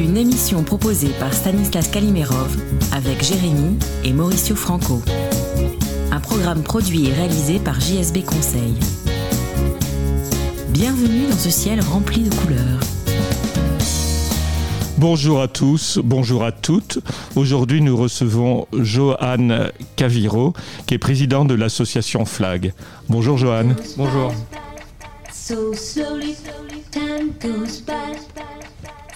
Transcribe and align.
Une 0.00 0.16
émission 0.16 0.62
proposée 0.62 1.10
par 1.20 1.30
Stanislas 1.34 1.86
Kalimerov 1.88 2.56
avec 2.90 3.22
Jérémy 3.22 3.78
et 4.02 4.14
Mauricio 4.14 4.56
Franco. 4.56 5.02
Un 6.10 6.20
programme 6.20 6.62
produit 6.62 7.08
et 7.08 7.12
réalisé 7.12 7.58
par 7.58 7.78
JSB 7.78 8.24
Conseil. 8.24 8.72
Bienvenue 10.70 11.26
dans 11.28 11.36
ce 11.36 11.50
ciel 11.50 11.82
rempli 11.82 12.22
de 12.22 12.34
couleurs. 12.34 12.80
Bonjour 14.96 15.42
à 15.42 15.48
tous, 15.48 15.98
bonjour 16.02 16.44
à 16.44 16.52
toutes. 16.52 17.00
Aujourd'hui, 17.36 17.82
nous 17.82 17.96
recevons 17.98 18.68
Johan 18.72 19.68
Caviro, 19.96 20.54
qui 20.86 20.94
est 20.94 20.98
président 20.98 21.44
de 21.44 21.52
l'association 21.52 22.24
FLAG. 22.24 22.72
Bonjour 23.10 23.36
Johan. 23.36 23.74
Bonjour. 23.98 24.32
So 25.30 25.74
slowly, 25.74 26.36
time 26.90 27.34
goes 27.38 27.82
by. 27.82 28.69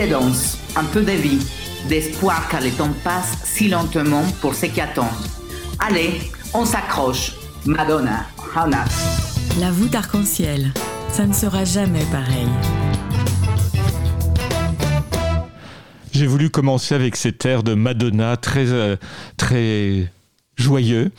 De 0.00 0.10
danse, 0.10 0.56
un 0.76 0.84
peu 0.84 1.02
de 1.02 1.12
vie, 1.12 1.40
d'espoir 1.88 2.48
car 2.48 2.60
le 2.62 2.70
temps 2.70 2.92
passe 3.04 3.36
si 3.44 3.68
lentement 3.68 4.24
pour 4.40 4.54
ceux 4.54 4.68
qui 4.68 4.80
attendent. 4.80 5.06
Allez, 5.78 6.20
on 6.54 6.64
s'accroche. 6.64 7.32
Madonna, 7.66 8.24
Hannah. 8.54 8.86
La 9.60 9.70
voûte 9.70 9.94
arc-en-ciel, 9.94 10.72
ça 11.10 11.26
ne 11.26 11.34
sera 11.34 11.64
jamais 11.64 12.04
pareil. 12.10 12.48
J'ai 16.12 16.26
voulu 16.26 16.48
commencer 16.48 16.94
avec 16.94 17.16
cet 17.16 17.44
air 17.44 17.62
de 17.62 17.74
Madonna 17.74 18.38
très, 18.38 18.68
euh, 18.70 18.96
très 19.36 20.10
joyeux. 20.56 21.10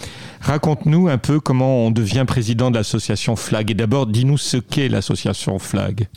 Raconte-nous 0.41 1.07
un 1.07 1.19
peu 1.19 1.39
comment 1.39 1.85
on 1.85 1.91
devient 1.91 2.25
président 2.27 2.71
de 2.71 2.77
l'association 2.77 3.35
FLAG. 3.35 3.71
Et 3.71 3.75
d'abord, 3.75 4.07
dis-nous 4.07 4.37
ce 4.37 4.57
qu'est 4.57 4.89
l'association 4.89 5.59
FLAG. 5.59 6.07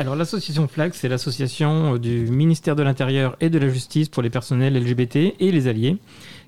Alors 0.00 0.16
l'association 0.16 0.66
FLAG, 0.66 0.92
c'est 0.94 1.08
l'association 1.10 1.94
euh, 1.94 1.98
du 1.98 2.22
ministère 2.30 2.74
de 2.74 2.82
l'Intérieur 2.82 3.36
et 3.40 3.50
de 3.50 3.58
la 3.58 3.68
Justice 3.68 4.08
pour 4.08 4.22
les 4.22 4.30
personnels 4.30 4.72
LGBT 4.82 5.34
et 5.38 5.52
les 5.52 5.66
alliés, 5.68 5.98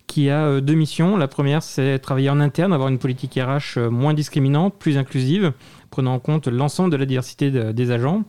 qui 0.06 0.31
a 0.31 0.46
euh, 0.46 0.60
deux 0.62 0.72
missions. 0.72 1.19
La 1.19 1.28
première, 1.28 1.62
c'est 1.62 1.99
travailler 1.99 2.31
en 2.31 2.40
interne, 2.40 2.72
avoir 2.72 2.88
une 2.88 2.99
politique 2.99 3.34
RH 3.38 3.76
euh, 3.76 3.90
moins 3.90 4.14
discriminante, 4.14 4.75
plus 4.78 4.96
inclusive, 4.96 5.52
prenant 5.90 6.14
en 6.14 6.19
compte 6.19 6.49
l'ensemble 6.49 6.90
de 6.90 6.96
la 6.96 7.04
diversité 7.04 7.50
de- 7.50 7.72
des 7.72 7.90
agents. 7.90 8.25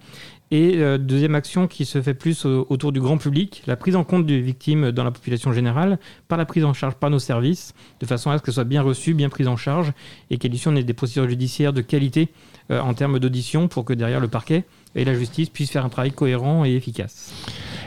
Et 0.51 0.77
deuxième 0.99 1.33
action 1.33 1.65
qui 1.65 1.83
se 1.83 1.99
fait 1.99 2.13
plus 2.13 2.45
au- 2.45 2.67
autour 2.69 2.91
du 2.91 2.99
grand 3.01 3.17
public, 3.17 3.63
la 3.65 3.75
prise 3.75 3.95
en 3.95 4.03
compte 4.03 4.27
des 4.27 4.39
victimes 4.39 4.91
dans 4.91 5.03
la 5.03 5.09
population 5.09 5.51
générale, 5.51 5.97
par 6.27 6.37
la 6.37 6.45
prise 6.45 6.63
en 6.63 6.73
charge 6.73 6.93
par 6.93 7.09
nos 7.09 7.17
services, 7.17 7.73
de 8.01 8.05
façon 8.05 8.29
à 8.29 8.37
ce 8.37 8.43
qu'elles 8.43 8.53
soient 8.53 8.63
bien 8.63 8.83
reçues, 8.83 9.15
bien 9.15 9.29
prises 9.29 9.47
en 9.47 9.57
charge, 9.57 9.93
et 10.29 10.37
qu'à 10.37 10.49
l'issue 10.49 10.67
on 10.67 10.75
ait 10.75 10.83
des 10.83 10.93
procédures 10.93 11.27
judiciaires 11.27 11.73
de 11.73 11.81
qualité 11.81 12.27
en 12.69 12.93
termes 12.93 13.17
d'audition 13.17 13.67
pour 13.67 13.83
que 13.83 13.93
derrière 13.93 14.19
le 14.19 14.27
parquet 14.27 14.63
et 14.95 15.05
la 15.05 15.13
justice 15.13 15.49
puissent 15.49 15.71
faire 15.71 15.85
un 15.85 15.89
travail 15.89 16.11
cohérent 16.11 16.65
et 16.65 16.73
efficace. 16.73 17.33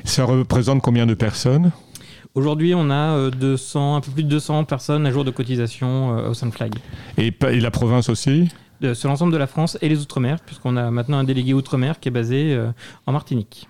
Ça 0.05 0.25
représente 0.25 0.83
combien 0.83 1.07
de 1.07 1.15
personnes? 1.15 1.73
Aujourd'hui, 2.35 2.75
on 2.75 2.91
a 2.91 3.17
euh, 3.17 3.31
200, 3.31 3.97
un 3.97 4.01
peu 4.01 4.11
plus 4.11 4.23
de 4.25 4.29
200 4.29 4.65
personnes 4.65 5.07
à 5.07 5.11
jour 5.11 5.25
de 5.25 5.31
cotisation 5.31 6.19
euh, 6.19 6.29
au 6.31 6.35
sein 6.35 6.47
de 6.47 6.53
Flag. 6.53 6.75
et, 7.17 7.33
la 7.41 7.71
province 7.71 8.09
aussi? 8.11 8.51
De- 8.81 8.93
sur 8.93 9.09
l'ensemble 9.09 9.33
de 9.33 9.39
la 9.39 9.47
France 9.47 9.79
et 9.81 9.89
les 9.89 10.01
Outre-mer, 10.03 10.41
puisqu'on 10.45 10.77
a 10.77 10.91
maintenant 10.91 11.17
un 11.17 11.25
délégué 11.25 11.55
Outre-mer 11.55 11.99
qui 11.99 12.09
est 12.09 12.13
basé 12.13 12.53
euh, 12.53 12.71
en 13.07 13.13
Martinique. 13.13 13.69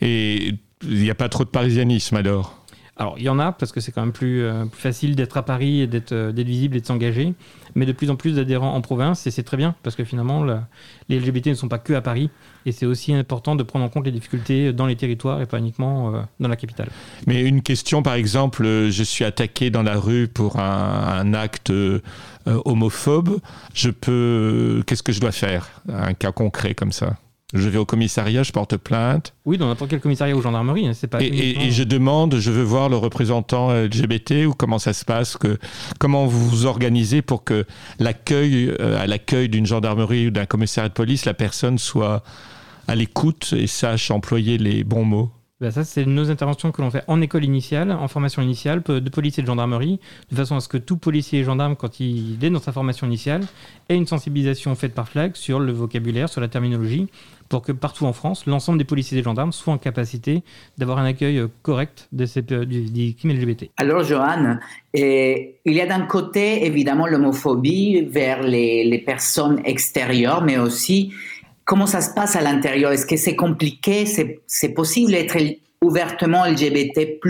Et 0.00 0.54
il 0.84 1.02
n'y 1.02 1.10
a 1.10 1.16
pas 1.16 1.28
trop 1.28 1.44
de 1.44 1.48
parisianisme 1.48 2.16
alors? 2.16 2.54
Alors, 2.96 3.14
il 3.16 3.22
y 3.24 3.28
en 3.28 3.38
a, 3.38 3.52
parce 3.52 3.70
que 3.70 3.80
c'est 3.80 3.92
quand 3.92 4.02
même 4.02 4.12
plus, 4.12 4.42
euh, 4.42 4.64
plus 4.66 4.80
facile 4.80 5.14
d'être 5.14 5.36
à 5.36 5.44
Paris 5.44 5.80
et 5.82 5.86
d'être 5.86 6.12
euh, 6.12 6.32
d'être 6.32 6.48
visible 6.48 6.76
et 6.76 6.80
de 6.80 6.86
s'engager, 6.86 7.34
mais 7.78 7.86
de 7.86 7.92
plus 7.92 8.10
en 8.10 8.16
plus 8.16 8.34
d'adhérents 8.34 8.74
en 8.74 8.80
province, 8.80 9.26
et 9.26 9.30
c'est 9.30 9.44
très 9.44 9.56
bien, 9.56 9.74
parce 9.82 9.94
que 9.94 10.04
finalement, 10.04 10.44
les 11.08 11.20
LGBT 11.20 11.46
ne 11.48 11.54
sont 11.54 11.68
pas 11.68 11.78
que 11.78 11.92
à 11.92 12.00
Paris, 12.00 12.28
et 12.66 12.72
c'est 12.72 12.86
aussi 12.86 13.14
important 13.14 13.54
de 13.54 13.62
prendre 13.62 13.84
en 13.84 13.88
compte 13.88 14.04
les 14.04 14.10
difficultés 14.10 14.72
dans 14.72 14.86
les 14.86 14.96
territoires 14.96 15.40
et 15.40 15.46
pas 15.46 15.58
uniquement 15.58 16.14
euh, 16.14 16.20
dans 16.40 16.48
la 16.48 16.56
capitale. 16.56 16.88
Mais 17.26 17.42
une 17.42 17.62
question, 17.62 18.02
par 18.02 18.14
exemple, 18.14 18.64
euh, 18.64 18.90
je 18.90 19.02
suis 19.04 19.24
attaqué 19.24 19.70
dans 19.70 19.84
la 19.84 19.96
rue 19.96 20.26
pour 20.26 20.58
un, 20.58 21.20
un 21.20 21.34
acte 21.34 21.70
euh, 21.70 22.00
homophobe. 22.44 23.38
Je 23.74 23.90
peux. 23.90 24.82
Qu'est-ce 24.86 25.04
que 25.04 25.12
je 25.12 25.20
dois 25.20 25.32
faire? 25.32 25.82
Un 25.88 26.14
cas 26.14 26.32
concret 26.32 26.74
comme 26.74 26.92
ça? 26.92 27.16
Je 27.54 27.68
vais 27.70 27.78
au 27.78 27.86
commissariat, 27.86 28.42
je 28.42 28.52
porte 28.52 28.76
plainte 28.76 29.32
Oui, 29.46 29.56
dans 29.56 29.68
n'importe 29.68 29.90
quel 29.90 30.00
commissariat 30.00 30.36
ou 30.36 30.42
gendarmerie, 30.42 30.86
hein, 30.86 30.92
c'est 30.94 31.06
pas 31.06 31.22
et, 31.22 31.26
et- 31.26 31.44
uniquement- 31.44 31.62
et 31.64 31.70
je 31.70 31.82
demande, 31.82 32.36
je 32.38 32.50
veux 32.50 32.62
voir 32.62 32.90
le 32.90 32.96
représentant 32.98 33.70
LGBT 33.72 34.44
ou 34.46 34.52
comment 34.52 34.78
ça 34.78 34.92
se 34.92 35.04
passe, 35.06 35.38
que, 35.38 35.58
comment 35.98 36.26
vous 36.26 36.46
vous 36.46 36.66
organisez 36.66 37.22
pour 37.22 37.44
que 37.44 37.64
l'accueil, 37.98 38.68
euh, 38.80 39.00
à 39.00 39.06
l'accueil 39.06 39.48
d'une 39.48 39.64
gendarmerie 39.64 40.26
ou 40.26 40.30
d'un 40.30 40.44
commissariat 40.44 40.90
de 40.90 40.94
police, 40.94 41.24
la 41.24 41.32
personne 41.34 41.78
soit 41.78 42.22
à 42.86 42.94
l'écoute 42.94 43.54
et 43.56 43.66
sache 43.66 44.10
employer 44.10 44.58
les 44.58 44.84
bons 44.84 45.04
mots. 45.04 45.30
Bah, 45.60 45.72
ça, 45.72 45.82
c'est 45.82 46.06
nos 46.06 46.30
interventions 46.30 46.70
que 46.70 46.80
l'on 46.80 46.90
fait 46.92 47.02
en 47.08 47.20
école 47.20 47.44
initiale, 47.44 47.90
en 47.90 48.06
formation 48.06 48.40
initiale, 48.42 48.80
de 48.80 49.10
police 49.10 49.40
et 49.40 49.42
de 49.42 49.46
gendarmerie, 49.48 49.98
de 50.30 50.36
façon 50.36 50.54
à 50.54 50.60
ce 50.60 50.68
que 50.68 50.78
tout 50.78 50.96
policier 50.96 51.40
et 51.40 51.44
gendarme, 51.44 51.74
quand 51.74 51.98
il 51.98 52.38
est 52.40 52.50
dans 52.50 52.60
sa 52.60 52.70
formation 52.70 53.08
initiale, 53.08 53.42
ait 53.88 53.96
une 53.96 54.06
sensibilisation 54.06 54.72
faite 54.76 54.94
par 54.94 55.08
flag 55.08 55.34
sur 55.34 55.58
le 55.58 55.72
vocabulaire, 55.72 56.28
sur 56.28 56.40
la 56.40 56.46
terminologie, 56.46 57.08
pour 57.48 57.62
que 57.62 57.72
partout 57.72 58.04
en 58.04 58.12
France, 58.12 58.46
l'ensemble 58.46 58.78
des 58.78 58.84
policiers 58.84 59.18
et 59.18 59.20
des 59.20 59.24
gendarmes 59.24 59.50
soient 59.50 59.74
en 59.74 59.78
capacité 59.78 60.44
d'avoir 60.76 60.98
un 60.98 61.06
accueil 61.06 61.38
euh, 61.38 61.48
correct 61.62 62.06
de 62.12 62.24
ces, 62.24 62.44
euh, 62.52 62.64
des 62.64 62.78
victimes 62.78 63.32
LGBT. 63.32 63.70
Alors, 63.78 64.04
Johan, 64.04 64.58
eh, 64.94 65.56
il 65.64 65.72
y 65.72 65.80
a 65.80 65.86
d'un 65.86 66.02
côté, 66.02 66.66
évidemment, 66.66 67.08
l'homophobie 67.08 68.02
vers 68.02 68.44
les 68.44 69.02
personnes 69.04 69.60
extérieures, 69.64 70.44
mais 70.44 70.56
aussi 70.56 71.12
comment 71.68 71.86
ça 71.86 72.00
se 72.00 72.14
passe 72.14 72.34
à 72.34 72.40
l'intérieur? 72.40 72.90
Est-ce 72.92 73.06
que 73.06 73.18
c'est 73.18 73.36
compliqué? 73.36 74.06
C'est 74.06 74.70
possible 74.70 75.12
d'être 75.12 75.36
ouvertement 75.82 76.46
LGBT, 76.46 77.20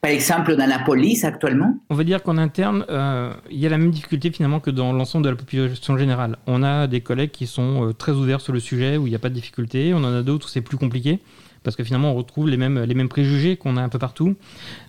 par 0.00 0.10
exemple, 0.10 0.54
dans 0.54 0.68
la 0.68 0.78
police 0.78 1.24
actuellement? 1.24 1.76
On 1.90 1.94
va 1.96 2.04
dire 2.04 2.22
qu'en 2.22 2.36
interne, 2.38 2.84
euh, 2.88 3.32
il 3.50 3.58
y 3.58 3.66
a 3.66 3.70
la 3.70 3.78
même 3.78 3.90
difficulté 3.90 4.30
finalement 4.30 4.60
que 4.60 4.70
dans 4.70 4.92
l'ensemble 4.92 5.24
de 5.24 5.30
la 5.30 5.34
population 5.34 5.98
générale. 5.98 6.36
On 6.46 6.62
a 6.62 6.86
des 6.86 7.00
collègues 7.00 7.32
qui 7.32 7.48
sont 7.48 7.88
euh, 7.88 7.92
très 7.92 8.12
ouverts 8.12 8.40
sur 8.40 8.52
le 8.52 8.60
sujet, 8.60 8.96
où 8.96 9.06
il 9.08 9.10
n'y 9.10 9.16
a 9.16 9.18
pas 9.18 9.30
de 9.30 9.34
difficulté. 9.34 9.92
On 9.94 10.04
en 10.04 10.14
a 10.14 10.22
d'autres 10.22 10.46
où 10.46 10.48
c'est 10.48 10.60
plus 10.60 10.76
compliqué, 10.76 11.18
parce 11.64 11.74
que 11.74 11.82
finalement 11.82 12.12
on 12.12 12.14
retrouve 12.14 12.48
les 12.48 12.56
mêmes, 12.56 12.84
les 12.84 12.94
mêmes 12.94 13.08
préjugés 13.08 13.56
qu'on 13.56 13.76
a 13.76 13.82
un 13.82 13.88
peu 13.88 13.98
partout. 13.98 14.36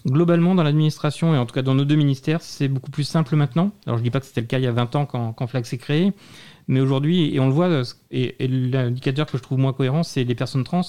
Globalement, 0.05 0.53
dans 0.53 0.63
l'administration, 0.63 1.33
et 1.33 1.39
en 1.39 1.47
tout 1.47 1.55
cas 1.55 1.63
dans 1.63 1.75
nos 1.75 1.85
deux 1.85 1.95
ministères, 1.95 2.41
c'est 2.41 2.67
beaucoup 2.67 2.91
plus 2.91 3.05
simple 3.05 3.35
maintenant. 3.35 3.71
Alors 3.87 3.97
je 3.97 4.01
ne 4.01 4.05
dis 4.05 4.11
pas 4.11 4.19
que 4.19 4.27
c'était 4.27 4.41
le 4.41 4.47
cas 4.47 4.59
il 4.59 4.65
y 4.65 4.67
a 4.67 4.71
20 4.71 4.95
ans 4.95 5.05
quand, 5.07 5.33
quand 5.33 5.47
Flag 5.47 5.65
s'est 5.65 5.79
créé, 5.79 6.13
mais 6.69 6.79
aujourd'hui, 6.79 7.33
et 7.35 7.39
on 7.39 7.47
le 7.47 7.53
voit, 7.53 7.67
et, 8.11 8.35
et 8.43 8.47
l'indicateur 8.47 9.25
que 9.25 9.37
je 9.37 9.43
trouve 9.43 9.57
moins 9.57 9.73
cohérent, 9.73 10.03
c'est 10.03 10.23
les 10.23 10.35
personnes 10.35 10.63
trans. 10.63 10.81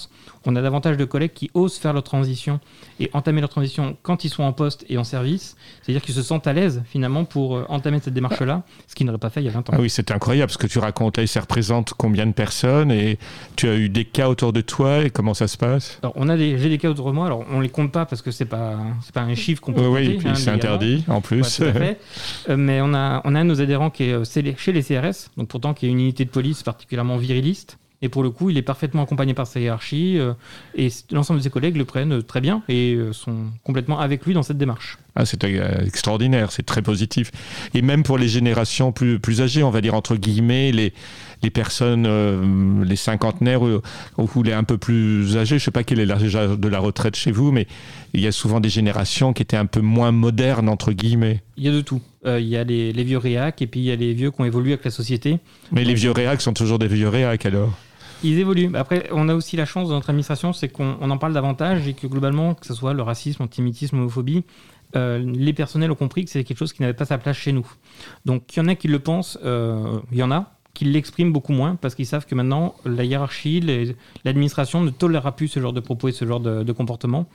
On 0.44 0.54
a 0.54 0.62
davantage 0.62 0.96
de 0.98 1.04
collègues 1.06 1.32
qui 1.32 1.50
osent 1.54 1.78
faire 1.78 1.92
leur 1.94 2.02
transition 2.02 2.60
et 3.00 3.10
entamer 3.14 3.40
leur 3.40 3.48
transition 3.50 3.96
quand 4.02 4.24
ils 4.24 4.28
sont 4.28 4.42
en 4.42 4.52
poste 4.52 4.84
et 4.90 4.98
en 4.98 5.04
service. 5.04 5.56
C'est-à-dire 5.82 6.02
qu'ils 6.02 6.14
se 6.14 6.22
sentent 6.22 6.46
à 6.46 6.52
l'aise 6.52 6.82
finalement 6.86 7.24
pour 7.24 7.56
euh, 7.56 7.64
entamer 7.68 7.98
cette 8.00 8.12
démarche-là, 8.14 8.62
ce 8.86 8.94
qu'ils 8.94 9.06
n'auraient 9.06 9.18
pas 9.18 9.30
fait 9.30 9.40
il 9.40 9.46
y 9.46 9.48
a 9.48 9.52
20 9.52 9.70
ans. 9.70 9.72
Ah 9.74 9.80
oui, 9.80 9.88
c'est 9.90 10.10
incroyable 10.10 10.52
ce 10.52 10.58
que 10.58 10.66
tu 10.66 10.78
racontes 10.78 11.16
là. 11.18 11.26
Ça 11.26 11.40
représente 11.40 11.94
combien 11.96 12.26
de 12.26 12.32
personnes 12.32 12.90
et 12.92 13.18
tu 13.56 13.68
as 13.68 13.74
eu 13.76 13.88
des 13.88 14.04
cas 14.04 14.28
autour 14.28 14.52
de 14.52 14.60
toi 14.60 15.04
et 15.04 15.10
comment 15.10 15.32
ça 15.34 15.48
se 15.48 15.56
passe? 15.56 15.98
Alors, 16.02 16.12
on 16.16 16.28
a 16.28 16.36
des, 16.36 16.58
j'ai 16.58 16.68
des 16.68 16.78
cas 16.78 16.90
autour 16.90 17.06
de 17.06 17.12
moi. 17.12 17.24
Alors, 17.26 17.44
on 17.50 17.60
les 17.60 17.68
compte 17.70 17.90
pas 17.90 18.04
parce 18.04 18.20
que 18.20 18.30
c'est 18.30 18.44
pas, 18.44 18.76
c'est 19.02 19.14
pas 19.14 19.22
un 19.22 19.34
chiffre 19.34 19.62
qu'on 19.62 19.72
peut 19.72 19.86
Oui, 19.86 20.02
compter. 20.04 20.14
et 20.14 20.18
puis 20.18 20.28
hein, 20.28 20.34
c'est 20.34 20.50
interdit 20.50 21.04
en 21.08 21.22
plus. 21.22 21.60
Euh, 21.62 22.56
mais 22.56 22.80
on 22.82 22.92
a, 22.92 23.22
on 23.24 23.34
a 23.34 23.40
un 23.40 23.44
de 23.44 23.48
nos 23.50 23.60
adhérents 23.62 23.90
qui 23.90 24.04
est 24.04 24.12
euh, 24.12 24.24
chez 24.24 24.72
les 24.72 24.82
CRS, 24.82 25.30
donc 25.36 25.48
pourtant 25.48 25.69
qui 25.74 25.86
est 25.86 25.88
une 25.88 26.00
unité 26.00 26.24
de 26.24 26.30
police 26.30 26.62
particulièrement 26.62 27.16
viriliste. 27.16 27.78
Et 28.02 28.08
pour 28.08 28.22
le 28.22 28.30
coup, 28.30 28.48
il 28.48 28.56
est 28.56 28.62
parfaitement 28.62 29.02
accompagné 29.02 29.34
par 29.34 29.46
sa 29.46 29.60
hiérarchie 29.60 30.18
euh, 30.18 30.32
et 30.74 30.88
l'ensemble 31.10 31.40
de 31.40 31.44
ses 31.44 31.50
collègues 31.50 31.76
le 31.76 31.84
prennent 31.84 32.14
euh, 32.14 32.22
très 32.22 32.40
bien 32.40 32.62
et 32.66 32.94
euh, 32.94 33.12
sont 33.12 33.36
complètement 33.62 34.00
avec 34.00 34.24
lui 34.24 34.32
dans 34.32 34.42
cette 34.42 34.56
démarche. 34.56 34.96
Ah, 35.16 35.26
c'est 35.26 35.44
extraordinaire, 35.44 36.50
c'est 36.50 36.64
très 36.64 36.80
positif. 36.80 37.30
Et 37.74 37.82
même 37.82 38.02
pour 38.02 38.16
les 38.16 38.28
générations 38.28 38.90
plus, 38.90 39.18
plus 39.18 39.42
âgées, 39.42 39.62
on 39.62 39.70
va 39.70 39.82
dire 39.82 39.94
entre 39.94 40.16
guillemets, 40.16 40.72
les, 40.72 40.94
les 41.42 41.50
personnes, 41.50 42.06
euh, 42.06 42.84
les 42.84 42.96
cinquantenaires 42.96 43.62
ou, 43.62 43.80
ou 44.16 44.42
les 44.42 44.52
un 44.52 44.64
peu 44.64 44.78
plus 44.78 45.36
âgés, 45.36 45.58
je 45.58 45.64
sais 45.64 45.70
pas 45.70 45.84
quel 45.84 46.00
est 46.00 46.06
l'âge 46.06 46.22
de 46.22 46.68
la 46.68 46.78
retraite 46.78 47.16
chez 47.16 47.32
vous, 47.32 47.52
mais 47.52 47.66
il 48.14 48.20
y 48.20 48.26
a 48.26 48.32
souvent 48.32 48.60
des 48.60 48.68
générations 48.68 49.32
qui 49.32 49.42
étaient 49.42 49.56
un 49.56 49.66
peu 49.66 49.80
moins 49.80 50.12
modernes, 50.12 50.68
entre 50.68 50.92
guillemets. 50.92 51.42
Il 51.56 51.64
y 51.64 51.68
a 51.68 51.72
de 51.72 51.80
tout. 51.80 52.00
Euh, 52.26 52.38
il 52.38 52.48
y 52.48 52.56
a 52.56 52.64
les, 52.64 52.92
les 52.92 53.04
vieux 53.04 53.16
réacs 53.16 53.62
et 53.62 53.66
puis 53.66 53.80
il 53.80 53.86
y 53.86 53.90
a 53.90 53.96
les 53.96 54.12
vieux 54.12 54.30
qui 54.30 54.40
ont 54.40 54.44
évolué 54.44 54.72
avec 54.72 54.84
la 54.84 54.90
société. 54.90 55.38
Mais 55.72 55.84
les 55.84 55.94
vieux 55.94 56.10
réacs 56.10 56.42
sont 56.42 56.52
toujours 56.52 56.78
des 56.78 56.88
vieux 56.88 57.08
réacs 57.08 57.46
alors. 57.46 57.72
Ils 58.22 58.38
évoluent. 58.38 58.70
Après, 58.74 59.08
on 59.12 59.30
a 59.30 59.34
aussi 59.34 59.56
la 59.56 59.64
chance 59.64 59.88
dans 59.88 59.94
notre 59.94 60.10
administration, 60.10 60.52
c'est 60.52 60.68
qu'on 60.68 60.98
on 61.00 61.10
en 61.10 61.16
parle 61.16 61.32
davantage 61.32 61.88
et 61.88 61.94
que 61.94 62.06
globalement, 62.06 62.54
que 62.54 62.66
ce 62.66 62.74
soit 62.74 62.92
le 62.92 63.02
racisme, 63.02 63.42
l'antisémitisme, 63.42 63.96
l'homophobie, 63.96 64.44
euh, 64.96 65.18
les 65.18 65.54
personnels 65.54 65.90
ont 65.90 65.94
compris 65.96 66.26
que 66.26 66.30
c'est 66.30 66.44
quelque 66.44 66.58
chose 66.58 66.74
qui 66.74 66.82
n'avait 66.82 66.92
pas 66.92 67.06
sa 67.06 67.16
place 67.16 67.38
chez 67.38 67.52
nous. 67.52 67.66
Donc, 68.26 68.54
il 68.54 68.58
y 68.58 68.62
en 68.62 68.68
a 68.68 68.74
qui 68.74 68.88
le 68.88 68.98
pensent, 68.98 69.38
euh, 69.42 70.00
il 70.12 70.18
y 70.18 70.22
en 70.22 70.30
a 70.30 70.52
qu'ils 70.74 70.92
l'expriment 70.92 71.32
beaucoup 71.32 71.52
moins 71.52 71.76
parce 71.76 71.94
qu'ils 71.94 72.06
savent 72.06 72.26
que 72.26 72.34
maintenant 72.34 72.74
la 72.84 73.04
hiérarchie, 73.04 73.60
l'administration 74.24 74.82
ne 74.82 74.90
tolérera 74.90 75.34
plus 75.34 75.48
ce 75.48 75.58
genre 75.58 75.72
de 75.72 75.80
propos 75.80 76.08
et 76.08 76.12
ce 76.12 76.26
genre 76.26 76.40
de, 76.40 76.62
de 76.62 76.72
comportement. 76.72 77.26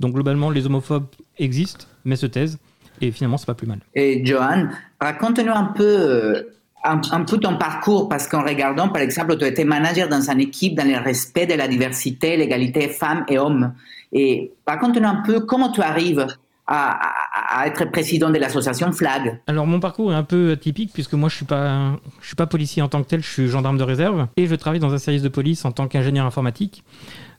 Donc 0.00 0.14
globalement, 0.14 0.50
les 0.50 0.66
homophobes 0.66 1.06
existent, 1.38 1.86
mais 2.04 2.16
se 2.16 2.26
taisent. 2.26 2.58
Et 3.00 3.10
finalement, 3.10 3.36
c'est 3.36 3.46
pas 3.46 3.54
plus 3.54 3.66
mal. 3.66 3.78
Et 3.94 4.24
Johan, 4.24 4.68
raconte-nous 5.00 5.52
un 5.52 5.64
peu, 5.74 5.82
euh, 5.84 6.42
un, 6.84 7.00
un 7.10 7.24
peu 7.24 7.38
ton 7.38 7.56
parcours, 7.56 8.08
parce 8.08 8.28
qu'en 8.28 8.42
regardant, 8.42 8.88
par 8.88 9.02
exemple, 9.02 9.36
tu 9.38 9.44
étais 9.44 9.64
manager 9.64 10.08
dans 10.08 10.30
une 10.30 10.40
équipe 10.40 10.74
dans 10.76 10.86
le 10.86 10.98
respect 11.02 11.46
de 11.46 11.54
la 11.54 11.68
diversité, 11.68 12.36
l'égalité 12.36 12.88
femmes 12.88 13.24
et 13.28 13.38
hommes. 13.38 13.72
Et 14.12 14.52
raconte-nous 14.66 15.08
un 15.08 15.22
peu 15.26 15.40
comment 15.40 15.70
tu 15.72 15.80
arrives 15.80 16.26
à, 16.66 16.92
à- 16.92 17.60
à 17.62 17.66
être 17.66 17.84
président 17.90 18.30
de 18.30 18.38
l'association 18.38 18.92
FLAG. 18.92 19.40
Alors 19.46 19.66
mon 19.66 19.80
parcours 19.80 20.12
est 20.12 20.16
un 20.16 20.22
peu 20.22 20.52
atypique 20.52 20.92
puisque 20.94 21.12
moi 21.14 21.28
je 21.28 21.34
suis 21.36 21.44
pas 21.44 21.98
je 22.20 22.26
suis 22.28 22.36
pas 22.36 22.46
policier 22.46 22.82
en 22.82 22.88
tant 22.88 23.02
que 23.02 23.08
tel, 23.08 23.20
je 23.22 23.28
suis 23.28 23.48
gendarme 23.48 23.76
de 23.78 23.82
réserve 23.82 24.26
et 24.36 24.46
je 24.46 24.54
travaille 24.54 24.78
dans 24.80 24.92
un 24.94 24.98
service 24.98 25.22
de 25.22 25.28
police 25.28 25.64
en 25.64 25.72
tant 25.72 25.88
qu'ingénieur 25.88 26.24
informatique. 26.24 26.84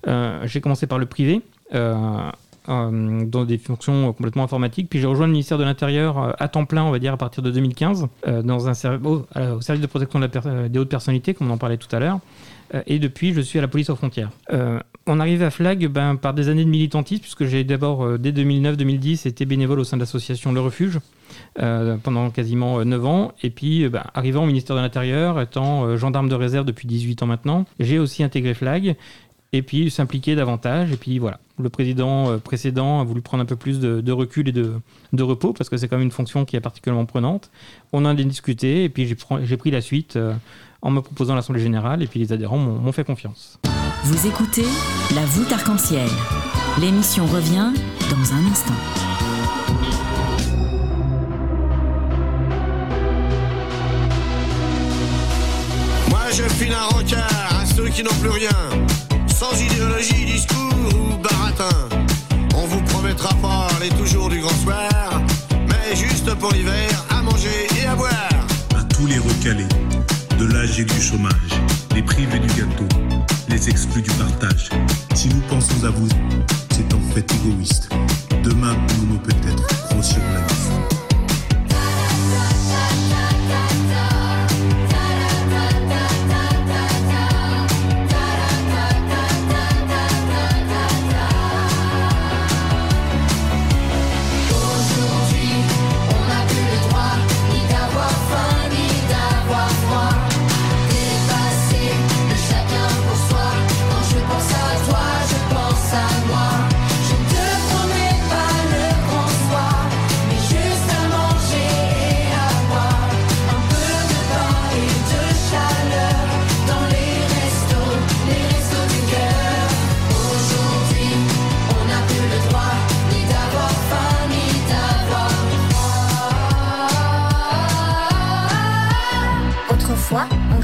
Euh, 0.08 0.42
j'ai 0.46 0.62
commencé 0.62 0.86
par 0.88 1.00
le 1.00 1.06
privé. 1.06 1.42
euh, 1.74 2.30
euh, 2.70 3.26
dans 3.26 3.46
des 3.46 3.58
fonctions 3.58 4.14
complètement 4.14 4.44
informatiques. 4.44 4.90
Puis 4.90 5.00
j'ai 5.00 5.08
rejoint 5.08 5.28
le 5.28 5.32
ministère 5.34 5.58
de 5.58 5.64
l'Intérieur 5.64 6.18
euh, 6.18 6.32
à 6.40 6.48
temps 6.48 6.66
plein, 6.66 6.84
on 6.84 6.92
va 6.92 7.00
dire, 7.00 7.14
à 7.14 7.18
partir 7.18 7.44
de 7.44 7.52
2015, 7.52 8.08
euh, 8.28 8.42
dans 8.42 8.68
un 8.68 8.74
au, 9.04 9.62
service 9.62 9.82
de 9.82 9.88
protection 9.88 10.20
des 10.20 10.80
hautes 10.80 10.90
personnalités, 10.90 11.34
comme 11.34 11.50
on 11.50 11.54
en 11.54 11.58
parlait 11.58 11.78
tout 11.78 11.94
à 11.96 12.00
l'heure. 12.00 12.20
Et 12.88 12.98
depuis, 12.98 13.34
je 13.34 13.42
suis 13.42 13.60
à 13.60 13.62
la 13.62 13.68
police 13.68 13.92
aux 13.92 13.96
frontières. 13.96 14.32
Euh, 14.52 14.80
on 15.06 15.20
arrive 15.20 15.44
à 15.44 15.52
Flag 15.52 15.86
ben, 15.88 16.16
par 16.16 16.34
des 16.34 16.50
années 16.50 16.66
de 16.66 16.70
militantisme, 16.70 17.22
puisque 17.22 17.46
j'ai 17.46 17.64
d'abord, 17.64 18.18
dès 18.18 18.32
2009-2010, 18.32 19.28
été 19.28 19.46
bénévole 19.46 19.80
au 19.80 19.84
sein 19.84 19.96
de 19.98 20.02
l'association 20.02 20.52
Le 20.52 20.60
Refuge 20.60 21.00
pendant 21.56 22.32
quasiment 22.32 22.80
euh, 22.80 22.84
9 22.84 23.06
ans. 23.06 23.34
Et 23.44 23.52
puis, 23.52 23.88
ben, 23.90 24.04
arrivant 24.16 24.44
au 24.44 24.48
ministère 24.48 24.76
de 24.76 24.82
l'Intérieur, 24.82 25.40
étant 25.40 25.96
gendarme 25.98 26.30
de 26.30 26.36
réserve 26.36 26.66
depuis 26.66 26.88
18 26.88 27.22
ans 27.22 27.28
maintenant, 27.28 27.66
j'ai 27.80 28.00
aussi 28.00 28.24
intégré 28.24 28.54
Flag. 28.54 28.96
Et 29.56 29.62
puis 29.62 29.92
s'impliquer 29.92 30.36
davantage. 30.36 30.92
Et 30.92 30.98
puis 30.98 31.20
voilà, 31.20 31.40
le 31.60 31.70
président 31.70 32.32
euh, 32.32 32.38
précédent 32.38 33.00
a 33.02 33.04
voulu 33.04 33.22
prendre 33.22 33.44
un 33.44 33.46
peu 33.46 33.56
plus 33.56 33.80
de, 33.80 34.02
de 34.02 34.12
recul 34.12 34.50
et 34.50 34.52
de, 34.52 34.74
de 35.14 35.24
repos, 35.24 35.54
parce 35.54 35.70
que 35.70 35.78
c'est 35.78 35.88
quand 35.88 35.98
même 35.98 36.06
une 36.06 36.12
fonction 36.12 36.46
qui 36.46 36.56
est 36.56 36.62
particulièrement 36.62 37.06
prenante. 37.06 37.52
On 37.92 38.00
en 38.06 38.10
a 38.10 38.14
discuté, 38.16 38.84
et 38.86 38.90
puis 38.90 39.08
j'ai 39.08 39.16
pr- 39.16 39.44
j'ai 39.46 39.58
pris 39.58 39.70
la 39.72 39.82
suite 39.82 40.16
euh, 40.16 40.34
en 40.82 40.90
me 40.92 41.02
proposant 41.02 41.36
l'Assemblée 41.36 41.62
Générale, 41.62 42.02
et 42.02 42.08
puis 42.08 42.20
les 42.20 42.34
adhérents 42.34 42.58
m'ont 42.58 42.80
m'ont 42.80 42.92
fait 42.92 43.04
confiance. 43.04 43.60
Vous 44.04 44.28
écoutez 44.28 44.66
La 45.16 45.26
voûte 45.26 45.52
arc-en-ciel. 45.52 46.10
L'émission 46.82 47.26
revient 47.28 47.72
dans 48.10 48.34
un 48.34 48.46
instant. 48.52 48.74
Moi 56.10 56.20
je 56.32 56.44
file 56.44 56.74
un 56.74 56.86
rencard 56.96 57.60
à 57.62 57.66
ceux 57.66 57.88
qui 57.90 58.04
n'ont 58.04 58.14
plus 58.22 58.30
rien, 58.30 58.50
sans 59.44 59.62
idéologie, 59.62 60.26
discours 60.26 60.90
ou 60.96 61.18
baratin. 61.18 61.90
On 62.56 62.66
vous 62.66 62.82
promettra 62.84 63.34
pas 63.42 63.68
les 63.82 63.90
toujours 63.90 64.30
du 64.30 64.40
grand 64.40 64.58
soir, 64.64 65.22
mais 65.68 65.96
juste 65.96 66.34
pour 66.36 66.52
l'hiver, 66.54 66.90
à 67.10 67.22
manger 67.22 67.68
et 67.82 67.86
à 67.86 67.96
boire. 67.96 68.48
à 68.80 68.84
tous 68.84 69.06
les 69.06 69.18
recalés, 69.18 69.68
de 70.40 70.46
l'âge 70.46 70.80
et 70.80 70.86
du 70.86 71.02
chômage, 71.02 71.54
les 71.94 72.04
privés 72.04 72.40
du 72.40 72.48
gâteau, 72.48 72.88
les 73.50 73.70
exclus 73.70 74.02
du 74.02 74.12
partage. 74.12 74.70
Si 75.14 75.28
nous 75.28 75.42
pensons 75.50 75.84
à 75.86 75.90
vous, 75.90 76.08
c'est 76.74 76.94
en 76.94 77.02
fait 77.14 77.30
égoïste. 77.36 77.90
Demain, 78.44 78.76
nous, 78.98 79.14
nous 79.14 79.20
peut-être, 79.20 79.64
grossirons 79.90 80.34
la. 80.34 80.93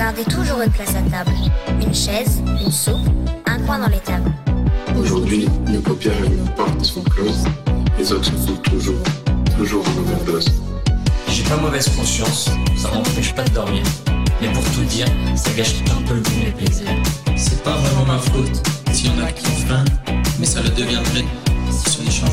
Gardait 0.10 0.24
toujours 0.24 0.60
une 0.62 0.72
place 0.72 0.96
à 0.96 1.04
table. 1.08 1.30
Une 1.80 1.94
chaise, 1.94 2.42
une 2.66 2.72
soupe, 2.72 3.08
un 3.46 3.60
coin 3.60 3.78
dans 3.78 3.90
les 3.90 4.00
tables. 4.00 4.32
Aujourd'hui, 5.00 5.48
nos 5.68 5.82
paupières 5.82 6.18
et 6.26 6.30
nos 6.30 6.52
portes 6.56 6.84
sont 6.84 7.04
closes. 7.04 7.46
Les 7.96 8.12
autres 8.12 8.26
sont 8.26 8.56
toujours, 8.56 9.04
toujours 9.56 9.86
en 9.88 10.00
overdose. 10.00 10.48
J'ai 11.28 11.44
pas 11.44 11.58
mauvaise 11.58 11.88
conscience, 11.90 12.50
ça 12.76 12.90
m'empêche 12.90 13.36
pas 13.36 13.44
de 13.44 13.52
dormir. 13.52 13.84
Mais 14.42 14.52
pour 14.52 14.64
tout 14.72 14.84
dire, 14.86 15.06
ça 15.36 15.52
gâche 15.52 15.76
un 15.96 16.02
peu 16.02 16.16
le 16.16 16.22
goût 16.22 16.42
et 16.42 16.46
le 16.48 16.52
plaisir. 16.54 16.88
C'est 17.36 17.62
pas 17.62 17.76
vraiment 17.76 18.06
ma 18.08 18.18
faute 18.18 18.68
s'il 18.92 19.16
y 19.16 19.22
en 19.22 19.24
a 19.24 19.32
qui 19.32 19.46
ont 19.46 19.68
faim, 19.68 19.86
mais 20.40 20.48
ça 20.48 20.64
le 20.64 20.70
deviendrait 20.70 21.26
si 21.70 22.00
on 22.02 22.04
n'y 22.04 22.12
change 22.12 22.32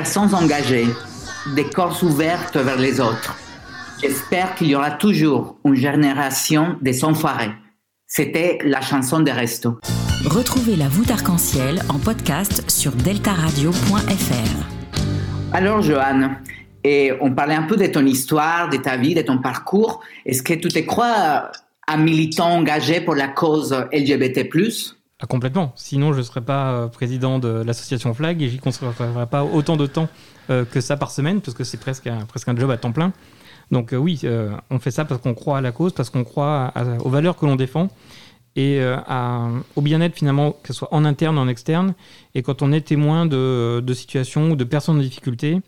personnes 0.00 0.34
engagées. 0.34 0.88
des 1.54 1.64
corps 1.64 2.02
ouvertes 2.02 2.56
vers 2.56 2.78
les 2.78 3.00
autres. 3.00 3.36
J'espère 4.00 4.54
qu'il 4.54 4.68
y 4.68 4.74
aura 4.74 4.92
toujours 4.92 5.58
une 5.66 5.74
génération 5.74 6.78
des 6.80 7.04
enfoirés. 7.04 7.52
C'était 8.06 8.58
la 8.64 8.80
chanson 8.80 9.20
de 9.20 9.30
Resto. 9.30 9.78
Retrouvez 10.24 10.76
la 10.76 10.88
voûte 10.88 11.10
arc-en-ciel 11.10 11.82
en 11.90 11.98
podcast 11.98 12.64
sur 12.70 12.92
deltaradio.fr. 12.92 14.64
Alors, 15.52 15.82
Johan, 15.82 16.30
et 16.82 17.12
on 17.20 17.34
parlait 17.34 17.56
un 17.56 17.64
peu 17.64 17.76
de 17.76 17.86
ton 17.86 18.06
histoire, 18.06 18.70
de 18.70 18.78
ta 18.78 18.96
vie, 18.96 19.14
de 19.14 19.20
ton 19.20 19.36
parcours. 19.36 20.00
Est-ce 20.24 20.42
que 20.42 20.54
tu 20.54 20.68
te 20.68 20.78
crois 20.78 21.50
un 21.86 21.98
militant 21.98 22.52
engagé 22.52 23.02
pour 23.02 23.16
la 23.16 23.28
cause 23.28 23.76
LGBT 23.92 24.48
Ah, 25.20 25.26
complètement. 25.26 25.72
Sinon, 25.76 26.14
je 26.14 26.18
ne 26.18 26.22
serais 26.22 26.40
pas 26.40 26.72
euh, 26.72 26.88
président 26.88 27.38
de 27.38 27.48
l'association 27.48 28.14
Flag 28.14 28.40
et 28.42 28.48
j'y 28.48 28.58
consacrerais 28.58 29.26
pas 29.26 29.44
autant 29.44 29.76
de 29.76 29.86
temps 29.86 30.08
euh, 30.48 30.64
que 30.64 30.80
ça 30.80 30.96
par 30.96 31.10
semaine, 31.10 31.42
parce 31.42 31.54
que 31.54 31.62
c'est 31.62 31.78
presque 31.78 32.06
un, 32.06 32.26
job 32.56 32.70
à 32.70 32.78
temps 32.78 32.92
plein. 32.92 33.12
Donc 33.70 33.92
euh, 33.92 33.98
oui, 33.98 34.22
on 34.70 34.78
fait 34.78 34.90
ça 34.90 35.04
parce 35.04 35.20
qu'on 35.20 35.34
croit 35.34 35.58
à 35.58 35.60
la 35.60 35.72
cause, 35.72 35.92
parce 35.92 36.08
qu'on 36.10 36.24
croit 36.24 36.72
aux 37.04 37.10
valeurs 37.10 37.36
que 37.36 37.46
l'on 37.46 37.56
défend 37.56 37.88
et 38.56 38.82
au 39.76 39.80
bien-être 39.80 40.16
finalement, 40.16 40.50
que 40.50 40.72
ce 40.72 40.80
soit 40.80 40.88
en 40.90 41.04
interne 41.04 41.38
en 41.38 41.46
externe. 41.46 41.94
Et 42.34 42.42
quand 42.42 42.62
on 42.62 42.72
est 42.72 42.80
témoin 42.80 43.24
de, 43.24 43.92
situations 43.94 44.50
ou 44.50 44.56
de 44.56 44.64
personnes 44.64 44.96
en 44.96 45.02
difficulté, 45.02 45.60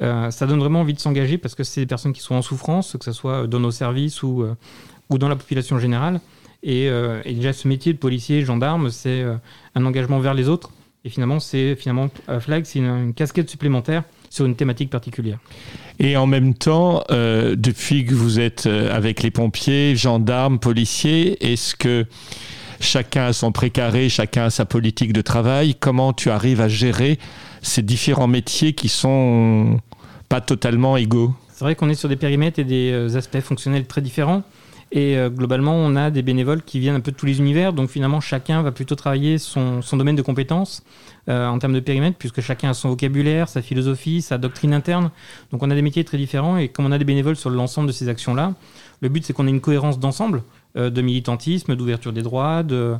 ça 0.00 0.46
donne 0.46 0.58
vraiment 0.58 0.80
envie 0.80 0.94
de 0.94 1.00
s'engager 1.00 1.36
parce 1.36 1.54
que 1.54 1.64
c'est 1.64 1.82
des 1.82 1.86
personnes 1.86 2.14
qui 2.14 2.22
sont 2.22 2.34
en 2.34 2.40
souffrance, 2.40 2.96
que 2.98 3.04
ce 3.04 3.12
soit 3.12 3.46
dans 3.46 3.60
nos 3.60 3.70
services 3.70 4.22
ou 4.22 4.46
dans 5.10 5.28
la 5.28 5.36
population 5.36 5.78
générale. 5.78 6.20
Et, 6.62 6.88
euh, 6.88 7.22
et 7.24 7.32
déjà, 7.32 7.52
ce 7.52 7.66
métier 7.68 7.92
de 7.92 7.98
policier, 7.98 8.44
gendarme, 8.44 8.90
c'est 8.90 9.22
euh, 9.22 9.36
un 9.74 9.84
engagement 9.84 10.20
vers 10.20 10.34
les 10.34 10.48
autres. 10.48 10.70
Et 11.04 11.08
finalement, 11.08 11.40
c'est 11.40 11.76
finalement 11.76 12.10
à 12.28 12.40
Flag, 12.40 12.64
c'est 12.64 12.78
une, 12.78 12.84
une 12.84 13.14
casquette 13.14 13.48
supplémentaire 13.48 14.02
sur 14.28 14.46
une 14.46 14.54
thématique 14.54 14.90
particulière. 14.90 15.38
Et 15.98 16.16
en 16.16 16.26
même 16.26 16.54
temps, 16.54 17.02
euh, 17.10 17.56
depuis 17.56 18.04
que 18.04 18.14
vous 18.14 18.38
êtes 18.38 18.66
euh, 18.66 18.94
avec 18.94 19.22
les 19.22 19.30
pompiers, 19.30 19.96
gendarmes, 19.96 20.58
policiers, 20.58 21.52
est-ce 21.52 21.74
que 21.74 22.06
chacun 22.80 23.26
a 23.26 23.32
son 23.32 23.52
précaré, 23.52 24.08
chacun 24.08 24.44
a 24.44 24.50
sa 24.50 24.64
politique 24.64 25.12
de 25.12 25.20
travail? 25.20 25.74
Comment 25.74 26.12
tu 26.12 26.30
arrives 26.30 26.60
à 26.60 26.68
gérer 26.68 27.18
ces 27.60 27.82
différents 27.82 28.28
métiers 28.28 28.72
qui 28.74 28.88
sont 28.88 29.80
pas 30.28 30.40
totalement 30.40 30.96
égaux? 30.96 31.34
C'est 31.52 31.64
vrai 31.64 31.74
qu'on 31.74 31.90
est 31.90 31.94
sur 31.94 32.08
des 32.08 32.16
périmètres 32.16 32.58
et 32.58 32.64
des 32.64 32.90
euh, 32.92 33.16
aspects 33.16 33.40
fonctionnels 33.40 33.86
très 33.86 34.00
différents. 34.00 34.42
Et 34.92 35.16
euh, 35.16 35.30
globalement, 35.30 35.74
on 35.74 35.94
a 35.94 36.10
des 36.10 36.22
bénévoles 36.22 36.62
qui 36.62 36.80
viennent 36.80 36.96
un 36.96 37.00
peu 37.00 37.12
de 37.12 37.16
tous 37.16 37.26
les 37.26 37.38
univers. 37.38 37.72
Donc 37.72 37.90
finalement, 37.90 38.20
chacun 38.20 38.62
va 38.62 38.72
plutôt 38.72 38.96
travailler 38.96 39.38
son, 39.38 39.82
son 39.82 39.96
domaine 39.96 40.16
de 40.16 40.22
compétences 40.22 40.82
euh, 41.28 41.46
en 41.46 41.58
termes 41.58 41.74
de 41.74 41.80
périmètre, 41.80 42.16
puisque 42.18 42.40
chacun 42.40 42.70
a 42.70 42.74
son 42.74 42.88
vocabulaire, 42.88 43.48
sa 43.48 43.62
philosophie, 43.62 44.20
sa 44.20 44.36
doctrine 44.36 44.74
interne. 44.74 45.10
Donc 45.52 45.62
on 45.62 45.70
a 45.70 45.74
des 45.74 45.82
métiers 45.82 46.04
très 46.04 46.18
différents. 46.18 46.56
Et 46.56 46.68
comme 46.68 46.86
on 46.86 46.92
a 46.92 46.98
des 46.98 47.04
bénévoles 47.04 47.36
sur 47.36 47.50
l'ensemble 47.50 47.86
de 47.86 47.92
ces 47.92 48.08
actions-là, 48.08 48.54
le 49.00 49.08
but 49.08 49.24
c'est 49.24 49.32
qu'on 49.32 49.46
ait 49.46 49.50
une 49.50 49.60
cohérence 49.60 49.98
d'ensemble, 50.00 50.42
de 50.74 51.02
militantisme, 51.02 51.74
d'ouverture 51.76 52.12
des 52.12 52.22
droits, 52.22 52.62
de, 52.62 52.94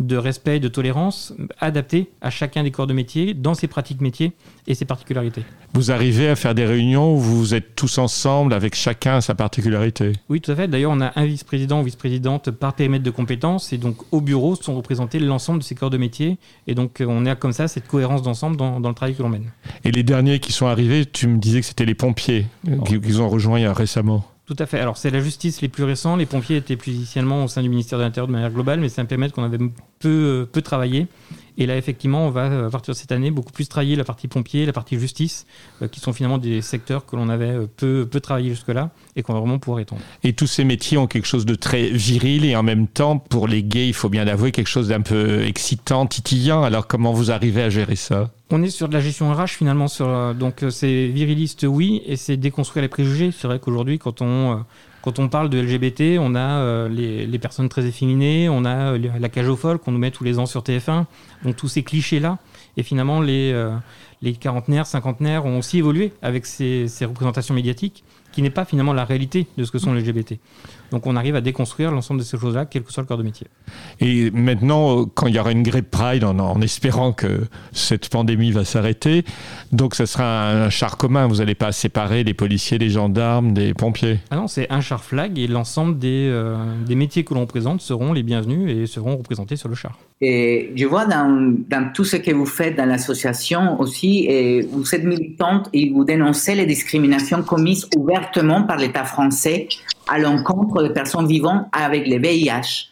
de 0.00 0.16
respect, 0.16 0.60
de 0.60 0.68
tolérance, 0.68 1.32
adaptée 1.60 2.10
à 2.20 2.30
chacun 2.30 2.62
des 2.62 2.70
corps 2.70 2.86
de 2.86 2.92
métier, 2.92 3.34
dans 3.34 3.54
ses 3.54 3.66
pratiques 3.68 4.00
métiers 4.00 4.32
et 4.66 4.74
ses 4.74 4.84
particularités. 4.84 5.42
Vous 5.74 5.90
arrivez 5.90 6.28
à 6.28 6.36
faire 6.36 6.54
des 6.54 6.64
réunions 6.64 7.14
où 7.14 7.18
vous 7.18 7.54
êtes 7.54 7.74
tous 7.74 7.98
ensemble 7.98 8.52
avec 8.54 8.74
chacun 8.74 9.20
sa 9.20 9.34
particularité 9.34 10.12
Oui, 10.28 10.40
tout 10.40 10.52
à 10.52 10.56
fait. 10.56 10.68
D'ailleurs, 10.68 10.92
on 10.92 11.00
a 11.00 11.12
un 11.16 11.26
vice-président 11.26 11.80
ou 11.80 11.84
vice-présidente 11.84 12.50
par 12.50 12.74
périmètre 12.74 13.04
de 13.04 13.10
compétences. 13.10 13.72
Et 13.72 13.78
donc, 13.78 13.96
au 14.12 14.20
bureau 14.20 14.54
sont 14.54 14.76
représentés 14.76 15.18
l'ensemble 15.18 15.60
de 15.60 15.64
ces 15.64 15.74
corps 15.74 15.90
de 15.90 15.98
métier. 15.98 16.38
Et 16.66 16.74
donc, 16.74 17.00
euh, 17.00 17.06
on 17.08 17.26
a 17.26 17.34
comme 17.34 17.52
ça 17.52 17.68
cette 17.68 17.88
cohérence 17.88 18.22
d'ensemble 18.22 18.56
dans, 18.56 18.80
dans 18.80 18.88
le 18.88 18.94
travail 18.94 19.14
que 19.14 19.22
l'on 19.22 19.28
mène. 19.28 19.50
Et 19.84 19.90
les 19.90 20.02
derniers 20.02 20.38
qui 20.38 20.52
sont 20.52 20.66
arrivés, 20.66 21.06
tu 21.06 21.26
me 21.26 21.38
disais 21.38 21.60
que 21.60 21.66
c'était 21.66 21.86
les 21.86 21.94
pompiers 21.94 22.46
euh, 22.68 22.78
qui, 22.86 23.00
qu'ils 23.00 23.20
ont 23.20 23.28
rejoint 23.28 23.62
a 23.64 23.72
récemment. 23.72 24.24
Tout 24.46 24.56
à 24.58 24.66
fait. 24.66 24.78
Alors, 24.78 24.98
c'est 24.98 25.10
la 25.10 25.20
justice 25.20 25.62
les 25.62 25.68
plus 25.68 25.84
récents. 25.84 26.16
Les 26.16 26.26
pompiers 26.26 26.56
étaient 26.56 26.76
plus 26.76 26.92
initialement 26.92 27.44
au 27.44 27.48
sein 27.48 27.62
du 27.62 27.70
ministère 27.70 27.98
de 27.98 28.04
l'Intérieur 28.04 28.26
de 28.26 28.32
manière 28.32 28.50
globale, 28.50 28.78
mais 28.78 28.90
c'est 28.90 29.00
un 29.00 29.06
périmètre 29.06 29.34
qu'on 29.34 29.44
avait 29.44 29.58
peu, 29.98 30.08
euh, 30.08 30.44
peu 30.44 30.60
travaillé. 30.60 31.06
Et 31.56 31.66
là, 31.66 31.76
effectivement, 31.76 32.26
on 32.26 32.30
va, 32.30 32.46
euh, 32.46 32.66
à 32.66 32.70
partir 32.70 32.94
de 32.94 32.98
cette 32.98 33.12
année, 33.12 33.30
beaucoup 33.30 33.52
plus 33.52 33.68
travailler 33.68 33.96
la 33.96 34.04
partie 34.04 34.26
pompier, 34.26 34.66
la 34.66 34.72
partie 34.72 34.98
justice, 34.98 35.46
euh, 35.82 35.88
qui 35.88 36.00
sont 36.00 36.12
finalement 36.12 36.38
des 36.38 36.62
secteurs 36.62 37.06
que 37.06 37.14
l'on 37.14 37.28
avait 37.28 37.50
euh, 37.50 37.66
peu, 37.76 38.08
peu 38.10 38.20
travaillé 38.20 38.50
jusque-là 38.50 38.90
et 39.14 39.22
qu'on 39.22 39.34
va 39.34 39.40
vraiment 39.40 39.58
pouvoir 39.58 39.80
étendre. 39.80 40.02
Et 40.24 40.32
tous 40.32 40.46
ces 40.46 40.64
métiers 40.64 40.98
ont 40.98 41.06
quelque 41.06 41.26
chose 41.26 41.46
de 41.46 41.54
très 41.54 41.90
viril 41.90 42.44
et 42.44 42.56
en 42.56 42.62
même 42.62 42.88
temps, 42.88 43.18
pour 43.18 43.46
les 43.46 43.62
gays, 43.62 43.86
il 43.86 43.94
faut 43.94 44.08
bien 44.08 44.24
l'avouer, 44.24 44.50
quelque 44.50 44.68
chose 44.68 44.88
d'un 44.88 45.00
peu 45.00 45.44
excitant, 45.44 46.06
titillant. 46.06 46.62
Alors 46.64 46.86
comment 46.86 47.12
vous 47.12 47.30
arrivez 47.30 47.62
à 47.62 47.70
gérer 47.70 47.96
ça? 47.96 48.30
On 48.50 48.62
est 48.62 48.70
sur 48.70 48.88
de 48.88 48.94
la 48.94 49.00
gestion 49.00 49.32
RH 49.32 49.48
finalement, 49.48 49.88
sur, 49.88 50.34
donc 50.34 50.64
c'est 50.70 51.06
viriliste 51.06 51.64
oui, 51.68 52.02
et 52.06 52.16
c'est 52.16 52.36
déconstruire 52.36 52.82
les 52.82 52.88
préjugés. 52.88 53.30
C'est 53.32 53.46
vrai 53.46 53.58
qu'aujourd'hui 53.58 53.98
quand 53.98 54.20
on, 54.20 54.64
quand 55.04 55.18
on 55.18 55.28
parle 55.28 55.50
de 55.50 55.60
LGBT, 55.60 56.18
on 56.18 56.34
a 56.34 56.60
euh, 56.60 56.88
les, 56.88 57.26
les 57.26 57.38
personnes 57.38 57.68
très 57.68 57.84
efféminées, 57.84 58.48
on 58.48 58.64
a 58.64 58.94
euh, 58.94 58.98
la 59.20 59.28
cage 59.28 59.46
aux 59.50 59.56
qu'on 59.76 59.92
nous 59.92 59.98
met 59.98 60.10
tous 60.10 60.24
les 60.24 60.38
ans 60.38 60.46
sur 60.46 60.62
TF1, 60.62 61.04
donc 61.44 61.56
tous 61.56 61.68
ces 61.68 61.82
clichés-là. 61.82 62.38
Et 62.78 62.82
finalement 62.82 63.20
les, 63.20 63.52
euh, 63.52 63.76
les 64.22 64.32
quarantenaires, 64.32 64.86
cinquantenaires 64.86 65.44
ont 65.44 65.58
aussi 65.58 65.76
évolué 65.76 66.14
avec 66.22 66.46
ces, 66.46 66.88
ces 66.88 67.04
représentations 67.04 67.54
médiatiques, 67.54 68.02
qui 68.32 68.40
n'est 68.40 68.48
pas 68.48 68.64
finalement 68.64 68.94
la 68.94 69.04
réalité 69.04 69.46
de 69.58 69.64
ce 69.64 69.72
que 69.72 69.78
sont 69.78 69.92
les 69.92 70.00
LGBT. 70.00 70.38
Donc 70.90 71.06
on 71.06 71.16
arrive 71.16 71.34
à 71.36 71.40
déconstruire 71.40 71.90
l'ensemble 71.90 72.20
de 72.20 72.24
ces 72.24 72.38
choses-là, 72.38 72.66
quel 72.66 72.82
que 72.82 72.92
soit 72.92 73.02
le 73.02 73.06
corps 73.06 73.18
de 73.18 73.22
métier. 73.22 73.46
Et 74.00 74.30
maintenant, 74.30 75.00
euh, 75.00 75.04
quand 75.12 75.26
il 75.26 75.34
y 75.34 75.38
aura 75.38 75.52
une 75.52 75.62
Great 75.62 75.88
Pride, 75.90 76.24
en, 76.24 76.38
en 76.38 76.60
espérant 76.60 77.12
que 77.12 77.46
cette 77.72 78.08
pandémie 78.08 78.52
va 78.52 78.64
s'arrêter, 78.64 79.24
donc 79.72 79.94
ce 79.94 80.06
sera 80.06 80.50
un 80.50 80.70
char 80.70 80.96
commun. 80.96 81.26
Vous 81.26 81.36
n'allez 81.36 81.54
pas 81.54 81.72
séparer 81.72 82.24
les 82.24 82.34
policiers, 82.34 82.78
les 82.78 82.90
gendarmes, 82.90 83.52
des 83.54 83.74
pompiers. 83.74 84.18
Ah 84.30 84.36
non, 84.36 84.46
c'est 84.46 84.70
un 84.70 84.80
char 84.80 85.02
flag 85.02 85.38
et 85.38 85.46
l'ensemble 85.46 85.98
des, 85.98 86.28
euh, 86.30 86.56
des 86.86 86.94
métiers 86.94 87.24
que 87.24 87.34
l'on 87.34 87.46
présente 87.46 87.80
seront 87.80 88.12
les 88.12 88.22
bienvenus 88.22 88.70
et 88.70 88.86
seront 88.86 89.16
représentés 89.16 89.56
sur 89.56 89.68
le 89.68 89.74
char. 89.74 89.98
Et 90.20 90.72
je 90.76 90.86
vois 90.86 91.06
dans, 91.06 91.54
dans 91.68 91.92
tout 91.92 92.04
ce 92.04 92.16
que 92.16 92.30
vous 92.30 92.46
faites 92.46 92.76
dans 92.76 92.86
l'association 92.86 93.80
aussi, 93.80 94.26
et 94.28 94.62
vous 94.62 94.94
êtes 94.94 95.04
militante 95.04 95.68
et 95.72 95.90
vous 95.90 96.04
dénoncez 96.04 96.54
les 96.54 96.66
discriminations 96.66 97.42
commises 97.42 97.88
ouvertement 97.96 98.62
par 98.62 98.76
l'État 98.76 99.04
français 99.04 99.68
à 100.08 100.18
l'encontre 100.18 100.82
de 100.82 100.88
personnes 100.88 101.26
vivant 101.26 101.68
avec 101.72 102.06
le 102.06 102.18
VIH. 102.18 102.90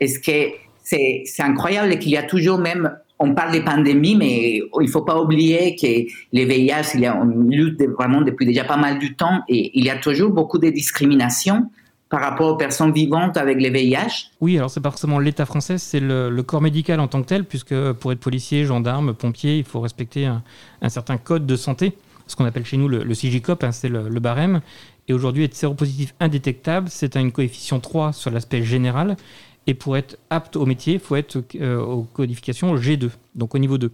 Est-ce 0.00 0.18
que 0.18 0.54
c'est 0.82 1.42
incroyable 1.42 1.98
qu'il 1.98 2.12
y 2.12 2.16
a 2.16 2.22
toujours 2.22 2.58
même, 2.58 2.90
on 3.18 3.34
parle 3.34 3.54
de 3.54 3.60
pandémie, 3.60 4.16
mais 4.16 4.60
il 4.80 4.88
faut 4.88 5.02
pas 5.02 5.20
oublier 5.20 5.76
que 5.76 6.10
les 6.32 6.44
VIH, 6.44 6.94
il 6.94 7.00
y 7.00 7.06
a 7.06 7.14
une 7.14 7.50
lutte 7.50 7.82
vraiment 7.96 8.22
depuis 8.22 8.46
déjà 8.46 8.64
pas 8.64 8.76
mal 8.76 8.98
du 8.98 9.14
temps 9.14 9.42
et 9.48 9.70
il 9.78 9.84
y 9.84 9.90
a 9.90 9.96
toujours 9.96 10.30
beaucoup 10.30 10.58
de 10.58 10.68
discriminations 10.68 11.70
par 12.12 12.20
rapport 12.20 12.48
aux 12.48 12.56
personnes 12.56 12.92
vivantes 12.92 13.38
avec 13.38 13.58
le 13.58 13.70
VIH. 13.70 14.32
Oui, 14.42 14.58
alors 14.58 14.68
c'est 14.68 14.82
pas 14.82 14.90
forcément 14.90 15.18
l'État 15.18 15.46
français, 15.46 15.78
c'est 15.78 15.98
le, 15.98 16.28
le 16.28 16.42
corps 16.42 16.60
médical 16.60 17.00
en 17.00 17.08
tant 17.08 17.22
que 17.22 17.26
tel, 17.28 17.44
puisque 17.44 17.74
pour 17.92 18.12
être 18.12 18.20
policier, 18.20 18.66
gendarme, 18.66 19.14
pompier, 19.14 19.56
il 19.56 19.64
faut 19.64 19.80
respecter 19.80 20.26
un, 20.26 20.42
certain 20.88 21.16
code 21.16 21.46
de 21.46 21.56
santé, 21.56 21.94
ce 22.26 22.36
qu'on 22.36 22.44
appelle 22.44 22.66
chez 22.66 22.76
nous 22.76 22.86
le, 22.86 23.02
le 23.02 23.14
CIGICOP, 23.14 23.64
hein, 23.64 23.72
c'est 23.72 23.88
le, 23.88 24.10
le 24.10 24.20
barème. 24.20 24.60
Et 25.08 25.12
aujourd'hui, 25.14 25.44
être 25.44 25.54
séropositif 25.54 26.14
indétectable, 26.20 26.88
c'est 26.90 27.16
un 27.16 27.30
coefficient 27.30 27.80
3 27.80 28.12
sur 28.12 28.30
l'aspect 28.30 28.62
général. 28.62 29.16
Et 29.66 29.74
pour 29.74 29.96
être 29.96 30.18
apte 30.30 30.56
au 30.56 30.66
métier, 30.66 30.94
il 30.94 31.00
faut 31.00 31.16
être 31.16 31.42
euh, 31.60 31.80
aux 31.80 32.02
codifications 32.02 32.74
G2, 32.74 33.10
donc 33.34 33.54
au 33.54 33.58
niveau 33.58 33.78
2. 33.78 33.92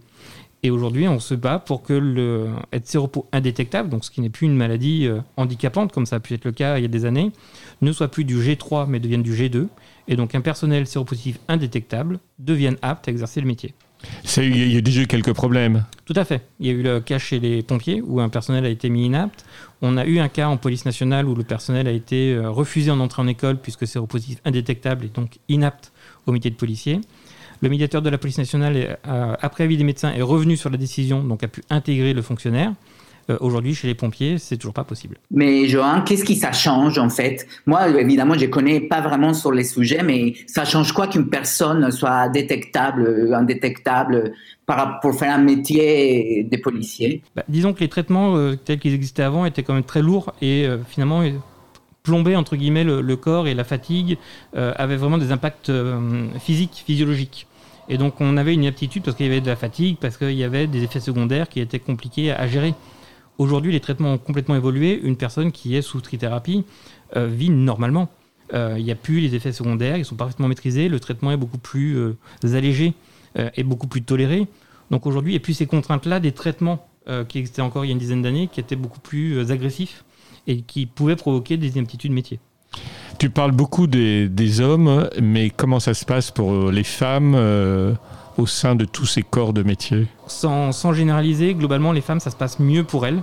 Et 0.61 0.71
aujourd'hui, 0.71 1.07
on 1.07 1.19
se 1.19 1.35
bat 1.35 1.59
pour 1.59 1.83
que 1.83 2.49
être 2.73 2.85
séropo 2.85 3.27
indétectable, 3.31 3.87
donc 3.87 4.03
ce 4.03 4.11
qui 4.11 4.19
n'est 4.19 4.29
plus 4.29 4.45
une 4.45 4.57
maladie 4.57 5.07
euh, 5.07 5.21
handicapante, 5.37 5.93
comme 5.93 6.05
ça 6.05 6.17
a 6.17 6.19
pu 6.19 6.33
être 6.33 6.43
le 6.43 6.51
cas 6.51 6.77
il 6.77 6.81
y 6.81 6.85
a 6.85 6.89
des 6.89 7.05
années, 7.05 7.31
ne 7.81 7.91
soit 7.93 8.09
plus 8.09 8.25
du 8.25 8.37
G3, 8.37 8.87
mais 8.87 8.99
devienne 8.99 9.23
du 9.23 9.33
G2. 9.33 9.67
Et 10.07 10.15
donc 10.15 10.35
un 10.35 10.41
personnel 10.41 10.85
séropositif 10.85 11.39
indétectable 11.47 12.19
devienne 12.39 12.77
apte 12.81 13.07
à 13.07 13.11
exercer 13.11 13.39
le 13.39 13.47
métier. 13.47 13.73
C'est- 14.23 14.45
Il 14.47 14.71
y 14.73 14.77
a- 14.77 14.81
déjà 14.81 15.01
eu 15.01 15.07
quelques 15.07 15.33
problèmes. 15.33 15.85
Tout 16.05 16.13
à 16.15 16.23
fait. 16.25 16.41
Il 16.59 16.67
y 16.67 16.69
a 16.69 16.73
eu 16.73 16.81
le 16.81 16.99
cas 17.01 17.17
chez 17.19 17.39
les 17.39 17.61
pompiers 17.63 18.01
où 18.01 18.19
un 18.21 18.29
personnel 18.29 18.65
a 18.65 18.69
été 18.69 18.89
mis 18.89 19.05
inapte. 19.05 19.45
On 19.81 19.97
a 19.97 20.05
eu 20.05 20.19
un 20.19 20.29
cas 20.29 20.47
en 20.47 20.57
police 20.57 20.85
nationale 20.85 21.27
où 21.27 21.35
le 21.35 21.43
personnel 21.43 21.87
a 21.87 21.91
été 21.91 22.33
euh, 22.33 22.49
refusé 22.49 22.91
en 22.91 22.99
entrée 22.99 23.21
en 23.21 23.27
école 23.27 23.57
puisque 23.57 23.85
séropositif 23.87 24.39
indétectable 24.45 25.05
et 25.05 25.09
donc 25.09 25.37
inapte 25.49 25.91
au 26.27 26.31
métier 26.31 26.49
de 26.51 26.55
policier. 26.55 27.01
Le 27.61 27.69
médiateur 27.69 28.01
de 28.01 28.09
la 28.09 28.17
police 28.17 28.37
nationale, 28.37 28.97
euh, 29.07 29.35
après 29.41 29.65
avis 29.65 29.75
des 29.75 29.83
médecins, 29.83 30.13
est 30.13 30.21
revenu 30.21 30.55
sur 30.55 30.69
la 30.69 30.77
décision, 30.77 31.21
donc 31.23 31.43
a 31.43 31.47
pu 31.49 31.61
intégrer 31.69 32.13
le 32.13 32.21
fonctionnaire. 32.21 32.71
Euh, 33.29 33.37
Aujourd'hui, 33.41 33.75
chez 33.75 33.87
les 33.87 33.95
pompiers, 33.95 34.37
c'est 34.37 34.57
toujours 34.57 34.73
pas 34.73 34.83
possible. 34.83 35.17
Mais 35.31 35.67
Johan, 35.67 36.01
qu'est-ce 36.01 36.23
qui 36.25 36.35
ça 36.35 36.51
change 36.51 36.97
en 36.97 37.09
fait? 37.09 37.47
Moi, 37.65 37.87
évidemment, 37.99 38.35
je 38.37 38.45
connais 38.47 38.79
pas 38.79 39.01
vraiment 39.01 39.33
sur 39.33 39.51
les 39.51 39.63
sujets, 39.63 40.03
mais 40.03 40.33
ça 40.47 40.65
change 40.65 40.91
quoi 40.93 41.07
qu'une 41.07 41.27
personne 41.29 41.91
soit 41.91 42.29
détectable, 42.29 43.33
indétectable 43.33 44.33
pour 45.01 45.15
faire 45.15 45.33
un 45.33 45.39
métier 45.39 46.47
de 46.49 46.57
policier 46.57 47.23
Bah, 47.35 47.43
disons 47.47 47.73
que 47.73 47.79
les 47.79 47.87
traitements 47.87 48.35
euh, 48.35 48.55
tels 48.55 48.79
qu'ils 48.79 48.93
existaient 48.93 49.23
avant 49.23 49.45
étaient 49.45 49.63
quand 49.63 49.73
même 49.73 49.83
très 49.83 50.01
lourds 50.01 50.33
et 50.41 50.65
euh, 50.67 50.77
finalement 50.87 51.23
plombaient 52.03 52.35
entre 52.35 52.55
guillemets 52.55 52.83
le, 52.83 53.01
le 53.01 53.15
corps 53.15 53.47
et 53.47 53.53
la 53.53 53.63
fatigue 53.63 54.17
euh, 54.55 54.71
avaient 54.77 54.95
vraiment 54.95 55.17
des 55.17 55.31
impacts 55.31 55.69
euh, 55.69 56.27
physiques, 56.39 56.83
physiologiques. 56.85 57.47
Et 57.89 57.97
donc 57.97 58.21
on 58.21 58.37
avait 58.37 58.53
une 58.53 58.63
inaptitude 58.63 59.03
parce 59.03 59.17
qu'il 59.17 59.25
y 59.25 59.29
avait 59.29 59.41
de 59.41 59.47
la 59.47 59.55
fatigue, 59.55 59.97
parce 59.99 60.17
qu'il 60.17 60.31
y 60.33 60.43
avait 60.43 60.67
des 60.67 60.83
effets 60.83 60.99
secondaires 60.99 61.49
qui 61.49 61.59
étaient 61.59 61.79
compliqués 61.79 62.31
à, 62.31 62.39
à 62.39 62.47
gérer. 62.47 62.73
Aujourd'hui, 63.39 63.71
les 63.71 63.79
traitements 63.79 64.13
ont 64.13 64.17
complètement 64.17 64.55
évolué. 64.55 64.99
Une 65.01 65.15
personne 65.15 65.53
qui 65.53 65.75
est 65.77 65.81
sous 65.81 66.01
trithérapie 66.01 66.65
euh, 67.15 67.25
vit 67.25 67.49
normalement. 67.49 68.09
Euh, 68.53 68.75
Il 68.77 68.83
n'y 68.83 68.91
a 68.91 68.95
plus 68.95 69.21
les 69.21 69.33
effets 69.33 69.53
secondaires, 69.53 69.95
ils 69.95 70.03
sont 70.03 70.17
parfaitement 70.17 70.49
maîtrisés. 70.49 70.89
Le 70.89 70.99
traitement 70.99 71.31
est 71.31 71.37
beaucoup 71.37 71.57
plus 71.57 71.97
euh, 71.97 72.17
allégé 72.43 72.93
et 73.55 73.63
beaucoup 73.63 73.85
plus 73.85 74.01
toléré. 74.01 74.47
Donc 74.89 75.05
aujourd'hui, 75.05 75.35
a 75.35 75.39
plus 75.39 75.53
ces 75.53 75.67
contraintes-là 75.67 76.19
des 76.19 76.31
traitements 76.31 76.87
qui 77.27 77.37
existaient 77.37 77.61
encore 77.61 77.85
il 77.85 77.89
y 77.89 77.91
a 77.91 77.93
une 77.93 77.99
dizaine 77.99 78.23
d'années, 78.23 78.49
qui 78.51 78.59
étaient 78.59 78.75
beaucoup 78.75 78.99
plus 78.99 79.51
agressifs 79.51 80.03
et 80.47 80.61
qui 80.61 80.87
pouvaient 80.87 81.15
provoquer 81.15 81.55
des 81.55 81.77
inaptitudes 81.77 82.11
métiers. 82.11 82.39
Tu 83.19 83.29
parles 83.29 83.51
beaucoup 83.51 83.85
des, 83.85 84.61
hommes, 84.61 85.07
mais 85.21 85.51
comment 85.51 85.79
ça 85.79 85.93
se 85.93 86.05
passe 86.05 86.31
pour 86.31 86.71
les 86.71 86.83
femmes 86.83 87.35
au 88.37 88.45
sein 88.45 88.75
de 88.75 88.85
tous 88.85 89.05
ces 89.05 89.21
corps 89.21 89.53
de 89.53 89.63
métier 89.63 90.07
Sans, 90.27 90.71
sans 90.71 90.93
généraliser, 90.93 91.53
globalement, 91.53 91.91
les 91.91 92.01
femmes, 92.01 92.19
ça 92.19 92.31
se 92.31 92.35
passe 92.35 92.59
mieux 92.59 92.83
pour 92.83 93.05
elles. 93.05 93.21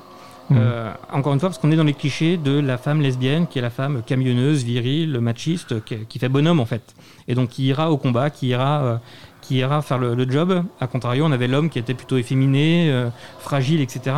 Mhm. 0.51 0.59
Euh, 0.61 0.93
encore 1.13 1.35
une 1.35 1.41
fois, 1.41 1.49
parce 1.49 1.59
qu'on 1.59 1.73
est 1.73 1.77
dans 1.77 1.85
les 1.85 1.95
clichés 1.95 2.37
de 2.37 2.59
la 2.61 2.79
femme 2.79 3.01
lesbienne, 3.01 3.47
qui 3.47 3.59
est 3.59 3.63
la 3.63 3.71
femme 3.71 4.03
camionneuse, 4.07 4.63
virile, 4.63 5.19
machiste, 5.21 5.85
qui, 5.85 5.97
qui 6.09 6.19
fait 6.19 6.29
bonhomme 6.29 6.61
en 6.61 6.67
fait. 6.67 6.95
Et 7.27 7.35
donc 7.35 7.49
qui 7.51 7.65
ira 7.67 7.91
au 7.91 7.97
combat, 7.97 8.31
qui 8.31 8.49
ira, 8.49 8.83
euh, 8.83 8.97
qui 9.43 9.57
ira 9.57 9.83
faire 9.83 9.99
le, 9.99 10.15
le 10.15 10.31
job. 10.31 10.63
A 10.81 10.87
contrario, 10.87 11.25
on 11.27 11.33
avait 11.33 11.49
l'homme 11.49 11.69
qui 11.69 11.79
était 11.79 11.95
plutôt 11.95 12.17
efféminé, 12.17 12.91
euh, 12.91 13.09
fragile, 13.41 13.81
etc. 13.81 14.15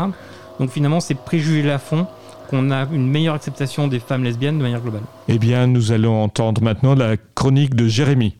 Donc 0.60 0.70
finalement, 0.70 1.00
c'est 1.00 1.14
préjugé 1.14 1.70
à 1.70 1.78
fond 1.78 2.06
qu'on 2.50 2.70
a 2.70 2.86
une 2.92 3.06
meilleure 3.06 3.34
acceptation 3.34 3.88
des 3.88 3.98
femmes 4.00 4.24
lesbiennes 4.24 4.58
de 4.58 4.62
manière 4.62 4.80
globale. 4.80 5.02
Eh 5.28 5.38
bien, 5.38 5.66
nous 5.66 5.92
allons 5.92 6.22
entendre 6.22 6.62
maintenant 6.62 6.94
la 6.94 7.16
chronique 7.16 7.74
de 7.74 7.86
Jérémy. 7.86 8.36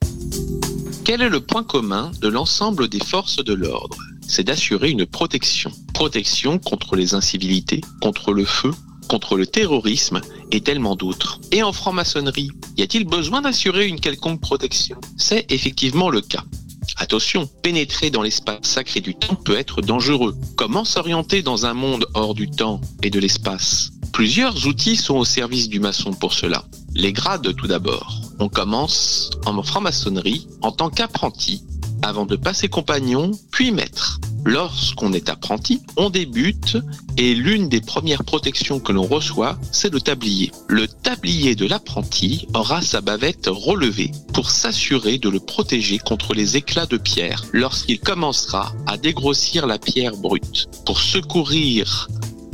Quel 1.09 1.23
est 1.23 1.31
le 1.31 1.41
point 1.41 1.65
commun 1.65 2.13
de 2.21 2.29
l'ensemble 2.29 2.87
des 2.87 3.03
forces 3.03 3.43
de 3.43 3.55
l'ordre? 3.55 3.97
C'est 4.27 4.45
d'assurer 4.45 4.91
une 4.91 5.07
protection. 5.07 5.73
Protection 5.95 6.59
contre 6.59 6.97
les 6.97 7.15
incivilités, 7.15 7.81
contre 8.03 8.35
le 8.35 8.45
feu, 8.45 8.73
contre 9.09 9.39
le 9.39 9.47
terrorisme 9.47 10.21
et 10.53 10.61
tellement 10.61 10.97
d'autres. 10.97 11.41
Et 11.51 11.63
en 11.63 11.73
franc-maçonnerie, 11.73 12.51
y 12.77 12.83
a-t-il 12.83 13.07
besoin 13.07 13.41
d'assurer 13.41 13.87
une 13.87 14.01
quelconque 14.01 14.43
protection? 14.43 15.01
C'est 15.17 15.51
effectivement 15.51 16.11
le 16.11 16.21
cas. 16.21 16.45
Attention, 16.99 17.49
pénétrer 17.63 18.11
dans 18.11 18.21
l'espace 18.21 18.59
sacré 18.65 19.01
du 19.01 19.15
temps 19.15 19.35
peut 19.35 19.57
être 19.57 19.81
dangereux. 19.81 20.37
Comment 20.57 20.85
s'orienter 20.85 21.41
dans 21.41 21.65
un 21.65 21.73
monde 21.73 22.05
hors 22.13 22.35
du 22.35 22.51
temps 22.51 22.83
et 23.03 23.09
de 23.09 23.19
l'espace? 23.19 23.93
Plusieurs 24.13 24.67
outils 24.67 24.97
sont 24.97 25.17
au 25.17 25.25
service 25.25 25.69
du 25.69 25.81
maçon 25.81 26.13
pour 26.13 26.33
cela. 26.33 26.65
Les 26.95 27.13
grades 27.13 27.55
tout 27.55 27.67
d'abord. 27.67 28.21
On 28.41 28.49
commence 28.49 29.31
en 29.47 29.63
franc-maçonnerie 29.63 30.47
en 30.63 30.73
tant 30.73 30.91
qu'apprenti, 30.91 31.63
avant 32.03 32.27
de 32.27 32.37
passer 32.37 32.69
compagnon, 32.69 33.33
puis 33.51 33.73
maître. 33.73 34.21
Lorsqu'on 34.45 35.13
est 35.13 35.29
apprenti, 35.29 35.83
on 35.97 36.11
débute 36.11 36.79
et 37.17 37.35
l'une 37.35 37.69
des 37.69 37.81
premières 37.81 38.25
protections 38.25 38.81
que 38.81 38.93
l'on 38.93 39.03
reçoit, 39.07 39.59
c'est 39.73 39.93
le 39.93 40.01
tablier. 40.01 40.53
Le 40.69 40.89
tablier 40.89 41.55
de 41.55 41.67
l'apprenti 41.67 42.47
aura 42.55 42.81
sa 42.81 43.01
bavette 43.01 43.49
relevée 43.51 44.13
pour 44.33 44.51
s'assurer 44.51 45.19
de 45.19 45.29
le 45.29 45.41
protéger 45.41 45.99
contre 45.99 46.35
les 46.35 46.57
éclats 46.57 46.87
de 46.87 46.97
pierre 46.97 47.45
lorsqu'il 47.53 48.01
commencera 48.01 48.73
à 48.87 48.97
dégrossir 48.97 49.67
la 49.67 49.79
pierre 49.79 50.17
brute. 50.17 50.67
Pour 50.87 51.01
secourir 51.01 52.09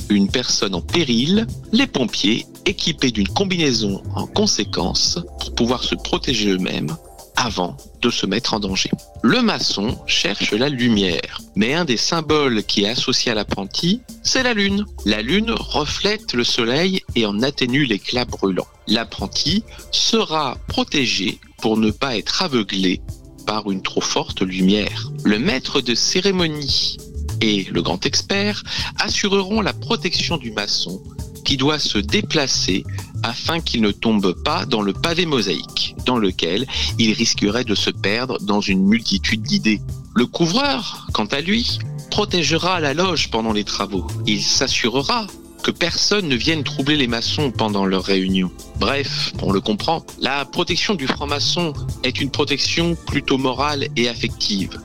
une 0.09 0.29
personne 0.29 0.75
en 0.75 0.81
péril, 0.81 1.47
les 1.73 1.87
pompiers, 1.87 2.47
équipés 2.67 3.11
d'une 3.11 3.29
combinaison 3.29 4.03
en 4.15 4.27
conséquence 4.27 5.19
pour 5.41 5.55
pouvoir 5.55 5.85
se 5.85 5.95
protéger 5.95 6.51
eux-mêmes 6.51 6.97
avant 7.37 7.77
de 8.01 8.11
se 8.11 8.27
mettre 8.27 8.55
en 8.55 8.61
danger. 8.61 8.91
Le 9.23 9.43
maçon 9.43 9.99
cherche 10.07 10.53
la 10.53 10.69
lumière, 10.69 11.41
mais 11.57 11.75
un 11.75 11.85
des 11.85 11.97
symboles 11.97 12.63
qui 12.63 12.85
est 12.85 12.89
associé 12.89 13.33
à 13.33 13.35
l'apprenti, 13.35 14.01
c'est 14.23 14.43
la 14.43 14.55
lune. 14.55 14.85
La 15.05 15.23
lune 15.23 15.51
reflète 15.51 16.33
le 16.35 16.45
soleil 16.45 17.03
et 17.17 17.27
en 17.27 17.43
atténue 17.43 17.85
l'éclat 17.85 18.25
brûlant. 18.25 18.67
L'apprenti 18.87 19.65
sera 19.91 20.57
protégé 20.69 21.39
pour 21.61 21.77
ne 21.77 21.91
pas 21.91 22.17
être 22.17 22.43
aveuglé 22.43 23.01
par 23.47 23.71
une 23.71 23.83
trop 23.83 24.01
forte 24.01 24.43
lumière. 24.43 25.11
Le 25.25 25.39
maître 25.39 25.81
de 25.81 25.95
cérémonie 25.95 26.97
et 27.41 27.65
le 27.65 27.83
grand 27.83 28.05
expert 28.07 28.63
assureront 28.99 29.61
la 29.61 29.73
protection 29.73 30.37
du 30.37 30.53
maçon 30.53 31.03
qui 31.45 31.57
doit 31.57 31.79
se 31.79 31.99
déplacer 31.99 32.85
afin 33.23 33.61
qu'il 33.61 33.83
ne 33.83 33.91
tombe 33.91 34.33
pas 34.43 34.67
dans 34.67 34.83
le 34.83 34.93
pavé 34.93 35.27
mosaïque, 35.27 35.95
dans 36.07 36.19
lequel 36.19 36.67
il 36.99 37.13
risquerait 37.13 37.65
de 37.65 37.75
se 37.75 37.91
perdre 37.91 38.39
dans 38.41 38.61
une 38.61 38.87
multitude 38.87 39.43
d'idées. 39.43 39.81
Le 40.15 40.27
couvreur, 40.27 41.07
quant 41.13 41.27
à 41.27 41.41
lui, 41.41 41.79
protégera 42.11 42.81
la 42.81 42.95
loge 42.95 43.31
pendant 43.31 43.53
les 43.53 43.65
travaux. 43.65 44.07
Il 44.27 44.43
s'assurera 44.43 45.27
que 45.63 45.71
personne 45.71 46.29
ne 46.29 46.37
vienne 46.37 46.63
troubler 46.63 46.97
les 46.97 47.07
maçons 47.07 47.51
pendant 47.51 47.87
leurs 47.87 48.05
réunions. 48.05 48.53
Bref, 48.79 49.33
on 49.43 49.51
le 49.51 49.61
comprend, 49.61 50.05
la 50.21 50.45
protection 50.45 50.95
du 50.95 51.07
franc-maçon 51.07 51.73
est 52.03 52.21
une 52.21 52.31
protection 52.31 52.95
plutôt 53.07 53.39
morale 53.39 53.89
et 53.97 54.09
affective. 54.09 54.79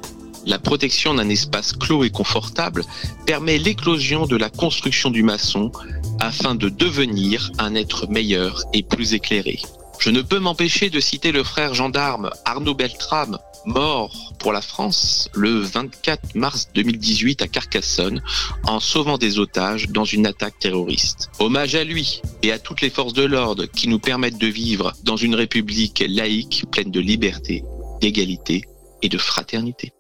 La 0.46 0.60
protection 0.60 1.14
d'un 1.14 1.30
espace 1.30 1.74
clos 1.74 2.04
et 2.04 2.10
confortable 2.10 2.84
permet 3.26 3.58
l'éclosion 3.58 4.26
de 4.26 4.36
la 4.36 4.50
construction 4.50 5.10
du 5.10 5.24
maçon 5.24 5.72
afin 6.20 6.56
de 6.56 6.70
devenir 6.70 7.52
un 7.60 7.76
être 7.76 8.08
meilleur 8.08 8.64
et 8.74 8.84
plus 8.84 9.14
éclairé. 9.14 9.60
Je 10.00 10.10
ne 10.10 10.22
peux 10.22 10.40
m'empêcher 10.40 10.90
de 10.90 11.02
citer 11.02 11.34
le 11.34 11.44
frère 11.44 11.74
gendarme 11.74 12.30
Arnaud 12.46 12.74
Beltrame, 12.74 13.38
mort 13.66 14.34
pour 14.40 14.54
la 14.54 14.62
France 14.62 15.30
le 15.34 15.60
24 15.60 16.36
mars 16.36 16.70
2018 16.74 17.42
à 17.42 17.48
Carcassonne 17.50 18.22
en 18.64 18.80
sauvant 18.80 19.18
des 19.18 19.40
otages 19.40 19.90
dans 19.90 20.06
une 20.06 20.26
attaque 20.26 20.58
terroriste. 20.60 21.30
Hommage 21.40 21.76
à 21.76 21.84
lui 21.84 22.22
et 22.44 22.54
à 22.54 22.60
toutes 22.60 22.80
les 22.80 22.90
forces 22.90 23.14
de 23.14 23.26
l'ordre 23.26 23.66
qui 23.66 23.90
nous 23.90 24.00
permettent 24.00 24.38
de 24.38 24.48
vivre 24.48 24.94
dans 25.04 25.18
une 25.18 25.36
république 25.36 26.04
laïque 26.08 26.64
pleine 26.72 26.92
de 26.92 27.02
liberté, 27.02 27.66
d'égalité 28.00 28.64
et 29.02 29.10
de 29.10 29.18
fraternité. 29.18 29.92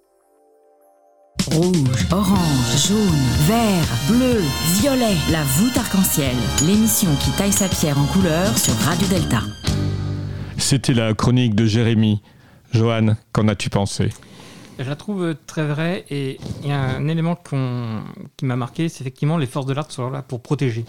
Rouge, 1.48 2.06
orange, 2.12 2.88
jaune, 2.88 2.98
vert, 3.48 3.86
bleu, 4.08 4.42
violet, 4.82 5.16
la 5.32 5.44
voûte 5.44 5.76
arc-en-ciel, 5.78 6.36
l'émission 6.68 7.10
qui 7.16 7.32
taille 7.32 7.52
sa 7.52 7.68
pierre 7.68 7.98
en 7.98 8.06
couleur 8.06 8.56
sur 8.58 8.74
Radio 8.76 9.08
Delta. 9.08 9.40
C'était 10.58 10.94
la 10.94 11.14
chronique 11.14 11.56
de 11.56 11.66
Jérémy. 11.66 12.22
Johan, 12.72 13.16
qu'en 13.32 13.48
as-tu 13.48 13.70
pensé? 13.70 14.10
Je 14.78 14.84
la 14.88 14.96
trouve 14.96 15.34
très 15.48 15.66
vraie 15.66 16.06
et 16.12 16.38
il 16.64 16.70
y 16.70 16.72
a 16.72 16.82
un 16.82 17.08
élément 17.08 17.36
qui 17.36 18.46
m'a 18.46 18.56
marqué, 18.56 18.88
c'est 18.88 19.02
effectivement 19.02 19.38
les 19.38 19.48
forces 19.48 19.66
de 19.66 19.74
l'ordre 19.74 19.92
sont 19.92 20.10
là 20.12 20.22
pour 20.22 20.42
protéger. 20.42 20.86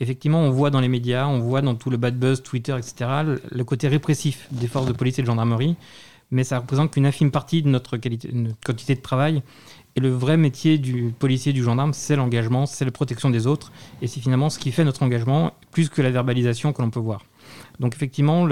Effectivement, 0.00 0.40
on 0.40 0.50
voit 0.50 0.70
dans 0.70 0.80
les 0.80 0.88
médias, 0.88 1.26
on 1.26 1.38
voit 1.40 1.62
dans 1.62 1.74
tout 1.74 1.88
le 1.90 1.96
bad 1.96 2.18
buzz, 2.18 2.42
Twitter, 2.42 2.76
etc., 2.76 3.10
le- 3.50 3.64
côté 3.64 3.88
répressif 3.88 4.46
des 4.50 4.66
forces 4.66 4.86
de 4.86 4.92
police 4.92 5.18
et 5.18 5.22
de 5.22 5.26
gendarmerie, 5.26 5.76
mais 6.30 6.44
ça 6.44 6.58
représente 6.58 6.90
qu'une 6.92 7.06
infime 7.06 7.30
partie 7.30 7.62
de 7.62 7.68
notre, 7.68 7.96
qualité, 7.96 8.28
de 8.28 8.36
notre 8.36 8.60
quantité 8.64 8.94
de 8.94 9.00
travail. 9.00 9.42
Et 9.96 10.00
le 10.00 10.08
vrai 10.08 10.36
métier 10.36 10.78
du 10.78 11.14
policier, 11.18 11.52
du 11.52 11.62
gendarme, 11.62 11.92
c'est 11.92 12.16
l'engagement, 12.16 12.66
c'est 12.66 12.84
la 12.84 12.90
protection 12.90 13.30
des 13.30 13.46
autres, 13.46 13.72
et 14.00 14.06
c'est 14.06 14.20
finalement 14.20 14.50
ce 14.50 14.58
qui 14.58 14.72
fait 14.72 14.84
notre 14.84 15.02
engagement, 15.02 15.52
plus 15.70 15.88
que 15.88 16.00
la 16.00 16.10
verbalisation 16.10 16.72
que 16.72 16.80
l'on 16.80 16.90
peut 16.90 17.00
voir. 17.00 17.22
Donc 17.78 17.94
effectivement, 17.94 18.46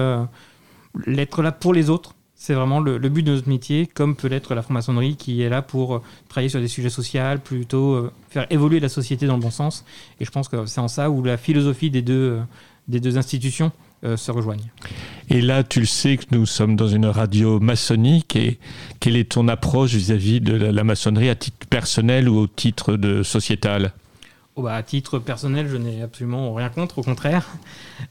l'être 1.06 1.42
là 1.42 1.52
pour 1.52 1.72
les 1.72 1.88
autres, 1.88 2.14
c'est 2.40 2.54
vraiment 2.54 2.80
le, 2.80 2.96
le 2.96 3.08
but 3.10 3.22
de 3.22 3.32
notre 3.32 3.50
métier, 3.50 3.86
comme 3.86 4.16
peut 4.16 4.26
l'être 4.26 4.54
la 4.54 4.62
franc-maçonnerie 4.62 5.16
qui 5.16 5.42
est 5.42 5.50
là 5.50 5.60
pour 5.60 5.96
euh, 5.96 6.02
travailler 6.30 6.48
sur 6.48 6.58
des 6.58 6.68
sujets 6.68 6.88
sociaux, 6.88 7.20
plutôt 7.44 7.92
euh, 7.92 8.10
faire 8.30 8.46
évoluer 8.48 8.80
la 8.80 8.88
société 8.88 9.26
dans 9.26 9.36
le 9.36 9.42
bon 9.42 9.50
sens. 9.50 9.84
Et 10.20 10.24
je 10.24 10.30
pense 10.30 10.48
que 10.48 10.64
c'est 10.64 10.80
en 10.80 10.88
ça 10.88 11.10
où 11.10 11.22
la 11.22 11.36
philosophie 11.36 11.90
des 11.90 12.00
deux, 12.00 12.14
euh, 12.14 12.40
des 12.88 12.98
deux 12.98 13.18
institutions 13.18 13.72
euh, 14.04 14.16
se 14.16 14.30
rejoignent. 14.30 14.70
Et 15.28 15.40
là, 15.40 15.62
tu 15.62 15.80
le 15.80 15.86
sais 15.86 16.16
que 16.16 16.24
nous 16.32 16.46
sommes 16.46 16.76
dans 16.76 16.88
une 16.88 17.06
radio 17.06 17.60
maçonnique. 17.60 18.36
Et 18.36 18.58
quelle 19.00 19.16
est 19.16 19.30
ton 19.32 19.48
approche 19.48 19.92
vis-à-vis 19.94 20.40
de 20.40 20.54
la, 20.54 20.72
la 20.72 20.84
maçonnerie 20.84 21.28
à 21.28 21.34
titre 21.34 21.66
personnel 21.68 22.28
ou 22.28 22.36
au 22.38 22.46
titre 22.46 22.96
de 22.96 23.22
sociétal? 23.22 23.92
Oh 24.56 24.62
bah, 24.62 24.74
à 24.74 24.82
titre 24.82 25.18
personnel, 25.18 25.68
je 25.68 25.76
n'ai 25.76 26.02
absolument 26.02 26.52
rien 26.54 26.68
contre, 26.68 26.98
au 26.98 27.02
contraire. 27.02 27.46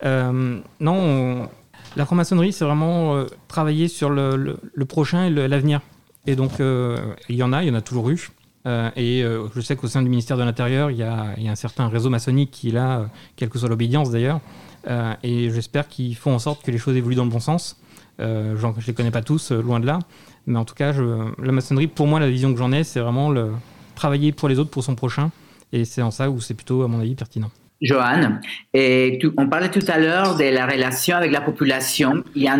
Euh, 0.03 0.59
non, 0.79 0.93
on- 0.95 1.49
la 1.95 2.05
franc-maçonnerie, 2.05 2.53
c'est 2.53 2.65
vraiment 2.65 3.15
euh, 3.15 3.25
travailler 3.47 3.87
sur 3.87 4.09
le, 4.11 4.35
le- 4.35 4.59
le 4.73 4.85
prochain 4.85 5.25
et 5.25 5.29
l'avenir. 5.29 5.81
Et 6.27 6.35
donc, 6.35 6.51
il 6.59 7.35
y 7.35 7.41
en 7.43 7.51
a, 7.53 7.63
il 7.63 7.69
y 7.69 7.71
en 7.71 7.75
a 7.75 7.81
toujours 7.81 8.09
eu. 8.09 8.29
Euh, 8.67 8.91
et 8.95 9.23
euh, 9.23 9.47
je 9.55 9.61
sais 9.61 9.75
qu'au 9.75 9.87
sein 9.87 10.01
du 10.03 10.09
ministère 10.09 10.37
de 10.37 10.43
l'Intérieur, 10.43 10.91
il 10.91 10.97
y 10.97 11.03
a, 11.03 11.27
il 11.37 11.43
y 11.43 11.47
a 11.47 11.51
un 11.51 11.55
certain 11.55 11.87
réseau 11.87 12.09
maçonnique 12.09 12.51
qui 12.51 12.71
là, 12.71 12.99
euh, 12.99 13.05
quelle 13.35 13.49
que 13.49 13.57
soit 13.57 13.69
l'obédience 13.69 14.11
d'ailleurs. 14.11 14.39
Euh, 14.87 15.13
et 15.23 15.49
j'espère 15.51 15.87
qu'ils 15.87 16.15
font 16.15 16.33
en 16.33 16.39
sorte 16.39 16.63
que 16.63 16.71
les 16.71 16.77
choses 16.77 16.95
évoluent 16.95 17.15
dans 17.15 17.25
le 17.25 17.29
bon 17.29 17.39
sens. 17.39 17.77
Euh, 18.19 18.55
je 18.57 18.65
ne 18.67 18.73
les 18.85 18.93
connais 18.93 19.11
pas 19.11 19.21
tous, 19.21 19.51
euh, 19.51 19.61
loin 19.61 19.79
de 19.79 19.85
là. 19.85 19.99
Mais 20.47 20.57
en 20.57 20.65
tout 20.65 20.75
cas, 20.75 20.93
la 20.93 21.51
maçonnerie, 21.51 21.87
pour 21.87 22.07
moi, 22.07 22.19
la 22.19 22.29
vision 22.29 22.51
que 22.51 22.57
j'en 22.59 22.71
ai, 22.71 22.83
c'est 22.83 22.99
vraiment 22.99 23.29
le, 23.29 23.51
travailler 23.95 24.31
pour 24.31 24.49
les 24.49 24.57
autres, 24.57 24.71
pour 24.71 24.83
son 24.83 24.95
prochain. 24.95 25.31
Et 25.71 25.85
c'est 25.85 26.01
en 26.01 26.11
ça 26.11 26.29
où 26.29 26.41
c'est 26.41 26.55
plutôt, 26.55 26.83
à 26.83 26.87
mon 26.87 26.99
avis, 26.99 27.15
pertinent. 27.15 27.51
Johan, 27.81 28.39
et 28.73 29.17
tu- 29.21 29.31
on 29.37 29.47
parlait 29.47 29.71
tout 29.71 29.85
à 29.87 29.99
l'heure 29.99 30.35
de 30.35 30.43
la 30.43 30.65
relation 30.65 31.15
avec 31.15 31.31
la 31.31 31.39
population. 31.39 32.23
Il 32.35 32.43
y 32.43 32.47
a 32.49 32.57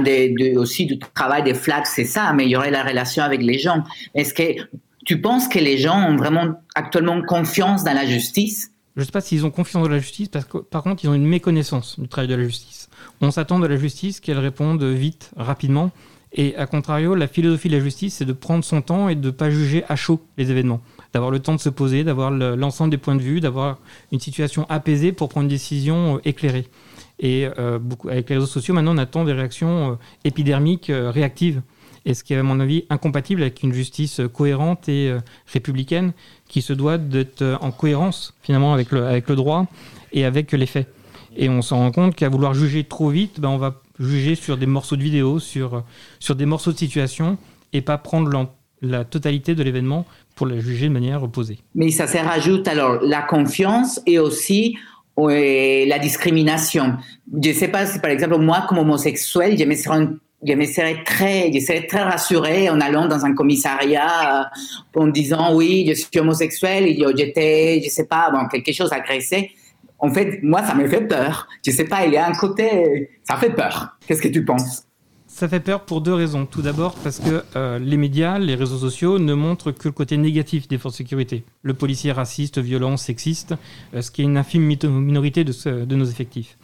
aussi 0.58 0.86
du 0.86 0.98
travail 0.98 1.44
des 1.44 1.54
flags, 1.54 1.86
c'est 1.86 2.06
ça, 2.06 2.24
améliorer 2.26 2.72
la 2.72 2.84
relation 2.84 3.24
avec 3.24 3.42
les 3.42 3.60
gens. 3.60 3.84
Est-ce 4.16 4.34
que 4.34 4.62
tu 5.06 5.20
penses 5.20 5.50
que 5.50 5.60
les 5.60 5.78
gens 5.78 6.10
ont 6.10 6.16
vraiment 6.16 6.62
actuellement 6.76 7.22
confiance 7.24 7.84
dans 7.84 7.94
la 7.94 8.06
justice? 8.06 8.72
Je 8.96 9.02
ne 9.02 9.06
sais 9.06 9.12
pas 9.12 9.22
s'ils 9.22 9.46
ont 9.46 9.52
confiance 9.52 9.84
dans 9.84 9.90
la 9.90 10.00
justice, 10.00 10.28
parce 10.30 10.46
que 10.46 10.58
par 10.58 10.84
contre, 10.84 11.04
ils 11.04 11.10
ont 11.10 11.14
une 11.14 11.28
méconnaissance 11.28 12.00
du 12.00 12.08
travail 12.08 12.28
de 12.28 12.36
la 12.36 12.44
justice. 12.44 12.90
On 13.22 13.32
s'attend 13.32 13.60
de 13.60 13.68
la 13.68 13.78
justice 13.78 14.20
qu'elle 14.20 14.40
réponde 14.40 14.84
vite, 14.84 15.32
rapidement. 15.38 15.92
Et 16.32 16.56
à 16.58 16.68
contrario, 16.68 17.16
la 17.16 17.28
philosophie 17.28 17.70
de 17.70 17.78
la 17.78 17.84
justice, 17.84 18.16
c'est 18.16 18.26
de 18.26 18.34
prendre 18.34 18.64
son 18.64 18.82
temps 18.82 19.10
et 19.10 19.16
de 19.16 19.26
ne 19.28 19.32
pas 19.32 19.50
juger 19.50 19.84
à 19.90 19.96
chaud 19.96 20.22
les 20.38 20.52
événements. 20.52 20.82
D'avoir 21.14 21.32
le 21.32 21.40
temps 21.40 21.56
de 21.56 21.60
se 21.60 21.70
poser, 21.70 22.04
d'avoir 22.04 22.30
le- 22.30 22.56
l'ensemble 22.56 22.92
des 22.92 22.98
points 23.00 23.16
de 23.16 23.22
vue, 23.22 23.40
d'avoir 23.40 23.80
une 24.12 24.20
situation 24.20 24.66
apaisée 24.70 25.12
pour 25.12 25.30
prendre 25.30 25.46
une 25.46 25.50
décision 25.50 26.18
euh, 26.18 26.22
éclairée. 26.26 26.68
Et 27.20 27.50
euh, 27.58 27.80
beaucoup, 27.80 28.10
avec 28.10 28.30
les 28.30 28.36
réseaux 28.36 28.48
sociaux, 28.48 28.76
maintenant, 28.76 28.94
on 28.94 29.00
attend 29.00 29.24
des 29.26 29.34
réactions 29.34 29.94
euh, 29.94 29.96
épidermiques, 30.24 30.92
réactives. 30.94 31.62
Et 32.06 32.14
ce 32.14 32.24
qui 32.24 32.34
est, 32.34 32.38
à 32.38 32.44
mon 32.44 32.60
avis, 32.60 32.86
incompatible 32.92 33.42
avec 33.42 33.64
une 33.64 33.74
justice 33.74 34.22
cohérente 34.32 34.88
et 34.88 35.14
républicaine 35.52 36.14
qui 36.50 36.62
se 36.62 36.74
doit 36.74 36.98
d'être 36.98 37.42
euh, 37.42 37.56
en 37.62 37.72
cohérence, 37.72 38.34
finalement, 38.42 38.74
avec 38.74 38.92
le, 38.92 39.06
avec 39.06 39.30
le 39.30 39.36
droit 39.38 39.68
et 40.12 40.26
avec 40.26 40.52
les 40.52 40.66
faits. 40.66 40.88
Et 41.38 41.48
on 41.48 41.62
s'en 41.62 41.78
rend 41.78 41.92
compte 41.92 42.16
qu'à 42.16 42.28
vouloir 42.28 42.54
juger 42.54 42.84
trop 42.84 43.10
vite, 43.10 43.40
ben, 43.40 43.50
on 43.50 43.58
va 43.58 43.76
juger 44.00 44.36
sur 44.36 44.58
des 44.58 44.66
morceaux 44.66 44.98
de 44.98 45.04
vidéo, 45.04 45.40
sur, 45.40 45.76
euh, 45.76 45.82
sur 46.20 46.36
des 46.36 46.46
morceaux 46.46 46.74
de 46.74 46.78
situation, 46.78 47.38
et 47.72 47.82
pas 47.82 47.98
prendre 47.98 48.50
la 48.82 49.06
totalité 49.06 49.56
de 49.56 49.64
l'événement 49.64 50.06
pour 50.36 50.48
la 50.48 50.60
juger 50.60 50.88
de 50.88 50.94
manière 50.94 51.26
posée. 51.30 51.60
Mais 51.76 51.92
ça 51.92 52.08
se 52.08 52.18
rajoute 52.18 52.68
alors 52.68 53.00
la 53.04 53.22
confiance 53.22 54.02
et 54.08 54.18
aussi 54.18 54.76
la 55.28 56.00
discrimination. 56.00 56.96
Je 57.32 57.50
ne 57.50 57.54
sais 57.54 57.68
pas 57.68 57.86
si 57.86 58.00
par 58.00 58.10
exemple 58.10 58.38
moi 58.38 58.66
comme 58.68 58.78
homosexuel, 58.78 59.58
je 59.58 59.66
me 59.66 59.76
serais, 59.76 60.08
je 60.46 60.54
me 60.54 60.66
serais 60.66 61.04
très, 61.04 61.52
très 61.88 62.04
rassurée 62.04 62.70
en 62.70 62.80
allant 62.80 63.08
dans 63.08 63.26
un 63.26 63.34
commissariat 63.34 64.42
euh, 64.42 65.00
en 65.00 65.08
disant 65.08 65.56
oui, 65.56 65.86
je 65.88 65.94
suis 65.94 66.20
homosexuel 66.20 66.96
j'étais, 67.16 67.82
je 67.84 67.90
sais 67.90 68.06
pas, 68.06 68.30
bon, 68.32 68.48
quelque 68.48 68.72
chose 68.72 68.92
agressé. 68.94 69.52
En 70.00 70.10
fait, 70.10 70.40
moi, 70.42 70.64
ça 70.64 70.76
me 70.76 70.88
fait 70.88 71.02
peur. 71.02 71.48
Je 71.66 71.72
sais 71.72 71.84
pas, 71.84 72.06
il 72.06 72.14
y 72.14 72.18
a 72.18 72.26
un 72.26 72.34
côté, 72.34 73.10
ça 73.24 73.36
fait 73.36 73.50
peur. 73.50 73.98
Qu'est-ce 74.08 74.22
que 74.22 74.30
tu 74.30 74.46
penses? 74.46 74.84
Ça 75.28 75.48
fait 75.48 75.60
peur 75.60 75.82
pour 75.82 76.02
deux 76.02 76.14
raisons. 76.14 76.46
Tout 76.46 76.62
d'abord 76.62 76.96
parce 76.96 77.20
que 77.20 77.44
euh, 77.56 77.80
les 77.80 77.98
médias, 77.98 78.40
les 78.40 78.56
réseaux 78.56 78.78
sociaux 78.78 79.20
ne 79.20 79.34
montrent 79.34 79.72
que 79.72 79.88
le 79.88 79.92
côté 79.92 80.18
négatif 80.18 80.68
des 80.68 80.78
forces 80.78 80.96
de 80.96 80.98
sécurité. 81.00 81.44
Le 81.62 81.74
policier 81.74 82.12
raciste, 82.12 82.60
violent, 82.60 82.98
sexiste, 82.98 83.56
euh, 83.94 84.02
ce 84.02 84.10
qui 84.10 84.22
est 84.22 84.26
une 84.26 84.38
infime 84.38 84.64
minorité 84.64 85.44
de 85.44 85.96
nos 85.96 86.06
effectifs. 86.06 86.58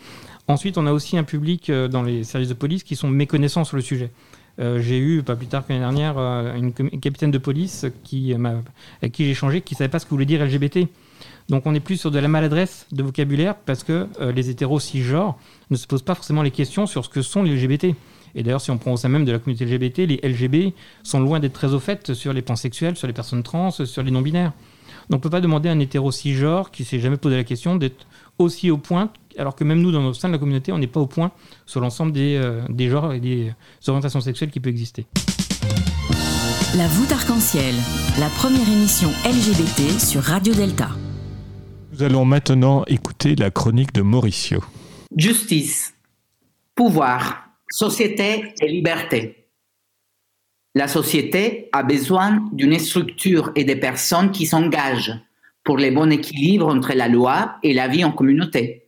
Ensuite, 0.48 0.78
on 0.78 0.86
a 0.86 0.92
aussi 0.92 1.18
un 1.18 1.24
public 1.24 1.70
euh, 1.70 1.88
dans 1.88 2.04
les 2.04 2.24
services 2.24 2.50
de 2.50 2.54
police 2.54 2.84
qui 2.84 2.96
sont 2.96 3.08
méconnaissants 3.08 3.64
sur 3.64 3.78
le 3.78 3.82
sujet. 3.82 4.12
Euh, 4.60 4.80
j'ai 4.80 5.00
eu, 5.00 5.24
pas 5.24 5.36
plus 5.36 5.48
tard 5.48 5.66
que 5.66 5.74
dernière, 5.74 6.18
euh, 6.18 6.56
une, 6.56 6.72
capitaine 6.72 7.32
de 7.32 7.38
police 7.38 7.86
qui, 8.04 8.34
avec 8.34 9.12
qui 9.12 9.26
j'ai 9.26 9.32
échangé, 9.32 9.62
qui 9.62 9.74
ne 9.74 9.80
savait 9.80 9.90
pas 9.90 10.00
ce 10.00 10.06
que 10.06 10.12
voulait 10.12 10.26
dire 10.26 10.46
LGBT. 10.46 10.88
Donc 11.50 11.66
on 11.66 11.74
est 11.74 11.80
plus 11.80 11.98
sur 11.98 12.12
de 12.12 12.20
la 12.20 12.28
maladresse 12.28 12.88
de 12.92 13.04
vocabulaire 13.04 13.56
parce 13.56 13.84
que 13.84 14.08
les 14.34 14.50
hétéros 14.50 14.80
cisgenres 14.80 15.38
ne 15.70 15.76
se 15.76 15.86
posent 15.86 16.02
pas 16.02 16.16
forcément 16.16 16.42
les 16.42 16.50
questions 16.50 16.88
sur 16.88 17.06
ce 17.06 17.10
que 17.10 17.22
sont 17.22 17.44
les 17.44 17.56
LGBT. 17.56 17.96
Et 18.34 18.44
d'ailleurs, 18.44 18.62
si 18.62 18.72
on 18.72 18.80
prend 18.80 18.94
au 18.94 18.98
sein 18.98 19.10
même 19.10 19.26
de 19.26 19.32
la 19.32 19.38
communauté 19.38 19.66
LGBT, 19.66 20.00
les 20.00 20.20
LGB 20.24 20.74
sont 21.04 21.20
loin 21.20 21.40
d'être 21.40 21.54
très 21.54 21.74
au 21.74 21.80
fait 21.80 22.14
sur 22.14 22.34
les 22.34 22.42
pansexuels, 22.42 22.96
sur 22.96 23.08
les 23.08 23.14
personnes 23.14 23.44
trans, 23.44 23.70
sur 23.70 24.04
les 24.04 24.12
non-binaires. 24.12 24.54
Donc 25.10 25.12
on 25.12 25.16
ne 25.18 25.22
peut 25.22 25.30
pas 25.30 25.42
demander 25.42 25.70
à 25.70 25.74
un 25.74 25.80
hétéro 25.80 26.12
cisgenre 26.12 26.72
qui 26.72 26.84
s'est 26.84 27.00
jamais 27.00 27.18
posé 27.18 27.36
la 27.36 27.44
question 27.44 27.76
d'être 27.76 28.08
aussi 28.40 28.72
au 28.72 28.78
point, 28.78 29.12
alors 29.38 29.56
que 29.56 29.63
même 29.63 29.82
nous, 29.82 29.91
dans 29.91 30.06
le 30.06 30.13
sein 30.13 30.30
de 30.30 30.34
la 30.34 30.39
communauté, 30.39 30.71
on 30.71 30.78
n'est 30.78 30.88
pas 30.88 31.00
au 31.00 31.08
point 31.08 31.32
sur 31.65 31.82
l'ensemble 31.82 32.12
des, 32.12 32.36
euh, 32.36 32.62
des 32.69 32.89
genres 32.89 33.13
et 33.13 33.19
des 33.19 33.52
orientations 33.88 34.21
sexuelles 34.21 34.52
qui 34.52 34.60
peuvent 34.60 34.71
exister. 34.71 35.06
La 36.78 36.88
voûte 36.88 37.12
arc-en-ciel, 37.12 37.74
la 38.19 38.28
première 38.30 38.67
émission 38.69 39.10
LGBT 39.24 40.00
sur 40.00 40.21
Radio 40.21 40.54
Delta. 40.54 40.89
Nous 41.93 42.04
allons 42.04 42.26
maintenant 42.26 42.84
écouter 42.88 43.36
la 43.36 43.50
chronique 43.50 43.93
de 43.93 44.02
Mauricio. 44.02 44.62
Justice, 45.15 45.93
pouvoir, 46.76 47.45
société 47.69 48.54
et 48.62 48.67
liberté. 48.67 49.48
La 50.74 50.89
société 50.89 51.69
a 51.71 51.84
besoin 51.84 52.45
d'une 52.52 52.78
structure 52.80 53.52
et 53.56 53.63
des 53.63 53.78
personnes 53.78 54.32
qui 54.32 54.45
s'engagent 54.45 55.13
pour 55.63 55.78
le 55.78 55.89
bon 55.91 56.12
équilibre 56.12 56.67
entre 56.67 56.93
la 56.93 57.08
loi 57.08 57.56
et 57.63 57.74
la 57.74 57.88
vie 57.88 58.04
en 58.04 58.12
communauté. 58.12 58.85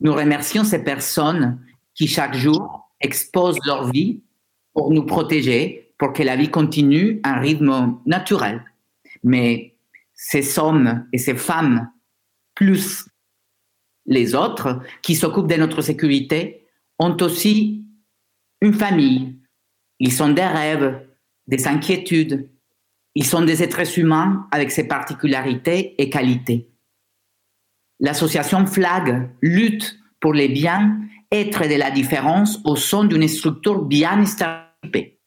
Nous 0.00 0.14
remercions 0.14 0.64
ces 0.64 0.82
personnes 0.82 1.60
qui 1.94 2.06
chaque 2.06 2.34
jour 2.34 2.90
exposent 3.00 3.58
leur 3.66 3.90
vie 3.90 4.22
pour 4.72 4.90
nous 4.90 5.04
protéger, 5.04 5.94
pour 5.98 6.12
que 6.12 6.22
la 6.22 6.36
vie 6.36 6.50
continue 6.50 7.20
à 7.22 7.34
un 7.34 7.40
rythme 7.40 7.98
naturel. 8.06 8.64
Mais 9.22 9.76
ces 10.14 10.58
hommes 10.58 11.06
et 11.12 11.18
ces 11.18 11.34
femmes, 11.34 11.90
plus 12.54 13.06
les 14.06 14.34
autres 14.34 14.80
qui 15.02 15.14
s'occupent 15.14 15.46
de 15.46 15.56
notre 15.56 15.82
sécurité, 15.82 16.66
ont 16.98 17.16
aussi 17.20 17.84
une 18.60 18.74
famille. 18.74 19.38
Ils 19.98 20.12
sont 20.12 20.30
des 20.30 20.46
rêves, 20.46 21.06
des 21.46 21.66
inquiétudes. 21.66 22.48
Ils 23.14 23.26
sont 23.26 23.42
des 23.42 23.62
êtres 23.62 23.98
humains 23.98 24.46
avec 24.50 24.70
ses 24.70 24.86
particularités 24.86 26.00
et 26.00 26.08
qualités. 26.08 26.69
L'association 28.00 28.66
FLAG 28.66 29.30
lutte 29.42 29.98
pour 30.20 30.32
les 30.32 30.48
bien-être 30.48 31.68
de 31.68 31.78
la 31.78 31.90
différence 31.90 32.58
au 32.64 32.74
sein 32.76 33.04
d'une 33.04 33.28
structure 33.28 33.84
bien 33.84 34.24
stéréotypée. 34.24 35.18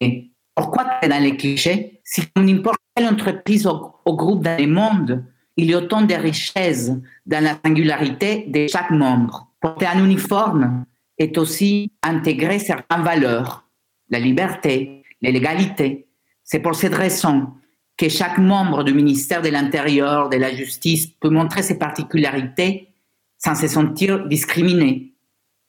Pourquoi 0.56 0.86
c'est 1.02 1.10
dans 1.10 1.22
les 1.22 1.38
clichés? 1.38 2.02
Si 2.04 2.24
n'importe 2.36 2.80
quelle 2.96 3.08
entreprise 3.08 3.68
ou 3.68 4.14
groupe 4.16 4.44
dans 4.44 4.60
le 4.60 4.68
monde, 4.68 5.24
il 5.56 5.70
y 5.70 5.74
a 5.74 5.78
autant 5.78 6.02
de 6.02 6.16
richesses 6.16 6.92
dans 7.26 7.44
la 7.44 7.58
singularité 7.64 8.46
de 8.48 8.68
chaque 8.68 8.92
membre. 8.92 9.48
Porter 9.62 9.88
un 9.88 10.04
uniforme 10.04 10.86
est 11.18 11.38
aussi 11.38 11.92
intégrer 12.02 12.58
certaines 12.60 13.04
valeurs, 13.04 13.70
la 14.10 14.20
liberté, 14.20 15.04
l'égalité. 15.22 16.08
C'est 16.44 16.60
pour 16.60 16.76
cette 16.76 16.96
raison 16.96 17.54
que 17.98 18.10
chaque 18.10 18.38
membre 18.38 18.84
du 18.84 18.94
ministère 18.94 19.42
de 19.42 19.50
l'Intérieur, 19.50 20.30
de 20.30 20.38
la 20.38 20.54
Justice 20.54 21.08
peut 21.08 21.30
montrer 21.30 21.62
ses 21.62 21.78
particularités 21.78 22.90
sans 23.38 23.56
se 23.56 23.68
sentir 23.68 24.26
discriminé, 24.28 25.14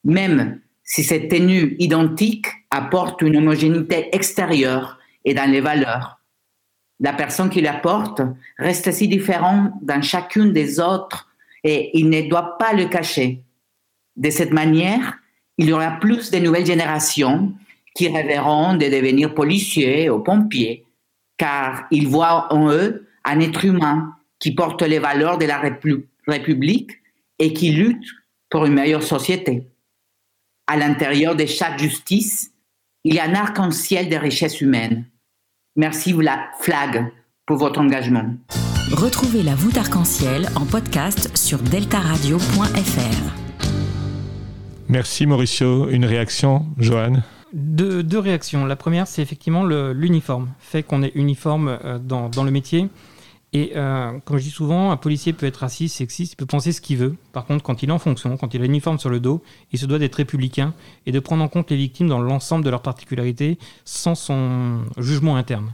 même 0.03 0.61
si 0.83 1.03
cette 1.03 1.29
tenue 1.29 1.75
identique 1.79 2.47
apporte 2.69 3.21
une 3.21 3.37
homogénéité 3.37 4.15
extérieure 4.15 4.97
et 5.23 5.33
dans 5.33 5.49
les 5.49 5.61
valeurs. 5.61 6.19
La 6.99 7.11
personne 7.11 7.49
qui 7.49 7.61
la 7.61 7.73
porte 7.73 8.21
reste 8.57 8.91
si 8.91 9.07
différente 9.07 9.73
dans 9.81 10.01
chacune 10.01 10.53
des 10.53 10.79
autres 10.79 11.29
et 11.63 11.97
il 11.97 12.09
ne 12.09 12.29
doit 12.29 12.57
pas 12.57 12.73
le 12.73 12.85
cacher. 12.85 13.41
De 14.15 14.29
cette 14.29 14.53
manière, 14.53 15.17
il 15.57 15.67
y 15.67 15.73
aura 15.73 15.99
plus 15.99 16.31
de 16.31 16.37
nouvelles 16.37 16.65
générations 16.65 17.53
qui 17.93 18.07
rêveront 18.07 18.75
de 18.75 18.85
devenir 18.85 19.33
policiers 19.33 20.09
ou 20.09 20.19
pompiers, 20.19 20.84
car 21.37 21.85
ils 21.91 22.07
voient 22.07 22.51
en 22.53 22.71
eux 22.71 23.07
un 23.23 23.39
être 23.39 23.65
humain 23.65 24.15
qui 24.39 24.53
porte 24.53 24.81
les 24.81 24.99
valeurs 24.99 25.37
de 25.37 25.45
la 25.45 25.59
République 26.27 26.91
et 27.39 27.53
qui 27.53 27.71
lutte 27.71 28.05
pour 28.49 28.65
une 28.65 28.73
meilleure 28.73 29.03
société. 29.03 29.67
À 30.67 30.77
l'intérieur 30.77 31.35
de 31.35 31.45
chaque 31.45 31.79
justice, 31.79 32.51
il 33.03 33.15
y 33.15 33.19
a 33.19 33.25
un 33.25 33.35
arc-en-ciel 33.35 34.09
de 34.09 34.15
richesses 34.15 34.61
humaines. 34.61 35.05
Merci 35.75 36.13
la 36.13 36.49
FLAG 36.61 37.11
pour 37.45 37.57
votre 37.57 37.79
engagement. 37.79 38.35
Retrouvez 38.91 39.43
la 39.43 39.55
voûte 39.55 39.77
arc-en-ciel 39.77 40.47
en 40.55 40.65
podcast 40.65 41.35
sur 41.35 41.59
deltaradio.fr. 41.59 43.45
Merci 44.87 45.25
Mauricio. 45.25 45.89
Une 45.89 46.05
réaction, 46.05 46.65
Johan? 46.77 47.23
Deux, 47.55 48.19
réactions. 48.19 48.65
La 48.65 48.75
première, 48.75 49.07
c'est 49.07 49.21
effectivement 49.21 49.63
l'uniforme. 49.65 50.49
Fait 50.59 50.83
qu'on 50.83 51.01
est 51.01 51.13
uniforme 51.15 51.79
euh, 51.85 51.97
dans, 51.97 52.27
dans 52.27 52.43
le 52.43 52.51
métier. 52.51 52.89
Et 53.53 53.71
euh, 53.77 54.19
comme 54.25 54.37
je 54.37 54.43
dis 54.43 54.49
souvent, 54.49 54.91
un 54.91 54.97
policier 54.97 55.31
peut 55.31 55.45
être 55.45 55.57
raciste, 55.61 55.95
sexiste, 55.95 56.33
il 56.33 56.35
peut 56.35 56.45
penser 56.45 56.73
ce 56.73 56.81
qu'il 56.81 56.97
veut. 56.97 57.15
Par 57.31 57.45
contre, 57.45 57.63
quand 57.63 57.81
il 57.81 57.87
est 57.87 57.93
en 57.93 57.99
fonction, 57.99 58.35
quand 58.35 58.53
il 58.53 58.59
a 58.59 58.65
l'uniforme 58.65 58.99
sur 58.99 59.09
le 59.09 59.21
dos, 59.21 59.41
il 59.71 59.79
se 59.79 59.85
doit 59.85 59.99
d'être 59.99 60.15
républicain 60.15 60.73
et 61.05 61.13
de 61.13 61.19
prendre 61.21 61.41
en 61.41 61.47
compte 61.47 61.71
les 61.71 61.77
victimes 61.77 62.09
dans 62.09 62.19
l'ensemble 62.19 62.65
de 62.65 62.69
leurs 62.69 62.81
particularités 62.81 63.57
sans 63.85 64.15
son 64.15 64.81
jugement 64.97 65.37
interne. 65.37 65.73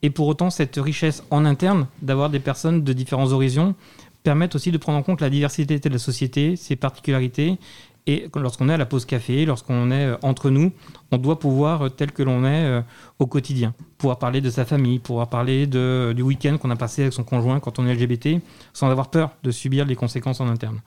Et 0.00 0.08
pour 0.08 0.26
autant, 0.26 0.48
cette 0.48 0.76
richesse 0.76 1.22
en 1.30 1.44
interne, 1.44 1.86
d'avoir 2.00 2.30
des 2.30 2.40
personnes 2.40 2.82
de 2.82 2.92
différents 2.94 3.32
horizons, 3.32 3.74
permettent 4.22 4.54
aussi 4.54 4.70
de 4.70 4.78
prendre 4.78 4.98
en 4.98 5.02
compte 5.02 5.20
la 5.20 5.30
diversité 5.30 5.78
de 5.78 5.88
la 5.90 5.98
société, 5.98 6.56
ses 6.56 6.76
particularités. 6.76 7.58
Et 8.06 8.28
lorsqu'on 8.34 8.68
est 8.68 8.74
à 8.74 8.76
la 8.76 8.86
pause 8.86 9.04
café, 9.04 9.44
lorsqu'on 9.44 9.90
est 9.90 10.06
euh, 10.06 10.16
entre 10.22 10.50
nous, 10.50 10.72
on 11.10 11.18
doit 11.18 11.38
pouvoir, 11.38 11.86
euh, 11.86 11.88
tel 11.90 12.12
que 12.12 12.22
l'on 12.22 12.44
est 12.44 12.64
euh, 12.64 12.82
au 13.18 13.26
quotidien, 13.26 13.74
pouvoir 13.98 14.18
parler 14.18 14.40
de 14.40 14.50
sa 14.50 14.64
famille, 14.64 14.98
pouvoir 14.98 15.28
parler 15.28 15.66
du 15.66 16.22
week-end 16.22 16.56
qu'on 16.58 16.70
a 16.70 16.76
passé 16.76 17.02
avec 17.02 17.12
son 17.12 17.24
conjoint 17.24 17.60
quand 17.60 17.78
on 17.78 17.86
est 17.86 17.94
LGBT, 17.94 18.42
sans 18.72 18.88
avoir 18.88 19.10
peur 19.10 19.30
de 19.42 19.50
subir 19.50 19.84
les 19.84 19.96
conséquences 19.96 20.40
en 20.40 20.48
interne. 20.48 20.80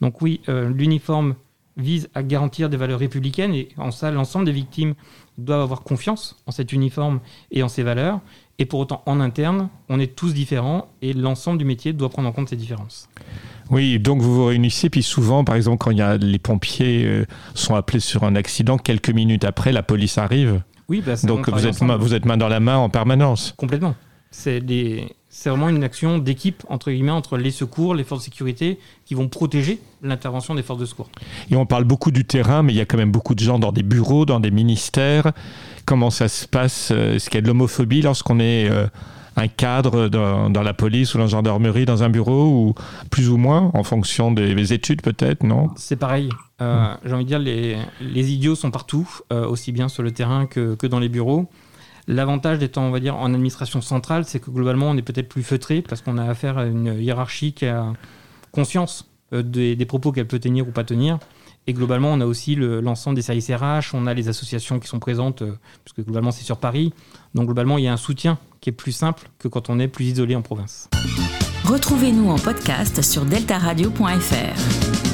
Donc 0.00 0.22
oui, 0.22 0.40
l'uniforme 0.48 1.34
vise 1.76 2.08
à 2.14 2.22
garantir 2.22 2.70
des 2.70 2.76
valeurs 2.76 3.00
républicaines 3.00 3.54
et 3.54 3.68
en 3.76 3.90
ça, 3.90 4.10
l'ensemble 4.10 4.46
des 4.46 4.52
victimes 4.52 4.94
doivent 5.38 5.60
avoir 5.60 5.82
confiance 5.82 6.36
en 6.46 6.52
cet 6.52 6.72
uniforme 6.72 7.20
et 7.50 7.62
en 7.62 7.68
ses 7.68 7.82
valeurs. 7.82 8.20
Et 8.58 8.66
pour 8.66 8.78
autant, 8.80 9.02
en 9.06 9.18
interne, 9.20 9.68
on 9.88 9.98
est 9.98 10.14
tous 10.14 10.32
différents 10.32 10.86
et 11.02 11.12
l'ensemble 11.12 11.58
du 11.58 11.64
métier 11.64 11.92
doit 11.92 12.08
prendre 12.08 12.28
en 12.28 12.32
compte 12.32 12.48
ces 12.50 12.56
différences. 12.56 13.08
Oui, 13.70 13.98
donc 13.98 14.20
vous 14.20 14.32
vous 14.34 14.44
réunissez, 14.46 14.90
puis 14.90 15.02
souvent, 15.02 15.42
par 15.42 15.56
exemple, 15.56 15.78
quand 15.78 15.90
il 15.90 15.98
y 15.98 16.02
a, 16.02 16.16
les 16.16 16.38
pompiers 16.38 17.04
euh, 17.04 17.24
sont 17.54 17.74
appelés 17.74 17.98
sur 18.00 18.22
un 18.24 18.36
accident, 18.36 18.76
quelques 18.78 19.10
minutes 19.10 19.44
après, 19.44 19.72
la 19.72 19.82
police 19.82 20.18
arrive. 20.18 20.62
Oui, 20.88 21.02
bah, 21.04 21.14
donc 21.24 21.48
vous 21.48 21.66
êtes, 21.66 21.80
main, 21.80 21.94
ensemble. 21.94 22.04
vous 22.04 22.14
êtes 22.14 22.26
main 22.26 22.36
dans 22.36 22.48
la 22.48 22.60
main 22.60 22.76
en 22.76 22.90
permanence. 22.90 23.54
Complètement. 23.56 23.96
C'est 24.30 24.60
des- 24.60 25.08
c'est 25.30 25.48
vraiment 25.48 25.68
une 25.68 25.82
action 25.82 26.18
d'équipe, 26.18 26.62
entre 26.68 26.90
guillemets, 26.92 27.10
entre 27.10 27.36
les 27.38 27.50
secours, 27.50 27.94
les 27.94 28.04
forces 28.04 28.20
de 28.20 28.24
sécurité, 28.26 28.78
qui 29.04 29.14
vont 29.14 29.28
protéger 29.28 29.80
l'intervention 30.02 30.54
des 30.54 30.62
forces 30.62 30.80
de 30.80 30.86
secours. 30.86 31.08
Et 31.50 31.56
on 31.56 31.66
parle 31.66 31.84
beaucoup 31.84 32.10
du 32.12 32.24
terrain, 32.24 32.62
mais 32.62 32.72
il 32.72 32.76
y 32.76 32.80
a 32.80 32.84
quand 32.84 32.96
même 32.98 33.10
beaucoup 33.10 33.34
de 33.34 33.40
gens 33.40 33.58
dans 33.58 33.72
des 33.72 33.82
bureaux, 33.82 34.26
dans 34.26 34.38
des 34.40 34.50
ministères. 34.52 35.32
Comment 35.86 36.10
ça 36.10 36.28
se 36.28 36.46
passe 36.48 36.90
euh, 36.92 37.14
Est-ce 37.14 37.28
qu'il 37.28 37.36
y 37.36 37.38
a 37.38 37.42
de 37.42 37.46
l'homophobie 37.46 38.02
lorsqu'on 38.02 38.40
est 38.40 38.70
euh, 38.70 38.86
un 39.36 39.48
cadre 39.48 40.08
dans, 40.08 40.48
dans 40.48 40.62
la 40.62 40.72
police 40.74 41.14
ou 41.14 41.18
dans 41.18 41.24
la 41.24 41.30
gendarmerie, 41.30 41.84
dans 41.84 42.02
un 42.02 42.08
bureau, 42.08 42.46
ou 42.46 42.74
plus 43.10 43.28
ou 43.28 43.36
moins, 43.36 43.70
en 43.74 43.82
fonction 43.82 44.32
des, 44.32 44.54
des 44.54 44.72
études 44.72 45.02
peut-être, 45.02 45.42
non? 45.42 45.70
C'est 45.76 45.96
pareil. 45.96 46.30
Euh, 46.62 46.94
J'ai 47.04 47.12
envie 47.12 47.24
de 47.24 47.28
dire, 47.28 47.38
les, 47.38 47.76
les 48.00 48.32
idiots 48.32 48.54
sont 48.54 48.70
partout, 48.70 49.08
euh, 49.32 49.46
aussi 49.46 49.72
bien 49.72 49.88
sur 49.88 50.02
le 50.02 50.12
terrain 50.12 50.46
que, 50.46 50.74
que 50.74 50.86
dans 50.86 51.00
les 51.00 51.08
bureaux. 51.08 51.48
L'avantage 52.06 52.58
d'étant, 52.58 52.84
on 52.84 52.90
va 52.90 53.00
dire, 53.00 53.16
en 53.16 53.32
administration 53.34 53.80
centrale, 53.80 54.24
c'est 54.24 54.38
que 54.38 54.50
globalement, 54.50 54.90
on 54.90 54.96
est 54.96 55.02
peut-être 55.02 55.28
plus 55.28 55.42
feutré 55.42 55.82
parce 55.82 56.00
qu'on 56.02 56.18
a 56.18 56.24
affaire 56.24 56.58
à 56.58 56.66
une 56.66 56.94
hiérarchie 57.00 57.54
qui 57.54 57.66
a 57.66 57.92
conscience 58.52 59.10
des, 59.32 59.74
des 59.74 59.86
propos 59.86 60.12
qu'elle 60.12 60.28
peut 60.28 60.38
tenir 60.38 60.68
ou 60.68 60.70
pas 60.70 60.84
tenir. 60.84 61.18
Et 61.66 61.72
globalement, 61.72 62.12
on 62.12 62.20
a 62.20 62.26
aussi 62.26 62.54
le- 62.54 62.80
l'ensemble 62.80 63.16
des 63.16 63.22
services 63.22 63.50
RH, 63.50 63.94
on 63.94 64.06
a 64.06 64.12
les 64.14 64.28
associations 64.28 64.78
qui 64.80 64.86
sont 64.88 64.98
présentes, 64.98 65.42
euh, 65.42 65.56
puisque 65.84 66.04
globalement, 66.04 66.30
c'est 66.30 66.44
sur 66.44 66.58
Paris. 66.58 66.92
Donc, 67.34 67.46
globalement, 67.46 67.78
il 67.78 67.84
y 67.84 67.88
a 67.88 67.92
un 67.92 67.96
soutien 67.96 68.38
qui 68.60 68.68
est 68.70 68.72
plus 68.74 68.92
simple 68.92 69.28
que 69.38 69.48
quand 69.48 69.70
on 69.70 69.78
est 69.78 69.88
plus 69.88 70.04
isolé 70.06 70.36
en 70.36 70.42
province. 70.42 70.88
Retrouvez-nous 71.64 72.28
en 72.30 72.38
podcast 72.38 73.00
sur 73.00 73.24
deltaradio.fr. 73.24 75.13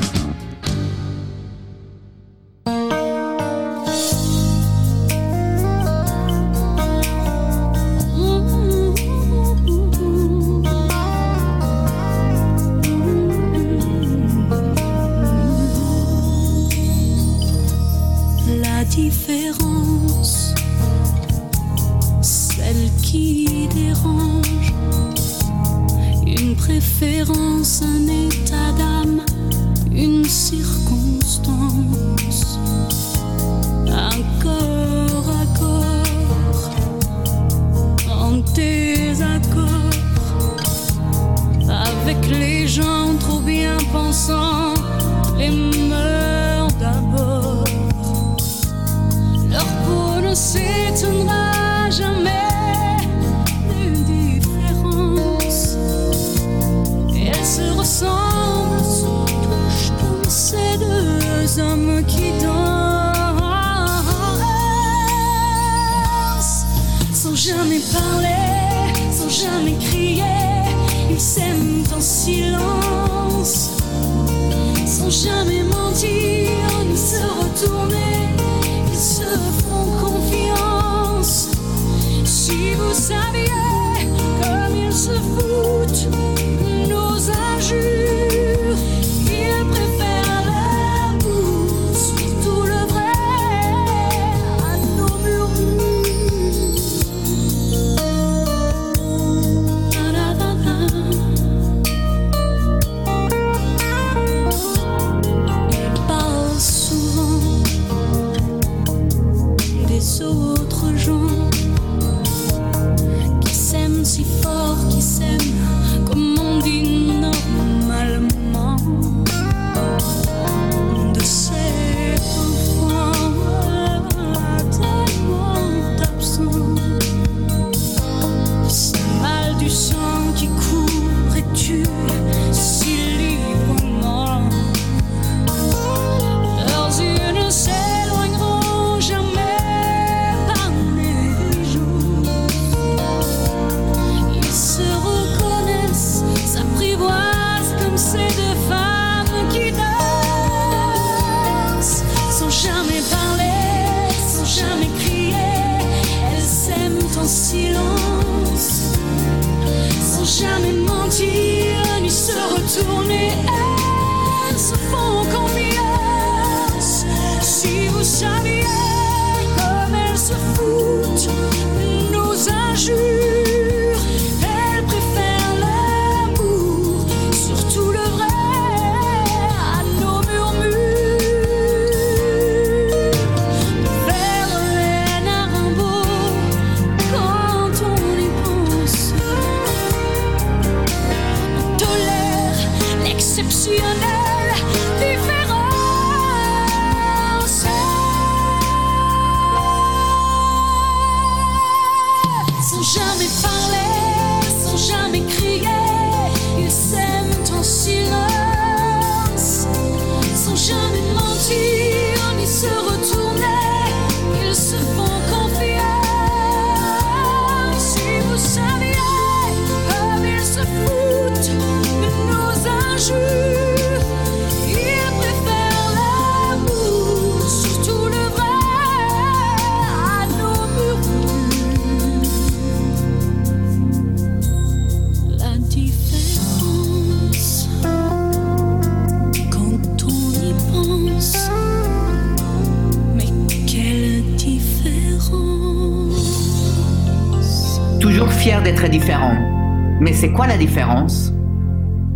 c'est 250.21 250.33
quoi 250.33 250.47
la 250.47 250.59
différence? 250.59 251.33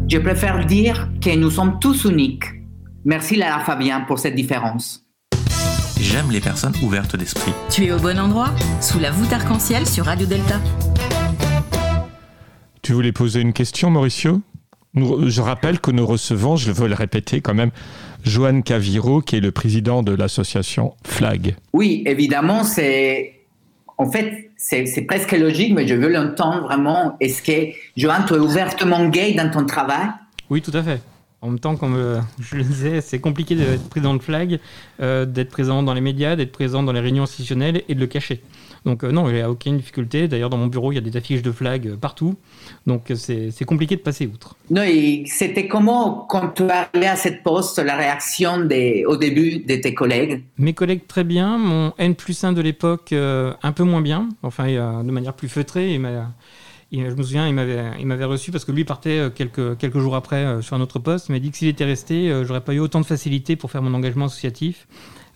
Je 0.09 0.19
préfère 0.19 0.67
dire 0.67 1.09
que 1.23 1.35
nous 1.35 1.51
sommes 1.51 1.79
tous 1.81 2.05
uniques. 2.05 2.45
Merci 3.07 3.37
Lara 3.37 3.61
Fabien 3.65 4.03
pour 4.03 4.19
cette 4.19 4.35
différence. 4.35 5.07
J'aime 5.99 6.31
les 6.31 6.41
personnes 6.41 6.75
ouvertes 6.83 7.17
d'esprit. 7.17 7.53
Tu 7.71 7.85
es 7.87 7.93
au 7.93 7.99
bon 7.99 8.19
endroit, 8.19 8.51
sous 8.83 8.99
la 8.99 9.11
voûte 9.11 9.33
arc-en-ciel 9.33 9.87
sur 9.87 10.05
Radio 10.05 10.27
Delta. 10.27 10.61
Tu 12.83 12.93
voulais 12.93 13.13
poser 13.13 13.41
une 13.41 13.55
question, 13.55 13.89
Mauricio? 13.89 14.43
Nous- 14.93 15.31
Je 15.31 15.41
rappelle 15.41 15.81
que 15.81 15.91
nous 15.91 16.07
recevons, 16.07 16.57
je 16.57 16.73
veux 16.73 16.89
le 16.89 16.95
répéter 16.95 17.41
quand 17.41 17.55
même, 17.55 17.71
Joanne 18.23 18.63
Caviro, 18.63 19.23
qui 19.23 19.37
est 19.37 19.41
le 19.41 19.51
président 19.51 20.03
de 20.03 20.13
l'association 20.13 20.93
FLAG. 21.07 21.57
Oui, 21.73 22.03
évidemment, 22.07 22.65
c'est. 22.65 23.44
En 23.97 24.11
fait, 24.11 24.51
c'est 24.57 25.07
presque 25.07 25.33
logique, 25.33 25.75
mais 25.75 25.87
je 25.87 25.95
veux 25.95 26.09
l'entendre 26.09 26.63
vraiment. 26.63 27.17
Est-ce 27.21 27.43
que, 27.43 27.73
Johan, 27.97 28.25
tu 28.27 28.35
es 28.35 28.39
ouvertement 28.39 29.09
gay 29.09 29.35
dans 29.35 29.51
ton 29.51 29.65
travail? 29.67 30.09
Oui, 30.51 30.63
tout 30.63 30.73
à 30.75 30.83
fait. 30.83 31.01
En 31.41 31.49
même 31.49 31.59
temps, 31.59 31.77
comme 31.77 31.95
euh, 31.95 32.21
je 32.41 32.57
le 32.57 32.63
disais, 32.63 33.01
c'est 33.03 33.19
compliqué 33.19 33.55
d'être 33.55 33.89
président 33.91 34.15
de 34.15 34.23
flag, 34.23 34.59
euh, 35.01 35.27
d'être 35.27 35.51
présent 35.51 35.83
dans 35.83 35.93
les 35.93 36.01
médias, 36.01 36.37
d'être 36.37 36.53
présent 36.53 36.83
dans 36.83 36.93
les 36.93 37.01
réunions 37.01 37.25
institutionnelles 37.25 37.83
et 37.87 37.95
de 37.95 38.01
le 38.01 38.07
cacher. 38.07 38.41
Donc 38.85 39.03
euh, 39.03 39.11
non, 39.11 39.28
il 39.28 39.35
n'y 39.35 39.41
a 39.41 39.51
aucune 39.51 39.76
difficulté. 39.78 40.28
D'ailleurs, 40.28 40.51
dans 40.51 40.57
mon 40.57 40.66
bureau, 40.66 40.93
il 40.93 40.97
y 40.97 40.99
a 40.99 41.01
des 41.01 41.16
affiches 41.16 41.43
de 41.43 41.53
flag 41.53 41.87
euh, 41.87 41.97
partout. 41.97 42.35
Donc 42.87 43.11
euh, 43.11 43.14
c'est 43.14 43.64
compliqué 43.64 43.97
de 43.97 44.03
passer 44.03 44.26
outre. 44.26 44.57
Non, 44.70 44.82
et 44.82 45.24
c'était 45.26 45.68
comment, 45.68 46.26
quand 46.28 46.51
tu 46.51 46.64
arrivé 46.64 47.07
à 47.07 47.16
cette 47.16 47.43
poste, 47.43 47.78
la 47.78 47.97
réaction 47.97 48.64
des, 48.64 49.05
au 49.07 49.16
début 49.16 49.59
de 49.61 49.76
tes 49.76 49.95
collègues? 49.95 50.45
Mes 50.59 50.74
collègues 50.74 51.07
très 51.07 51.24
bien, 51.24 51.57
mon 51.57 51.93
N 51.99 52.14
plus 52.14 52.45
1 52.45 52.53
de 52.53 52.61
l'époque 52.61 53.12
euh, 53.12 53.55
un 53.62 53.72
peu 53.72 53.85
moins 53.85 54.03
bien, 54.03 54.28
enfin 54.43 54.66
de 54.66 55.11
manière 55.11 55.35
plus 55.35 55.49
feutrée. 55.49 55.99
M'a- 55.99 56.32
je 56.93 57.01
me 57.01 57.22
souviens, 57.24 57.49
il 57.49 57.55
m'avait, 57.55 58.24
reçu 58.24 58.53
parce 58.53 58.64
que 58.64 58.70
lui 58.70 58.85
partait 58.85 59.28
quelques, 59.35 59.76
quelques 59.78 59.99
jours 59.99 60.14
après 60.14 60.62
sur 60.62 60.76
un 60.76 60.80
autre 60.80 61.01
poste. 61.01 61.28
Il 61.28 61.32
m'a 61.32 61.41
dit 61.41 61.51
que 61.51 61.57
s'il 61.57 61.66
était 61.66 61.85
resté, 61.85 62.32
j'aurais 62.45 62.61
pas 62.61 62.72
eu 62.72 62.78
autant 62.78 63.01
de 63.01 63.07
facilité 63.07 63.57
pour 63.57 63.72
faire 63.72 63.82
mon 63.82 63.95
engagement 63.95 64.26
associatif. 64.26 64.87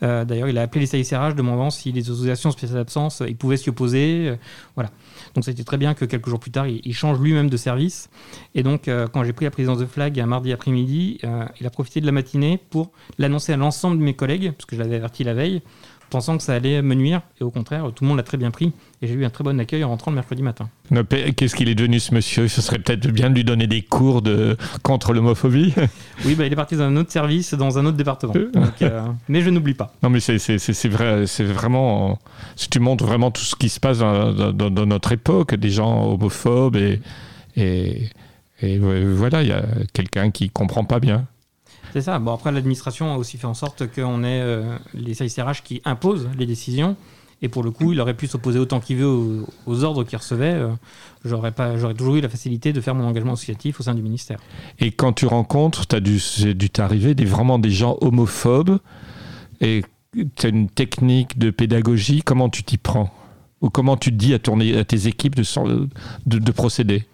Euh, 0.02 0.24
D'ailleurs, 0.24 0.48
il 0.48 0.58
a 0.58 0.62
appelé 0.62 0.80
les 0.80 0.86
CICRH 0.86 1.34
demandant 1.34 1.70
si 1.70 1.92
les 1.92 2.10
associations 2.10 2.50
spéciales 2.50 2.78
d'absence, 2.78 3.20
euh, 3.20 3.28
il 3.28 3.36
pouvait 3.36 3.56
s'y 3.56 3.68
opposer. 3.70 4.28
euh, 4.28 4.36
voilà. 4.74 4.90
Donc 5.34 5.44
c'était 5.44 5.64
très 5.64 5.76
bien 5.76 5.94
que 5.94 6.04
quelques 6.04 6.28
jours 6.28 6.40
plus 6.40 6.50
tard, 6.50 6.66
il, 6.66 6.80
il 6.84 6.94
change 6.94 7.20
lui-même 7.20 7.50
de 7.50 7.56
service. 7.56 8.08
Et 8.54 8.62
donc, 8.62 8.90
quand 9.12 9.24
j'ai 9.24 9.32
pris 9.32 9.44
la 9.44 9.50
présidence 9.50 9.78
de 9.78 9.86
Flag 9.86 10.18
un 10.18 10.26
mardi 10.26 10.52
après-midi, 10.52 11.20
il 11.60 11.66
a 11.66 11.70
profité 11.70 12.00
de 12.00 12.06
la 12.06 12.12
matinée 12.12 12.58
pour 12.70 12.90
l'annoncer 13.18 13.52
à 13.52 13.56
l'ensemble 13.56 13.98
de 13.98 14.02
mes 14.02 14.14
collègues, 14.14 14.52
parce 14.52 14.64
que 14.64 14.74
je 14.76 14.80
l'avais 14.80 14.96
averti 14.96 15.24
la 15.24 15.34
veille, 15.34 15.62
pensant 16.10 16.36
que 16.36 16.42
ça 16.42 16.54
allait 16.54 16.82
me 16.82 16.94
nuire. 16.94 17.20
Et 17.40 17.44
au 17.44 17.50
contraire, 17.50 17.84
tout 17.94 18.04
le 18.04 18.08
monde 18.08 18.16
l'a 18.16 18.22
très 18.22 18.36
bien 18.36 18.50
pris. 18.50 18.72
Et 19.02 19.06
j'ai 19.06 19.14
eu 19.14 19.24
un 19.24 19.30
très 19.30 19.44
bon 19.44 19.58
accueil 19.60 19.84
en 19.84 19.88
rentrant 19.90 20.10
le 20.10 20.16
mercredi 20.16 20.42
matin. 20.42 20.68
Qu'est-ce 21.36 21.54
qu'il 21.54 21.68
est 21.68 21.74
devenu 21.74 22.00
ce 22.00 22.12
monsieur? 22.14 22.48
Ce 22.48 22.60
serait 22.62 22.78
peut-être 22.78 23.06
bien 23.08 23.30
de 23.30 23.34
lui 23.36 23.44
donner 23.44 23.66
des 23.66 23.82
cours 23.82 24.22
de... 24.22 24.56
contre 24.82 25.12
l'homophobie. 25.12 25.72
Oui, 26.24 26.34
bah, 26.34 26.46
il 26.46 26.52
est 26.52 26.56
parti 26.56 26.74
dans 26.76 26.84
un 26.84 26.96
autre 26.96 27.12
service, 27.12 27.54
dans 27.54 27.78
un 27.78 27.86
autre 27.86 27.96
département. 27.96 28.32
Donc, 28.32 28.82
euh, 28.82 29.02
mais 29.28 29.40
je 29.42 29.50
n'oublie 29.50 29.74
pas. 29.74 29.94
Non, 30.02 30.10
mais 30.10 30.18
c'est 30.20 30.88
vrai, 30.88 31.26
c'est 31.26 31.44
vraiment. 31.44 32.18
Si 32.56 32.68
tu 32.68 32.80
montres 32.80 33.04
vraiment 33.04 33.30
tout 33.30 33.42
ce 33.42 33.54
qui 33.54 33.68
se 33.68 33.78
passe 33.78 33.98
dans- 33.98 34.52
dans 34.52 34.86
notre 34.86 35.12
époque, 35.12 35.54
des 35.54 35.70
gens 35.70 36.12
homophobes 36.12 36.76
et. 36.76 37.00
et, 37.56 38.08
et 38.60 38.78
voilà, 38.78 39.42
il 39.42 39.48
y 39.48 39.52
a 39.52 39.62
quelqu'un 39.92 40.32
qui 40.32 40.50
comprend 40.50 40.82
pas 40.84 40.98
bien. 40.98 41.26
C'est 41.92 42.02
ça. 42.02 42.18
Bon, 42.18 42.32
après, 42.34 42.52
l'administration 42.52 43.12
a 43.14 43.16
aussi 43.16 43.38
fait 43.38 43.46
en 43.46 43.54
sorte 43.54 43.86
qu'on 43.94 44.22
ait 44.24 44.40
euh, 44.40 44.76
les 44.94 45.14
CICRH 45.14 45.62
qui 45.62 45.80
imposent 45.84 46.28
les 46.38 46.46
décisions. 46.46 46.96
Et 47.40 47.48
pour 47.48 47.62
le 47.62 47.70
coup, 47.70 47.92
il 47.92 48.00
aurait 48.00 48.14
pu 48.14 48.26
s'opposer 48.26 48.58
autant 48.58 48.80
qu'il 48.80 48.96
veut 48.96 49.06
aux, 49.06 49.46
aux 49.66 49.84
ordres 49.84 50.02
qu'il 50.04 50.18
recevait. 50.18 50.54
Euh, 50.54 50.70
J'aurais 51.24 51.50
pas, 51.52 51.76
j'aurais 51.76 51.94
toujours 51.94 52.16
eu 52.16 52.20
la 52.20 52.28
facilité 52.28 52.72
de 52.72 52.80
faire 52.80 52.94
mon 52.94 53.04
engagement 53.04 53.32
associatif 53.32 53.80
au 53.80 53.82
sein 53.82 53.94
du 53.94 54.02
ministère. 54.02 54.38
Et 54.78 54.92
quand 54.92 55.12
tu 55.12 55.26
rencontres, 55.26 55.86
tu 55.86 55.96
as 55.96 56.00
dû, 56.00 56.20
t'arriver 56.70 57.14
des, 57.14 57.24
vraiment 57.24 57.58
des 57.58 57.70
gens 57.70 57.96
homophobes 58.00 58.78
et 59.60 59.82
tu 60.36 60.46
as 60.46 60.48
une 60.48 60.68
technique 60.68 61.36
de 61.38 61.50
pédagogie, 61.50 62.22
comment 62.22 62.48
tu 62.48 62.62
t'y 62.62 62.78
prends? 62.78 63.12
Ou 63.60 63.70
comment 63.70 63.96
tu 63.96 64.12
dis 64.12 64.32
à, 64.32 64.38
ton, 64.38 64.60
à 64.60 64.84
tes 64.84 65.08
équipes 65.08 65.34
de, 65.34 65.42
de, 66.26 66.38
de 66.38 66.52
procéder? 66.52 67.04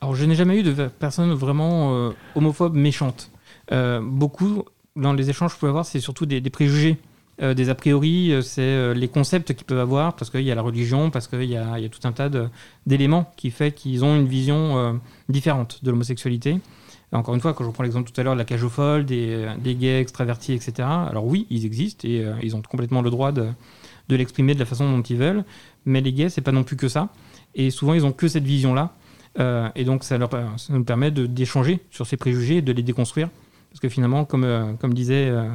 Alors, 0.00 0.14
je 0.14 0.24
n'ai 0.24 0.34
jamais 0.34 0.58
eu 0.58 0.62
de 0.62 0.72
personnes 0.88 1.32
vraiment 1.32 1.94
euh, 1.94 2.10
homophobes 2.34 2.74
méchantes. 2.74 3.30
Euh, 3.72 4.00
beaucoup, 4.02 4.64
dans 4.96 5.12
les 5.12 5.30
échanges 5.30 5.52
que 5.52 5.56
je 5.56 5.60
peux 5.60 5.68
avoir, 5.68 5.86
c'est 5.86 6.00
surtout 6.00 6.26
des, 6.26 6.40
préjugés, 6.50 6.96
euh, 7.42 7.54
des 7.54 7.68
a 7.68 7.74
priori, 7.74 8.32
euh, 8.32 8.42
c'est 8.42 8.94
les 8.94 9.08
concepts 9.08 9.54
qu'ils 9.54 9.66
peuvent 9.66 9.78
avoir, 9.78 10.14
parce 10.16 10.30
qu'il 10.30 10.42
y 10.42 10.50
a 10.50 10.54
la 10.54 10.62
religion, 10.62 11.10
parce 11.10 11.28
qu'il 11.28 11.44
y 11.44 11.56
a, 11.56 11.76
tout 11.88 12.00
un 12.04 12.12
tas 12.12 12.30
d'éléments 12.86 13.32
qui 13.36 13.50
fait 13.50 13.72
qu'ils 13.72 14.04
ont 14.04 14.16
une 14.16 14.26
vision 14.26 15.00
différente 15.28 15.84
de 15.84 15.90
l'homosexualité. 15.90 16.58
Encore 17.12 17.34
une 17.34 17.40
fois, 17.40 17.54
quand 17.54 17.64
je 17.64 17.70
prends 17.70 17.82
l'exemple 17.82 18.10
tout 18.10 18.20
à 18.20 18.24
l'heure 18.24 18.34
de 18.34 18.38
la 18.38 18.44
cage 18.44 18.62
aux 18.62 18.68
folles, 18.68 19.04
des, 19.04 19.46
gays 19.64 20.00
extravertis, 20.00 20.52
etc., 20.52 20.88
alors 20.88 21.26
oui, 21.26 21.46
ils 21.50 21.66
existent 21.66 22.06
et 22.06 22.24
ils 22.42 22.54
ont 22.54 22.62
complètement 22.62 23.02
le 23.02 23.10
droit 23.10 23.32
de, 23.32 23.48
l'exprimer 24.08 24.54
de 24.54 24.60
la 24.60 24.64
façon 24.64 24.90
dont 24.90 25.02
ils 25.02 25.16
veulent, 25.16 25.44
mais 25.84 26.00
les 26.00 26.12
gays, 26.12 26.28
c'est 26.28 26.40
pas 26.40 26.52
non 26.52 26.62
plus 26.62 26.76
que 26.76 26.88
ça. 26.88 27.08
Et 27.54 27.70
souvent, 27.70 27.94
ils 27.94 28.04
ont 28.04 28.12
que 28.12 28.28
cette 28.28 28.44
vision-là. 28.44 28.94
Et 29.74 29.84
donc, 29.84 30.04
ça, 30.04 30.18
leur, 30.18 30.30
ça 30.30 30.72
nous 30.72 30.84
permet 30.84 31.10
d'échanger 31.10 31.80
sur 31.90 32.06
ces 32.06 32.16
préjugés 32.16 32.58
et 32.58 32.62
de 32.62 32.72
les 32.72 32.82
déconstruire. 32.82 33.28
Parce 33.70 33.80
que 33.80 33.88
finalement, 33.88 34.24
comme, 34.24 34.44
euh, 34.44 34.72
comme 34.74 34.94
disait 34.94 35.28
euh, 35.28 35.48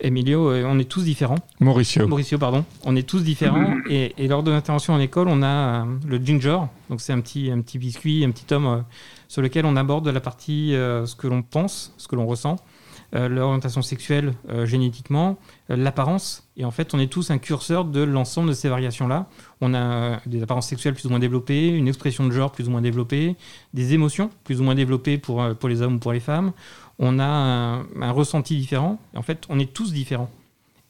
Emilio, 0.00 0.50
euh, 0.50 0.64
on 0.66 0.78
est 0.78 0.88
tous 0.88 1.04
différents. 1.04 1.38
Mauricio. 1.60 2.08
Mauricio, 2.08 2.38
pardon. 2.38 2.64
On 2.84 2.96
est 2.96 3.06
tous 3.06 3.22
différents. 3.22 3.76
et, 3.90 4.14
et 4.16 4.26
lors 4.26 4.42
de 4.42 4.50
l'intervention 4.50 4.94
en 4.94 5.00
école, 5.00 5.28
on 5.28 5.42
a 5.42 5.46
euh, 5.46 5.84
le 6.06 6.16
ginger. 6.16 6.58
Donc, 6.88 7.00
c'est 7.00 7.12
un 7.12 7.20
petit, 7.20 7.50
un 7.50 7.60
petit 7.60 7.78
biscuit, 7.78 8.24
un 8.24 8.30
petit 8.30 8.52
homme 8.54 8.66
euh, 8.66 8.80
sur 9.28 9.42
lequel 9.42 9.66
on 9.66 9.76
aborde 9.76 10.08
la 10.08 10.20
partie 10.20 10.74
euh, 10.74 11.04
ce 11.04 11.14
que 11.14 11.26
l'on 11.26 11.42
pense, 11.42 11.92
ce 11.98 12.08
que 12.08 12.16
l'on 12.16 12.26
ressent, 12.26 12.56
euh, 13.14 13.28
l'orientation 13.28 13.82
sexuelle 13.82 14.32
euh, 14.48 14.64
génétiquement, 14.64 15.36
euh, 15.70 15.76
l'apparence. 15.76 16.48
Et 16.56 16.64
en 16.64 16.70
fait, 16.70 16.94
on 16.94 16.98
est 16.98 17.08
tous 17.08 17.30
un 17.30 17.36
curseur 17.36 17.84
de 17.84 18.00
l'ensemble 18.00 18.48
de 18.48 18.54
ces 18.54 18.70
variations-là. 18.70 19.26
On 19.60 19.74
a 19.74 20.20
des 20.24 20.42
apparences 20.42 20.68
sexuelles 20.68 20.94
plus 20.94 21.04
ou 21.04 21.10
moins 21.10 21.18
développées, 21.18 21.68
une 21.68 21.88
expression 21.88 22.26
de 22.26 22.32
genre 22.32 22.50
plus 22.50 22.68
ou 22.68 22.70
moins 22.70 22.80
développée, 22.80 23.36
des 23.74 23.92
émotions 23.92 24.30
plus 24.44 24.62
ou 24.62 24.64
moins 24.64 24.74
développées 24.74 25.18
pour, 25.18 25.46
pour 25.56 25.68
les 25.68 25.82
hommes 25.82 25.96
ou 25.96 25.98
pour 25.98 26.14
les 26.14 26.20
femmes. 26.20 26.52
On 26.98 27.18
a 27.18 27.24
un, 27.24 28.10
ressenti 28.10 28.56
différent. 28.56 29.00
En 29.14 29.22
fait, 29.22 29.44
on 29.48 29.58
est 29.58 29.72
tous 29.72 29.92
différents. 29.92 30.30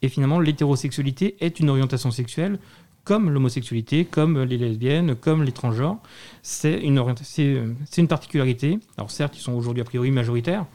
Et 0.01 0.09
finalement, 0.09 0.39
l'hétérosexualité 0.39 1.35
est 1.39 1.59
une 1.59 1.69
orientation 1.69 2.11
sexuelle 2.11 2.59
comme 3.03 3.29
l'homosexualité, 3.29 4.05
comme 4.05 4.41
les 4.43 4.57
lesbiennes, 4.57 5.15
comme 5.15 5.43
les 5.43 5.51
transgenres. 5.51 5.97
C'est 6.41 6.79
une, 6.79 7.03
c'est, 7.21 7.61
c'est 7.85 8.01
une 8.01 8.07
particularité. 8.07 8.79
Alors 8.97 9.11
certes, 9.11 9.35
ils 9.37 9.41
sont 9.41 9.53
aujourd'hui 9.53 9.81
a 9.81 9.85
priori 9.85 10.09
majoritaires, 10.09 10.65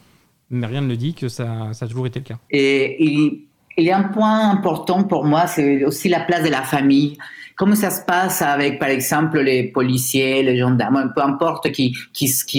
mais 0.51 0.66
rien 0.66 0.83
ne 0.83 0.95
dit 0.95 1.14
que 1.14 1.29
ça, 1.29 1.72
ça 1.72 1.87
a 1.87 1.89
toujours 1.89 2.07
été 2.07 2.18
le 2.18 2.24
cas. 2.24 2.39
Et 2.51 3.47
il 3.79 3.85
y 3.85 3.91
a 3.91 3.99
un 3.99 4.05
point 4.05 4.51
important 4.51 5.05
pour 5.05 5.24
moi, 5.24 5.47
c'est 5.47 5.85
aussi 5.85 6.09
la 6.09 6.20
place 6.20 6.43
de 6.43 6.51
la 6.51 6.62
famille. 6.62 7.16
Comment 7.57 7.74
ça 7.74 7.91
se 7.91 8.05
passe 8.05 8.43
avec, 8.43 8.79
par 8.79 8.89
exemple, 8.89 9.41
les 9.41 9.64
policiers, 9.64 10.43
les 10.43 10.59
gendarmes, 10.59 11.12
peu 11.14 11.22
importe, 11.22 11.70
qui, 11.72 11.95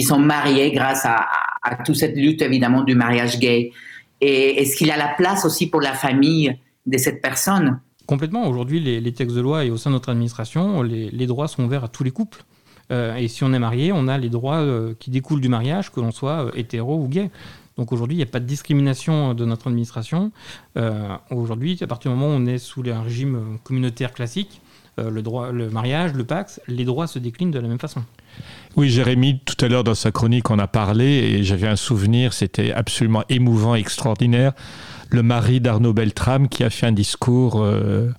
sont 0.02 0.18
mariés 0.18 0.72
grâce 0.72 1.04
à, 1.04 1.26
à, 1.62 1.76
toute 1.84 1.96
cette 1.96 2.16
lutte, 2.16 2.42
évidemment, 2.42 2.82
du 2.82 2.94
mariage 2.94 3.38
gay. 3.38 3.70
Et 4.20 4.62
est-ce 4.62 4.76
qu'il 4.76 4.88
y 4.88 4.90
a 4.90 4.96
la 4.96 5.14
place 5.16 5.44
aussi 5.44 5.68
pour 5.68 5.80
la 5.80 5.92
famille 5.92 6.56
de 6.86 6.98
cette 6.98 7.22
personne? 7.22 7.80
Complètement. 8.06 8.46
Aujourd'hui, 8.46 8.80
les, 8.80 9.12
textes 9.12 9.36
de 9.36 9.40
loi 9.40 9.64
et 9.64 9.70
au 9.70 9.76
sein 9.76 9.90
de 9.90 9.94
notre 9.94 10.10
administration, 10.10 10.82
les, 10.82 11.10
les 11.10 11.26
droits 11.26 11.48
sont 11.48 11.64
ouverts 11.64 11.84
à 11.84 11.88
tous 11.88 12.04
les 12.04 12.10
couples. 12.10 12.44
Euh, 12.90 13.14
et 13.16 13.28
si 13.28 13.44
on 13.44 13.52
est 13.52 13.58
marié, 13.58 13.92
on 13.92 14.08
a 14.08 14.18
les 14.18 14.28
droits 14.28 14.56
euh, 14.56 14.94
qui 14.98 15.10
découlent 15.10 15.40
du 15.40 15.48
mariage, 15.48 15.90
que 15.92 16.00
l'on 16.00 16.10
soit 16.10 16.46
euh, 16.46 16.50
hétéro 16.54 16.96
ou 16.96 17.08
gay. 17.08 17.30
Donc 17.80 17.92
aujourd'hui, 17.92 18.16
il 18.16 18.18
n'y 18.18 18.24
a 18.24 18.26
pas 18.26 18.40
de 18.40 18.44
discrimination 18.44 19.32
de 19.32 19.46
notre 19.46 19.68
administration. 19.68 20.32
Euh, 20.76 21.16
aujourd'hui, 21.30 21.78
à 21.80 21.86
partir 21.86 22.10
du 22.10 22.18
moment 22.18 22.30
où 22.30 22.36
on 22.36 22.44
est 22.44 22.58
sous 22.58 22.82
un 22.86 23.02
régime 23.02 23.36
euh, 23.36 23.56
communautaire 23.64 24.12
classique, 24.12 24.60
euh, 24.98 25.08
le, 25.08 25.22
droit, 25.22 25.50
le 25.50 25.70
mariage, 25.70 26.12
le 26.12 26.24
Pax, 26.24 26.60
les 26.68 26.84
droits 26.84 27.06
se 27.06 27.18
déclinent 27.18 27.50
de 27.50 27.58
la 27.58 27.68
même 27.68 27.78
façon. 27.78 28.02
Oui, 28.76 28.90
Jérémy, 28.90 29.40
tout 29.46 29.64
à 29.64 29.68
l'heure 29.68 29.82
dans 29.82 29.94
sa 29.94 30.12
chronique, 30.12 30.50
on 30.50 30.58
a 30.58 30.66
parlé 30.66 31.06
et 31.06 31.42
j'avais 31.42 31.68
un 31.68 31.76
souvenir, 31.76 32.34
c'était 32.34 32.70
absolument 32.70 33.24
émouvant, 33.30 33.74
extraordinaire. 33.74 34.52
Le 35.08 35.22
mari 35.22 35.62
d'Arnaud 35.62 35.94
Beltrame 35.94 36.50
qui 36.50 36.62
a 36.64 36.68
fait 36.68 36.86
un 36.86 36.92
discours 36.92 37.62
euh, 37.62 38.10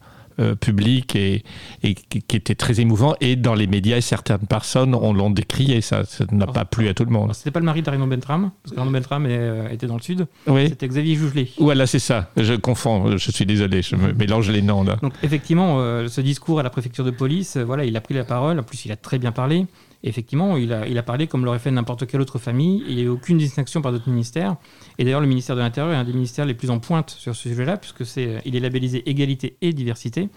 euh, 0.41 0.55
public 0.55 1.15
et, 1.15 1.43
et 1.83 1.93
qui, 1.93 2.35
était 2.35 2.55
très 2.55 2.79
émouvant. 2.79 3.15
Et 3.21 3.35
dans 3.35 3.53
les 3.53 3.67
médias, 3.67 3.97
et 3.97 4.01
certaines 4.01 4.39
personnes 4.39 4.95
on 4.95 5.13
l'ont 5.13 5.29
décrié. 5.29 5.81
Ça 5.81 6.03
ça 6.03 6.25
n'a 6.31 6.47
pas 6.47 6.65
plu 6.65 6.87
à 6.87 6.93
tout 6.93 7.05
le 7.05 7.11
monde. 7.11 7.33
C'était 7.33 7.51
pas 7.51 7.59
le 7.59 7.65
mari 7.65 7.81
d'Arnaud 7.81 8.07
Beltrame, 8.07 8.51
parce 8.63 8.75
qu'Arnaud 8.75 8.91
Beltrame 8.91 9.25
est, 9.25 9.37
euh, 9.37 9.69
était 9.69 9.87
dans 9.87 9.95
le 9.95 10.01
sud. 10.01 10.27
Oui. 10.47 10.69
C'était 10.69 10.87
Xavier 10.87 11.15
Jugelet. 11.15 11.49
Voilà, 11.59 11.87
c'est 11.87 11.99
ça. 11.99 12.31
Je 12.37 12.53
confonds. 12.53 13.17
Je 13.17 13.31
suis 13.31 13.45
désolé. 13.45 13.81
Je 13.81 13.95
me 13.95 14.13
mélange 14.13 14.49
les 14.49 14.61
noms 14.61 14.83
là. 14.83 14.97
Donc 15.01 15.13
effectivement, 15.23 15.79
euh, 15.79 16.07
ce 16.07 16.21
discours 16.21 16.59
à 16.59 16.63
la 16.63 16.69
préfecture 16.69 17.05
de 17.05 17.11
police, 17.11 17.57
voilà, 17.57 17.85
il 17.85 17.95
a 17.95 18.01
pris 18.01 18.13
la 18.13 18.23
parole. 18.23 18.59
En 18.59 18.63
plus, 18.63 18.85
il 18.85 18.91
a 18.91 18.95
très 18.95 19.19
bien 19.19 19.31
parlé. 19.31 19.65
Effectivement, 20.03 20.57
il 20.57 20.73
a, 20.73 20.87
il 20.87 20.97
a 20.97 21.03
parlé 21.03 21.27
comme 21.27 21.45
l'aurait 21.45 21.59
fait 21.59 21.69
n'importe 21.71 22.07
quelle 22.07 22.21
autre 22.21 22.39
famille. 22.39 22.83
Il 22.87 22.95
n'y 22.95 23.01
a 23.01 23.05
eu 23.05 23.09
aucune 23.09 23.37
distinction 23.37 23.81
par 23.81 23.91
d'autres 23.91 24.09
ministères. 24.09 24.55
Et 24.97 25.03
d'ailleurs, 25.03 25.21
le 25.21 25.27
ministère 25.27 25.55
de 25.55 25.61
l'Intérieur 25.61 25.93
est 25.93 25.97
un 25.97 26.03
des 26.03 26.13
ministères 26.13 26.45
les 26.45 26.55
plus 26.55 26.71
en 26.71 26.79
pointe 26.79 27.11
sur 27.11 27.35
ce 27.35 27.49
sujet-là, 27.49 27.77
puisque 27.77 28.05
c'est, 28.05 28.41
il 28.45 28.55
est 28.55 28.59
labellisé 28.59 29.07
égalité 29.09 29.57
et 29.61 29.73
diversité. 29.73 30.29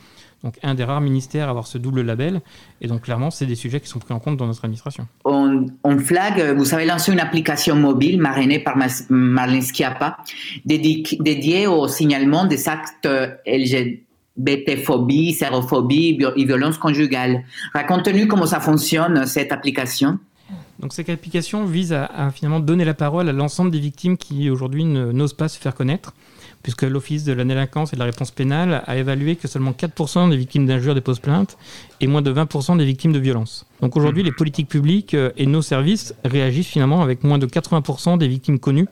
Donc 0.42 0.58
un 0.62 0.74
des 0.74 0.84
rares 0.84 1.00
ministères 1.00 1.46
à 1.46 1.50
avoir 1.50 1.66
ce 1.66 1.78
double 1.78 2.02
label. 2.02 2.42
Et 2.82 2.86
donc 2.86 3.00
clairement, 3.02 3.30
c'est 3.30 3.46
des 3.46 3.54
sujets 3.54 3.80
qui 3.80 3.88
sont 3.88 3.98
pris 3.98 4.12
en 4.12 4.18
compte 4.18 4.36
dans 4.36 4.46
notre 4.46 4.62
administration. 4.66 5.08
En 5.24 5.98
flag, 5.98 6.54
vous 6.54 6.74
avez 6.74 6.84
lancé 6.84 7.12
une 7.12 7.20
application 7.20 7.74
mobile 7.76 8.20
marrainée 8.20 8.58
par 8.58 8.76
Marlène 9.08 9.62
Schiappa 9.62 10.18
dédi- 10.66 11.16
dédiée 11.22 11.66
au 11.66 11.88
signalement 11.88 12.44
des 12.44 12.68
actes 12.68 13.08
LGBT-phobie, 14.38 15.32
sérophobie 15.32 16.18
et 16.36 16.44
violence 16.44 16.78
conjugale. 16.78 17.44
Raconte-nous 17.72 18.26
comment 18.26 18.46
ça 18.46 18.60
fonctionne, 18.60 19.26
cette 19.26 19.52
application. 19.52 20.18
Donc 20.80 20.92
cette 20.92 21.08
application 21.08 21.64
vise 21.64 21.92
à, 21.92 22.04
à 22.06 22.30
finalement 22.30 22.60
donner 22.60 22.84
la 22.84 22.94
parole 22.94 23.28
à 23.28 23.32
l'ensemble 23.32 23.70
des 23.70 23.78
victimes 23.78 24.16
qui 24.16 24.50
aujourd'hui 24.50 24.84
n'osent 24.84 25.32
pas 25.34 25.48
se 25.48 25.58
faire 25.58 25.74
connaître, 25.74 26.12
puisque 26.62 26.82
l'Office 26.82 27.24
de 27.24 27.32
la 27.32 27.44
délinquance 27.44 27.92
et 27.92 27.96
de 27.96 28.00
la 28.00 28.06
réponse 28.06 28.32
pénale 28.32 28.82
a 28.86 28.96
évalué 28.96 29.36
que 29.36 29.46
seulement 29.46 29.70
4% 29.70 30.30
des 30.30 30.36
victimes 30.36 30.66
d'injures 30.66 30.94
déposent 30.94 31.20
plainte 31.20 31.56
et 32.00 32.06
moins 32.06 32.22
de 32.22 32.32
20% 32.32 32.76
des 32.76 32.84
victimes 32.84 33.12
de 33.12 33.18
violences. 33.18 33.66
Donc 33.80 33.96
aujourd'hui, 33.96 34.22
les 34.22 34.32
politiques 34.32 34.68
publiques 34.68 35.14
euh, 35.14 35.30
et 35.36 35.46
nos 35.46 35.62
services 35.62 36.14
réagissent 36.24 36.68
finalement 36.68 37.02
avec 37.02 37.22
moins 37.22 37.38
de 37.38 37.46
80% 37.46 38.18
des 38.18 38.28
victimes 38.28 38.58
connues. 38.58 38.88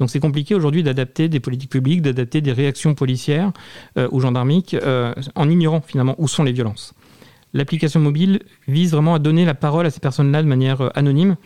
Donc 0.00 0.10
c'est 0.10 0.20
compliqué 0.20 0.54
aujourd'hui 0.54 0.82
d'adapter 0.82 1.28
des 1.28 1.40
politiques 1.40 1.70
publiques, 1.70 2.02
d'adapter 2.02 2.40
des 2.40 2.52
réactions 2.52 2.94
policières 2.94 3.52
euh, 3.96 4.08
ou 4.10 4.20
gendarmiques 4.20 4.74
euh, 4.74 5.14
en 5.34 5.48
ignorant 5.48 5.80
finalement 5.80 6.14
où 6.18 6.26
sont 6.28 6.42
les 6.42 6.52
violences. 6.52 6.94
L'application 7.52 8.00
mobile 8.00 8.40
vise 8.66 8.90
vraiment 8.92 9.14
à 9.14 9.18
donner 9.20 9.44
la 9.44 9.54
parole 9.54 9.86
à 9.86 9.90
ces 9.90 10.00
personnes-là 10.00 10.42
de 10.42 10.48
manière 10.48 10.80
euh, 10.80 10.88
anonyme, 10.96 11.36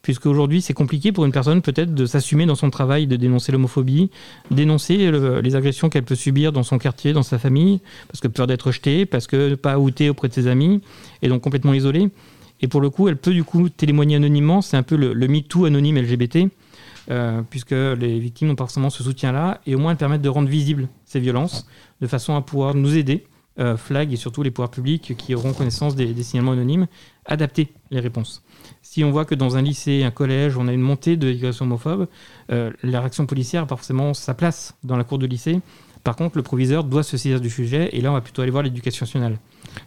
puisque 0.00 0.24
aujourd'hui 0.24 0.62
c'est 0.62 0.72
compliqué 0.72 1.12
pour 1.12 1.26
une 1.26 1.32
personne 1.32 1.60
peut-être 1.60 1.94
de 1.94 2.06
s'assumer 2.06 2.46
dans 2.46 2.54
son 2.54 2.70
travail, 2.70 3.06
de 3.06 3.16
dénoncer 3.16 3.52
l'homophobie, 3.52 4.08
dénoncer 4.50 5.10
le- 5.10 5.42
les 5.42 5.54
agressions 5.56 5.90
qu'elle 5.90 6.04
peut 6.04 6.14
subir 6.14 6.52
dans 6.52 6.62
son 6.62 6.78
quartier, 6.78 7.12
dans 7.12 7.22
sa 7.22 7.38
famille, 7.38 7.80
parce 8.08 8.20
que 8.20 8.28
peur 8.28 8.46
d'être 8.46 8.68
rejetée, 8.68 9.04
parce 9.04 9.26
que 9.26 9.54
pas 9.56 9.78
outée 9.78 10.08
auprès 10.08 10.28
de 10.28 10.32
ses 10.32 10.46
amis, 10.46 10.80
et 11.20 11.28
donc 11.28 11.42
complètement 11.42 11.74
isolée. 11.74 12.08
Et 12.62 12.68
pour 12.68 12.80
le 12.80 12.88
coup, 12.88 13.08
elle 13.08 13.16
peut 13.16 13.32
du 13.32 13.44
coup 13.44 13.68
témoigner 13.68 14.16
anonymement, 14.16 14.62
c'est 14.62 14.78
un 14.78 14.82
peu 14.82 14.96
le, 14.96 15.12
le 15.12 15.28
MeToo 15.28 15.66
anonyme 15.66 15.98
LGBT, 15.98 16.48
euh, 17.10 17.42
puisque 17.48 17.72
les 17.72 18.18
victimes 18.18 18.48
n'ont 18.48 18.54
pas 18.54 18.64
forcément 18.64 18.90
ce 18.90 19.02
soutien-là, 19.02 19.60
et 19.66 19.74
au 19.74 19.78
moins 19.78 19.92
elles 19.92 19.98
permettent 19.98 20.22
de 20.22 20.28
rendre 20.28 20.48
visibles 20.48 20.88
ces 21.04 21.20
violences, 21.20 21.66
de 22.00 22.06
façon 22.06 22.36
à 22.36 22.42
pouvoir 22.42 22.74
nous 22.74 22.96
aider, 22.96 23.26
euh, 23.58 23.76
FLAG 23.76 24.12
et 24.12 24.16
surtout 24.16 24.42
les 24.42 24.50
pouvoirs 24.50 24.70
publics 24.70 25.14
qui 25.18 25.34
auront 25.34 25.52
connaissance 25.52 25.94
des, 25.96 26.22
signalements 26.22 26.52
anonymes, 26.52 26.86
adapter 27.26 27.68
les 27.90 28.00
réponses. 28.00 28.42
Si 28.80 29.04
on 29.04 29.10
voit 29.10 29.24
que 29.24 29.34
dans 29.34 29.56
un 29.56 29.62
lycée, 29.62 30.02
un 30.02 30.10
collège, 30.10 30.56
on 30.56 30.68
a 30.68 30.72
une 30.72 30.80
montée 30.80 31.16
de 31.16 31.28
l'agression 31.28 31.66
homophobe, 31.66 32.06
euh, 32.52 32.70
la 32.82 33.00
réaction 33.00 33.26
policière 33.26 33.62
n'a 33.62 33.66
pas 33.66 33.76
forcément 33.76 34.14
sa 34.14 34.34
place 34.34 34.76
dans 34.82 34.96
la 34.96 35.04
cour 35.04 35.18
de 35.18 35.26
lycée. 35.26 35.60
Par 36.04 36.16
contre, 36.16 36.38
le 36.38 36.42
proviseur 36.42 36.84
doit 36.84 37.02
se 37.02 37.16
saisir 37.16 37.40
du 37.40 37.50
sujet, 37.50 37.90
et 37.92 38.00
là, 38.00 38.10
on 38.10 38.14
va 38.14 38.22
plutôt 38.22 38.40
aller 38.40 38.50
voir 38.50 38.62
l'éducation 38.62 39.04
nationale. 39.04 39.38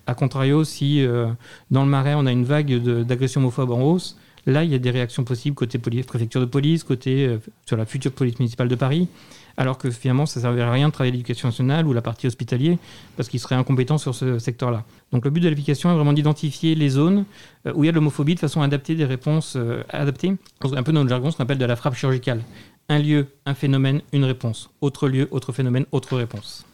A 0.06 0.14
contrario, 0.14 0.64
si 0.64 1.02
euh, 1.02 1.28
dans 1.72 1.84
le 1.84 1.90
Marais, 1.90 2.14
on 2.14 2.26
a 2.26 2.32
une 2.32 2.46
vague 2.46 2.76
d'agressions 3.04 3.42
homophobes 3.42 3.72
en 3.72 3.82
hausse, 3.82 4.18
là, 4.46 4.64
il 4.64 4.72
y 4.72 4.76
a 4.76 4.80
des 4.80 4.91
réactions 4.91 5.24
possibles 5.24 5.56
côté 5.56 5.78
préfecture 5.80 6.41
de 6.41 6.46
police, 6.46 6.84
côté 6.84 7.26
euh, 7.26 7.38
sur 7.66 7.78
la 7.78 7.86
future 7.86 8.12
police 8.12 8.39
municipale 8.39 8.68
de 8.68 8.76
Paris, 8.76 9.08
alors 9.56 9.78
que 9.78 9.91
finalement, 9.91 10.26
ça 10.26 10.39
ne 10.39 10.44
servirait 10.46 10.68
à 10.68 10.72
rien 10.72 10.88
de 10.88 10.94
travailler 10.94 11.12
l'éducation 11.12 11.48
nationale 11.48 11.86
ou 11.86 11.94
la 11.94 12.02
partie 12.02 12.26
hospitalier, 12.28 12.80
parce 13.16 13.30
qu'ils 13.30 13.39
seraient 13.39 13.56
incompétents 13.56 14.00
sur 14.00 14.16
ce 14.16 14.39
secteur-là. 14.39 14.84
Donc 15.12 15.26
le 15.26 15.32
but 15.32 15.41
de 15.41 15.50
l'application 15.50 15.91
est 15.91 15.96
vraiment 15.96 16.14
d'identifier 16.14 16.76
les 16.76 16.89
zones 16.89 17.26
euh, 17.68 17.74
où 17.76 17.84
il 17.84 17.88
y 17.88 17.89
a 17.89 17.91
de 17.91 17.98
l'homophobie 17.98 18.36
de 18.36 18.39
façon 18.39 18.62
à 18.62 18.66
adapter 18.66 18.96
des 18.96 19.06
réponses 19.06 19.54
euh, 19.56 19.84
adaptées, 19.89 20.34
un 20.62 20.84
peu 20.84 20.91
dans 20.91 21.04
le 21.04 21.10
jargon, 21.10 21.30
ce 21.32 21.38
qu'on 21.38 21.44
appelle 21.44 21.58
de 21.60 21.66
la 21.66 21.76
frappe 21.76 21.96
chirurgicale. 21.96 22.41
Un 22.89 23.00
lieu, 23.00 23.28
un 23.46 23.54
phénomène, 23.54 24.02
une 24.12 24.26
réponse. 24.26 24.70
Autre 24.82 25.08
lieu, 25.08 25.30
autre 25.32 25.54
phénomène, 25.54 25.86
autre 25.94 26.18
réponse. 26.18 26.66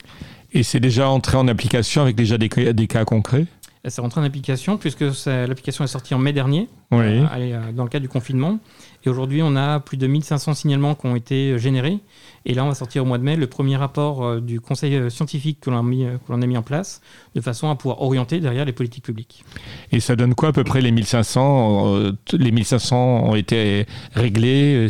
Et 0.51 0.63
c'est 0.63 0.79
déjà 0.79 1.07
entré 1.07 1.37
en 1.37 1.47
application 1.47 2.01
avec 2.01 2.15
déjà 2.15 2.39
des, 2.39 2.49
cas- 2.49 2.73
des 2.73 2.87
cas 2.87 3.05
concrets? 3.05 3.45
C'est 3.87 4.01
rentré 4.01 4.19
en 4.19 4.23
application 4.23 4.77
puisque 4.77 5.05
l'application 5.25 5.83
est 5.83 5.87
sortie 5.87 6.15
en 6.15 6.17
mai 6.17 6.33
dernier, 6.33 6.67
Oui. 6.91 6.97
euh, 7.19 7.25
euh, 7.35 7.71
dans 7.71 7.83
le 7.83 7.89
cadre 7.89 8.03
du 8.03 8.09
confinement. 8.09 8.59
Et 9.05 9.09
aujourd'hui, 9.09 9.41
on 9.43 9.55
a 9.55 9.79
plus 9.79 9.95
de 9.95 10.07
1500 10.07 10.55
signalements 10.55 10.95
qui 10.95 11.05
ont 11.05 11.15
été 11.15 11.51
euh, 11.51 11.57
générés. 11.57 11.99
Et 12.45 12.53
là, 12.53 12.65
on 12.65 12.69
va 12.69 12.73
sortir 12.73 13.03
au 13.03 13.05
mois 13.05 13.17
de 13.17 13.23
mai 13.23 13.35
le 13.35 13.47
premier 13.47 13.75
rapport 13.75 14.41
du 14.41 14.59
conseil 14.59 15.11
scientifique 15.11 15.59
que 15.61 15.69
l'on 15.69 15.77
a, 15.77 15.79
a 15.81 16.47
mis 16.47 16.57
en 16.57 16.61
place, 16.63 17.01
de 17.35 17.41
façon 17.41 17.69
à 17.69 17.75
pouvoir 17.75 18.01
orienter 18.01 18.39
derrière 18.39 18.65
les 18.65 18.71
politiques 18.71 19.03
publiques. 19.03 19.43
Et 19.91 19.99
ça 19.99 20.15
donne 20.15 20.33
quoi 20.35 20.49
à 20.49 20.51
peu 20.53 20.63
près 20.63 20.81
les 20.81 20.91
1500 20.91 21.95
euh, 21.97 22.11
t- 22.25 22.37
Les 22.37 22.51
1500 22.51 22.97
ont 23.25 23.35
été 23.35 23.85
réglés. 24.13 24.87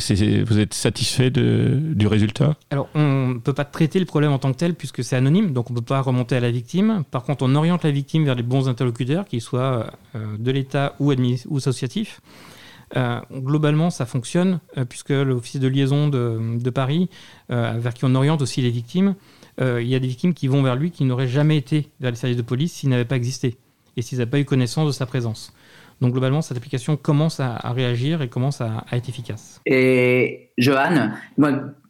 vous 0.47 0.59
êtes 0.59 0.73
satisfait 0.75 1.31
de, 1.31 1.79
du 1.95 2.07
résultat? 2.07 2.55
Alors, 2.69 2.87
on 2.95 3.27
ne 3.29 3.39
peut 3.39 3.53
pas 3.53 3.65
traiter 3.65 3.99
le 3.99 4.05
problème 4.05 4.31
en 4.31 4.37
tant 4.39 4.51
que 4.53 4.57
tel 4.57 4.75
puisque 4.75 5.03
c'est 5.03 5.15
anonyme, 5.15 5.51
donc 5.51 5.69
on 5.71 5.73
ne 5.73 5.79
peut 5.79 5.85
pas 5.85 6.01
remonter 6.01 6.35
à 6.35 6.39
la 6.39 6.51
victime. 6.51 7.03
Par 7.11 7.23
contre, 7.23 7.43
on 7.43 7.53
oriente 7.55 7.83
la 7.83 7.91
victime 7.91 8.25
vers 8.25 8.35
les 8.35 8.43
bons 8.43 8.69
interlocuteurs, 8.69 9.25
qu'ils 9.25 9.41
soient 9.41 9.87
de 10.15 10.51
l'État 10.51 10.95
ou, 10.99 11.11
ou 11.11 11.57
associatifs. 11.57 11.88
Euh, 12.97 13.19
globalement, 13.31 13.89
ça 13.89 14.05
fonctionne 14.05 14.59
euh, 14.77 14.85
puisque 14.85 15.09
l'office 15.09 15.59
de 15.59 15.67
liaison 15.67 16.07
de, 16.07 16.69
Paris, 16.69 17.09
euh, 17.51 17.73
vers 17.77 17.93
qui 17.93 18.05
on 18.05 18.15
oriente 18.15 18.41
aussi 18.41 18.61
les 18.61 18.71
victimes, 18.71 19.15
il 19.61 19.87
y 19.87 19.95
a 19.95 19.99
des 19.99 20.07
victimes 20.07 20.33
qui 20.33 20.47
vont 20.47 20.63
vers 20.63 20.77
lui 20.77 20.89
qui 20.89 21.03
n'auraient 21.03 21.27
jamais 21.27 21.57
été 21.57 21.89
vers 21.99 22.11
les 22.11 22.15
services 22.15 22.37
de 22.37 22.41
police 22.41 22.71
s'ils 22.71 22.87
n'avaient 22.87 23.03
pas 23.03 23.17
existé 23.17 23.57
et 23.97 24.01
s'ils 24.01 24.17
n'avaient 24.19 24.31
pas 24.31 24.39
eu 24.39 24.45
connaissance 24.45 24.87
de 24.87 24.93
sa 24.93 25.05
présence. 25.05 25.51
Donc 25.99 26.13
globalement, 26.13 26.41
cette 26.41 26.55
application 26.55 26.95
commence 26.95 27.41
à, 27.41 27.57
réagir 27.73 28.21
et 28.21 28.29
commence 28.29 28.61
à- 28.61 28.85
être 28.93 29.09
efficace. 29.09 29.59
Et 29.65 30.51
Johan, 30.57 31.11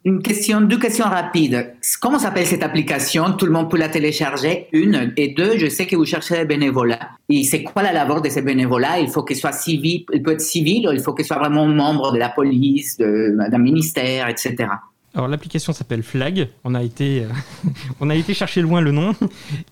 une 0.04 0.22
question, 0.22 0.62
deux 0.62 0.78
questions 0.78 1.04
rapides. 1.04 1.74
Comment 2.00 2.18
s'appelle 2.18 2.46
cette 2.46 2.62
application? 2.62 3.32
Tout 3.32 3.44
le 3.44 3.52
monde 3.52 3.70
peut 3.70 3.76
la 3.76 3.90
télécharger. 3.90 4.66
Une 4.72 5.12
et 5.16 5.28
deux, 5.34 5.58
je 5.58 5.68
sais 5.68 5.86
que 5.86 5.94
vous 5.94 6.06
cherchez 6.06 6.36
des 6.36 6.44
bénévolats. 6.46 7.10
Et 7.28 7.44
c'est 7.44 7.62
quoi 7.62 7.82
la 7.82 7.92
labeur 7.92 8.22
de 8.22 8.30
ces 8.30 8.40
bénévolats? 8.40 8.98
Il 8.98 9.08
faut 9.08 9.22
qu'il 9.22 9.36
soit 9.36 9.52
civil, 9.52 10.04
il 10.12 10.22
peut 10.22 10.32
être 10.32 10.40
civil, 10.40 10.88
ou 10.88 10.92
il 10.92 11.00
faut 11.00 11.12
qu'il 11.12 11.26
soit 11.26 11.38
vraiment 11.38 11.66
membre 11.66 12.12
de 12.12 12.18
la 12.18 12.30
police, 12.30 12.96
d'un 12.96 13.58
ministère, 13.58 14.28
etc. 14.28 14.68
Alors 15.12 15.28
l'application 15.28 15.72
s'appelle 15.72 16.02
Flag. 16.02 16.48
On 16.64 16.74
a 16.74 16.82
été, 16.82 17.24
euh, 17.24 17.28
on 18.00 18.08
a 18.10 18.14
été 18.14 18.32
chercher 18.32 18.62
loin 18.62 18.80
le 18.80 18.92
nom 18.92 19.12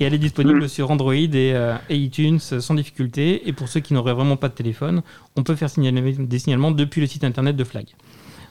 et 0.01 0.05
elle 0.05 0.13
est 0.13 0.19
disponible 0.19 0.69
sur 0.69 0.91
Android 0.91 1.15
et, 1.15 1.31
euh, 1.55 1.77
et 1.89 1.97
iTunes 1.97 2.41
sans 2.41 2.75
difficulté. 2.75 3.49
Et 3.49 3.53
pour 3.53 3.69
ceux 3.69 3.81
qui 3.81 3.95
n'auraient 3.95 4.15
vraiment 4.15 4.37
pas 4.37 4.49
de 4.49 4.55
téléphone, 4.55 5.03
on 5.37 5.43
peut 5.43 5.55
faire 5.55 5.71
signaler 5.71 6.13
des 6.13 6.39
signalements 6.39 6.73
depuis 6.73 7.01
le 7.01 7.07
site 7.07 7.25
internet 7.25 7.57
de 7.57 7.65
Flag. 7.65 7.87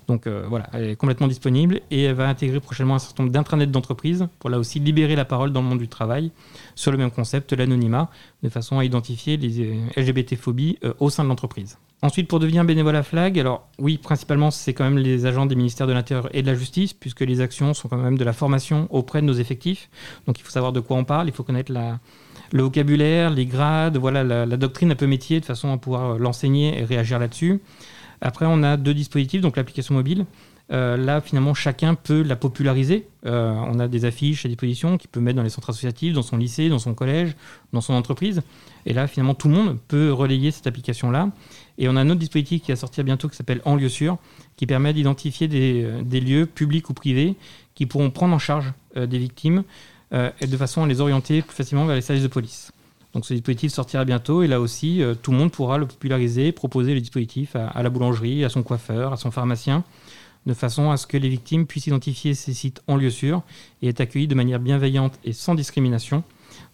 Donc 0.07 0.25
euh, 0.25 0.45
voilà, 0.47 0.69
elle 0.73 0.85
est 0.85 0.95
complètement 0.95 1.27
disponible 1.27 1.81
et 1.91 2.03
elle 2.03 2.15
va 2.15 2.29
intégrer 2.29 2.61
prochainement 2.61 2.95
un 2.95 2.99
certain 2.99 3.23
nombre 3.23 3.33
d'intranets 3.33 3.67
d'entreprise 3.67 4.27
pour 4.39 4.49
là 4.49 4.57
aussi 4.57 4.79
libérer 4.79 5.15
la 5.17 5.25
parole 5.25 5.51
dans 5.51 5.61
le 5.61 5.67
monde 5.67 5.79
du 5.79 5.89
travail 5.89 6.31
sur 6.75 6.91
le 6.91 6.97
même 6.97 7.11
concept, 7.11 7.51
l'anonymat, 7.51 8.09
de 8.41 8.49
façon 8.49 8.79
à 8.79 8.85
identifier 8.85 9.35
les 9.35 9.61
euh, 9.61 9.75
LGBT-phobies 9.97 10.77
euh, 10.85 10.93
au 10.99 11.09
sein 11.09 11.25
de 11.25 11.29
l'entreprise. 11.29 11.77
Ensuite, 12.01 12.27
pour 12.27 12.39
devenir 12.39 12.63
bénévole 12.63 12.95
à 12.95 13.01
Flag, 13.01 13.39
alors 13.39 13.67
oui, 13.79 13.97
principalement, 13.97 14.51
c'est 14.51 14.73
quand 14.73 14.83
même 14.83 14.99
les 14.99 15.25
agents 15.25 15.47
des 15.47 15.55
ministères 15.55 15.87
de 15.87 15.93
l'Intérieur 15.93 16.29
et 16.31 16.43
de 16.43 16.47
la 16.47 16.53
Justice, 16.53 16.93
puisque 16.93 17.21
les 17.21 17.41
actions 17.41 17.73
sont 17.73 17.89
quand 17.89 17.97
même 17.97 18.19
de 18.19 18.23
la 18.23 18.33
formation 18.33 18.87
auprès 18.91 19.21
de 19.21 19.25
nos 19.25 19.33
effectifs. 19.33 19.89
Donc 20.27 20.39
il 20.39 20.43
faut 20.43 20.51
savoir 20.51 20.71
de 20.71 20.79
quoi 20.79 20.95
on 20.95 21.05
parle, 21.05 21.27
il 21.27 21.33
faut 21.33 21.43
connaître 21.43 21.73
le 22.51 22.61
vocabulaire, 22.61 23.31
les 23.31 23.47
grades, 23.47 23.97
voilà, 23.97 24.23
la, 24.23 24.45
la 24.45 24.57
doctrine 24.57 24.91
un 24.91 24.95
peu 24.95 25.07
métier, 25.07 25.39
de 25.39 25.45
façon 25.45 25.73
à 25.73 25.77
pouvoir 25.77 26.19
l'enseigner 26.19 26.79
et 26.79 26.85
réagir 26.85 27.17
là-dessus. 27.17 27.61
Après, 28.21 28.45
on 28.47 28.63
a 28.63 28.77
deux 28.77 28.93
dispositifs, 28.93 29.41
donc 29.41 29.57
l'application 29.57 29.93
mobile. 29.93 30.25
Euh, 30.71 30.97
là, 30.97 31.21
finalement, 31.21 31.53
chacun 31.53 31.95
peut 31.95 32.21
la 32.21 32.35
populariser. 32.35 33.07
Euh, 33.25 33.53
on 33.53 33.79
a 33.79 33.87
des 33.87 34.05
affiches 34.05 34.45
à 34.45 34.49
disposition 34.49 34.97
qu'il 34.97 35.09
peut 35.09 35.21
mettre 35.21 35.37
dans 35.37 35.43
les 35.43 35.49
centres 35.49 35.69
associatifs, 35.69 36.13
dans 36.13 36.21
son 36.21 36.37
lycée, 36.37 36.67
dans 36.69 36.79
son 36.79 36.93
collège, 36.93 37.35
dans 37.71 37.81
son 37.81 37.93
entreprise. 37.93 38.41
Et 38.85 38.93
là, 38.93 39.07
finalement, 39.07 39.33
tout 39.33 39.47
le 39.47 39.55
monde 39.55 39.77
peut 39.87 40.11
relayer 40.11 40.51
cette 40.51 40.67
application-là. 40.67 41.29
Et 41.77 41.87
on 41.87 41.95
a 41.95 42.01
un 42.01 42.09
autre 42.09 42.19
dispositif 42.19 42.63
qui 42.63 42.71
va 42.71 42.75
sortir 42.75 43.03
bientôt 43.03 43.29
qui 43.29 43.37
s'appelle 43.37 43.61
En 43.63 43.75
lieu 43.75 43.89
sûr, 43.89 44.17
qui 44.57 44.65
permet 44.65 44.93
d'identifier 44.93 45.47
des, 45.47 45.83
euh, 45.83 46.01
des 46.01 46.19
lieux 46.19 46.45
publics 46.45 46.89
ou 46.89 46.93
privés 46.93 47.35
qui 47.75 47.85
pourront 47.85 48.09
prendre 48.09 48.33
en 48.33 48.39
charge 48.39 48.73
des 48.95 49.19
victimes 49.19 49.63
et 50.11 50.47
de 50.47 50.57
façon 50.57 50.83
à 50.83 50.87
les 50.87 50.99
orienter 50.99 51.43
plus 51.43 51.55
facilement 51.55 51.85
vers 51.85 51.95
les 51.95 52.01
services 52.01 52.23
de 52.23 52.27
police. 52.27 52.71
Donc 53.13 53.25
ce 53.25 53.33
dispositif 53.33 53.71
sortira 53.71 54.05
bientôt 54.05 54.43
et 54.43 54.47
là 54.47 54.59
aussi, 54.59 55.01
euh, 55.01 55.15
tout 55.15 55.31
le 55.31 55.37
monde 55.37 55.51
pourra 55.51 55.77
le 55.77 55.87
populariser, 55.87 56.51
proposer 56.51 56.93
le 56.93 56.99
dispositif 56.99 57.55
à, 57.55 57.81
la 57.81 57.89
boulangerie, 57.89 58.43
à 58.43 58.49
son 58.49 58.63
coiffeur, 58.63 59.13
à 59.13 59.17
son 59.17 59.31
pharmacien, 59.31 59.83
de 60.45 60.53
façon 60.53 60.91
à 60.91 60.97
ce 60.97 61.07
que 61.07 61.17
les 61.17 61.29
victimes 61.29 61.65
puissent 61.65 61.87
identifier 61.87 62.33
ces 62.33 62.53
sites 62.53 62.81
en 62.87 62.95
lieu 62.95 63.09
sûr 63.09 63.41
et 63.81 63.89
être 63.89 64.01
accueillis 64.01 64.27
de 64.27 64.35
manière 64.35 64.59
bienveillante 64.59 65.19
et 65.23 65.33
sans 65.33 65.55
discrimination, 65.55 66.23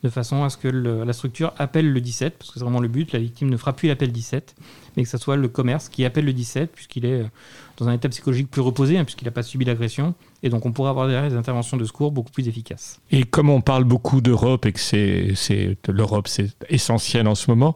de 0.04 0.10
façon 0.10 0.44
à 0.44 0.50
ce 0.50 0.58
que 0.58 0.68
la 0.68 1.14
structure 1.14 1.54
appelle 1.58 1.92
le 1.92 2.02
17, 2.02 2.38
parce 2.38 2.52
que 2.52 2.60
c'est 2.60 2.64
vraiment 2.64 2.82
le 2.82 2.88
but, 2.88 3.12
la 3.14 3.20
victime 3.20 3.50
ne 3.50 3.58
fera 3.58 3.74
plus 3.74 3.88
l'appel 3.88 4.12
17, 4.12 4.56
mais 4.96 5.04
que 5.04 5.10
ce 5.10 5.18
soit 5.18 5.38
le 5.38 5.48
commerce 5.48 5.90
qui 5.90 6.06
appelle 6.06 6.26
le 6.26 6.34
17, 6.34 6.72
puisqu'il 6.72 7.06
est 7.06 7.22
euh, 7.22 7.28
dans 7.78 7.88
un 7.88 7.94
état 7.94 8.10
psychologique 8.10 8.50
plus 8.50 8.62
reposé, 8.62 8.98
hein, 8.98 9.06
puisqu'il 9.06 9.26
n'a 9.26 9.32
pas 9.32 9.44
subi 9.44 9.66
l'agression, 9.66 10.14
et 10.44 10.50
donc 10.50 10.66
on 10.66 10.72
pourra 10.72 10.89
avoir 10.89 11.08
derrière 11.08 11.30
des 11.30 11.38
interventions 11.38 11.78
de 11.78 11.86
secours 11.86 12.12
beaucoup 12.12 12.32
plus 12.32 12.48
efficaces. 12.48 13.00
Et 13.12 13.24
comme 13.24 13.50
on 13.50 13.62
parle 13.62 13.86
beaucoup 13.86 14.22
d'Europe 14.22 14.66
et 14.66 14.74
que 14.74 14.80
c'est, 14.80 15.32
c'est, 15.36 15.78
l'Europe 15.88 16.28
c'est 16.28 16.50
essentiel 16.70 17.28
en 17.28 17.36
ce 17.36 17.50
moment, 17.50 17.76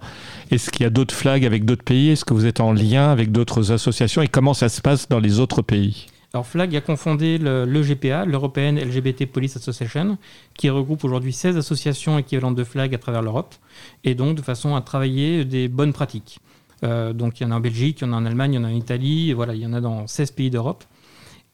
est-ce 0.51 0.69
qu'il 0.69 0.83
y 0.83 0.85
a 0.85 0.89
d'autres 0.89 1.15
flags 1.15 1.45
avec 1.45 1.65
d'autres 1.65 1.83
pays? 1.83 2.09
Est-ce 2.09 2.25
que 2.25 2.33
vous 2.33 2.45
êtes 2.45 2.59
en 2.59 2.73
lien 2.73 3.09
avec 3.09 3.31
d'autres 3.31 3.71
associations? 3.71 4.21
Et 4.21 4.27
comment 4.27 4.53
ça 4.53 4.69
se 4.69 4.81
passe 4.81 5.07
dans 5.07 5.19
les 5.19 5.39
autres 5.39 5.61
pays? 5.61 6.07
Alors 6.33 6.45
FLAG 6.45 6.75
a 6.75 6.81
confondé 6.81 7.37
le, 7.37 7.65
le 7.65 7.81
GPA, 7.81 8.25
l'European 8.25 8.73
LGBT 8.73 9.25
Police 9.25 9.55
Association, 9.55 10.17
qui 10.55 10.69
regroupe 10.69 11.05
aujourd'hui 11.05 11.31
16 11.31 11.55
associations 11.55 12.17
équivalentes 12.17 12.55
de 12.55 12.65
FLAG 12.65 12.93
à 12.93 12.97
travers 12.97 13.21
l'Europe, 13.21 13.55
et 14.03 14.13
donc 14.13 14.35
de 14.35 14.41
façon 14.41 14.75
à 14.75 14.81
travailler 14.81 15.45
des 15.45 15.69
bonnes 15.69 15.93
pratiques. 15.93 16.39
Euh, 16.83 17.13
donc 17.13 17.39
il 17.39 17.43
y 17.43 17.45
en 17.45 17.51
a 17.51 17.55
en 17.55 17.59
Belgique, 17.61 18.01
il 18.01 18.07
y 18.07 18.09
en 18.09 18.13
a 18.13 18.17
en 18.17 18.25
Allemagne, 18.25 18.53
il 18.53 18.55
y 18.57 18.59
en 18.59 18.65
a 18.65 18.67
en 18.67 18.75
Italie, 18.75 19.29
et 19.29 19.33
voilà, 19.33 19.55
il 19.55 19.61
y 19.61 19.65
en 19.65 19.73
a 19.73 19.79
dans 19.79 20.05
16 20.05 20.31
pays 20.31 20.49
d'Europe. 20.49 20.83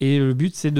Et 0.01 0.19
le 0.19 0.33
but, 0.33 0.53
c'est 0.55 0.73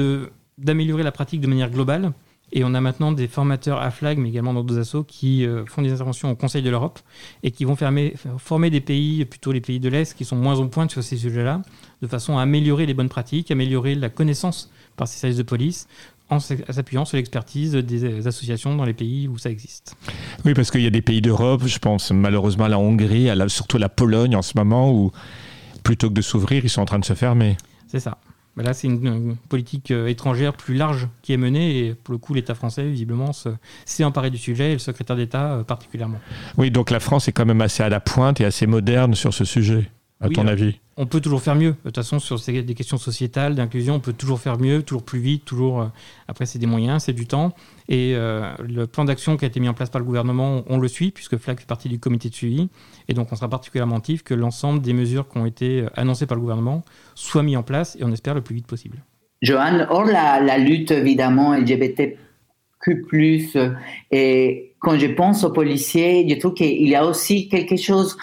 d'améliorer 0.58 1.02
la 1.02 1.12
pratique 1.12 1.40
de 1.40 1.46
manière 1.46 1.70
globale. 1.70 2.12
Et 2.52 2.62
on 2.62 2.72
a 2.74 2.80
maintenant 2.80 3.10
des 3.10 3.26
formateurs 3.26 3.80
à 3.80 3.90
FLAG, 3.90 4.18
mais 4.18 4.28
également 4.28 4.52
dans 4.54 4.62
d'autres 4.62 4.78
assos, 4.80 5.02
qui 5.02 5.44
euh, 5.44 5.64
font 5.66 5.82
des 5.82 5.90
interventions 5.92 6.30
au 6.30 6.36
Conseil 6.36 6.62
de 6.62 6.70
l'Europe 6.70 7.00
et 7.42 7.50
qui 7.50 7.64
vont 7.64 7.74
fermer- 7.74 8.14
former 8.38 8.70
des 8.70 8.80
pays, 8.80 9.24
plutôt 9.24 9.50
les 9.50 9.60
pays 9.60 9.80
de 9.80 9.88
l'Est, 9.88 10.14
qui 10.14 10.24
sont 10.24 10.36
moins 10.36 10.60
en 10.60 10.68
pointe 10.68 10.92
sur 10.92 11.02
ces 11.02 11.16
sujets-là, 11.16 11.62
de 12.00 12.06
façon 12.06 12.38
à 12.38 12.42
améliorer 12.42 12.86
les 12.86 12.94
bonnes 12.94 13.08
pratiques, 13.08 13.50
améliorer 13.50 13.96
la 13.96 14.08
connaissance 14.08 14.70
par 14.94 15.08
ces 15.08 15.18
services 15.18 15.38
de 15.38 15.42
police, 15.42 15.88
en 16.30 16.38
s'appuyant 16.38 17.04
sur 17.04 17.16
l'expertise 17.16 17.72
des 17.72 18.26
associations 18.26 18.76
dans 18.76 18.84
les 18.84 18.94
pays 18.94 19.26
où 19.26 19.36
ça 19.36 19.50
existe. 19.50 19.96
Oui, 20.44 20.54
parce 20.54 20.70
qu'il 20.70 20.82
y 20.82 20.86
a 20.86 20.90
des 20.90 21.02
pays 21.02 21.20
d'Europe, 21.22 21.62
je 21.66 21.78
pense 21.78 22.12
malheureusement 22.12 22.66
à 22.66 22.68
la 22.68 22.78
Hongrie, 22.78 23.30
à 23.30 23.34
la- 23.34 23.48
surtout 23.48 23.78
la 23.78 23.88
Pologne 23.88 24.36
en 24.36 24.42
ce 24.42 24.52
moment, 24.56 24.92
où 24.92 25.10
plutôt 25.82 26.08
que 26.08 26.14
de 26.14 26.22
s'ouvrir, 26.22 26.64
ils 26.64 26.70
sont 26.70 26.82
en 26.82 26.86
train 26.86 26.98
de 27.00 27.04
se 27.04 27.14
fermer. 27.14 27.56
C'est 27.88 28.00
ça. 28.00 28.18
Bah 28.56 28.62
Là, 28.62 28.72
c'est 28.72 28.86
une, 28.86 29.36
politique 29.48 29.90
euh, 29.90 30.06
étrangère 30.06 30.52
plus 30.52 30.74
large 30.74 31.08
qui 31.22 31.32
est 31.32 31.36
menée 31.36 31.78
et 31.86 31.94
pour 31.94 32.12
le 32.12 32.18
coup, 32.18 32.34
l'État 32.34 32.54
français, 32.54 32.88
visiblement, 32.88 33.32
se- 33.32 33.48
s'est 33.84 34.04
emparé 34.04 34.30
du 34.30 34.38
sujet 34.38 34.70
et 34.70 34.72
le 34.74 34.78
secrétaire 34.78 35.16
d'État 35.16 35.54
euh, 35.54 35.64
particulièrement. 35.64 36.18
Oui, 36.56 36.70
donc 36.70 36.90
la 36.90 37.00
France 37.00 37.26
est 37.26 37.32
quand 37.32 37.46
même 37.46 37.60
assez 37.60 37.82
à 37.82 37.88
la 37.88 38.00
pointe 38.00 38.40
et 38.40 38.44
assez 38.44 38.66
moderne 38.66 39.14
sur 39.14 39.34
ce 39.34 39.44
sujet, 39.44 39.90
à 40.20 40.28
Oui, 40.28 40.34
ton 40.34 40.42
alors, 40.42 40.52
avis 40.52 40.78
On 40.96 41.06
peut 41.06 41.20
toujours 41.20 41.42
faire 41.42 41.56
mieux. 41.56 41.70
De 41.72 41.76
toute 41.86 41.96
façon, 41.96 42.18
sur 42.20 42.38
ces- 42.38 42.62
des 42.62 42.74
questions 42.74 42.98
sociétales, 42.98 43.54
d'inclusion, 43.56 43.96
on 43.96 44.00
peut 44.00 44.12
toujours 44.12 44.38
faire 44.40 44.58
mieux, 44.58 44.82
toujours 44.82 45.02
plus 45.02 45.18
vite, 45.18 45.44
toujours. 45.44 45.80
euh, 45.82 45.86
après, 46.28 46.46
c'est 46.46 46.58
des 46.60 46.66
moyens, 46.66 47.02
c'est 47.02 47.12
du 47.12 47.26
temps. 47.26 47.52
Et 47.88 48.12
euh, 48.14 48.52
le 48.62 48.86
plan 48.86 49.04
d'action 49.04 49.36
qui 49.36 49.44
a 49.44 49.48
été 49.48 49.58
mis 49.60 49.68
en 49.68 49.74
place 49.74 49.90
par 49.90 49.98
le 50.00 50.04
gouvernement, 50.06 50.62
on 50.68 50.78
le 50.78 50.86
suit, 50.88 51.10
puisque 51.10 51.36
FLAG 51.36 51.58
fait 51.60 51.66
partie 51.66 51.88
du 51.88 51.98
comité 51.98 52.28
de 52.28 52.34
suivi. 52.34 52.68
Et 53.08 53.14
donc, 53.14 53.32
on 53.32 53.36
sera 53.36 53.48
particulièrement 53.48 53.96
actif 53.96 54.22
que 54.22 54.34
l'ensemble 54.34 54.80
des 54.82 54.92
mesures 54.92 55.28
qui 55.28 55.36
ont 55.38 55.46
été 55.46 55.80
euh, 55.80 55.88
annoncées 55.96 56.26
par 56.26 56.36
le 56.36 56.40
gouvernement 56.42 56.84
soient 57.16 57.42
mises 57.42 57.56
en 57.56 57.62
place 57.64 57.96
et 57.98 58.04
on 58.04 58.12
espère 58.12 58.34
le 58.34 58.40
plus 58.42 58.54
vite 58.54 58.66
possible. 58.68 58.98
Johan, 59.42 59.86
hors 59.90 60.04
la, 60.06 60.40
la 60.40 60.58
lutte 60.58 60.92
évidemment 60.92 61.54
LGBTQ+, 61.54 62.16
euh, 63.56 63.70
et 64.10 64.74
quand 64.78 64.98
je 64.98 65.06
pense 65.08 65.44
aux 65.44 65.50
policiers, 65.52 66.26
je 66.28 66.36
trouve 66.36 66.54
qu'il 66.54 66.88
y 66.88 66.94
a 66.94 67.04
aussi 67.04 67.48
quelque 67.48 67.76
chose, 67.76 68.16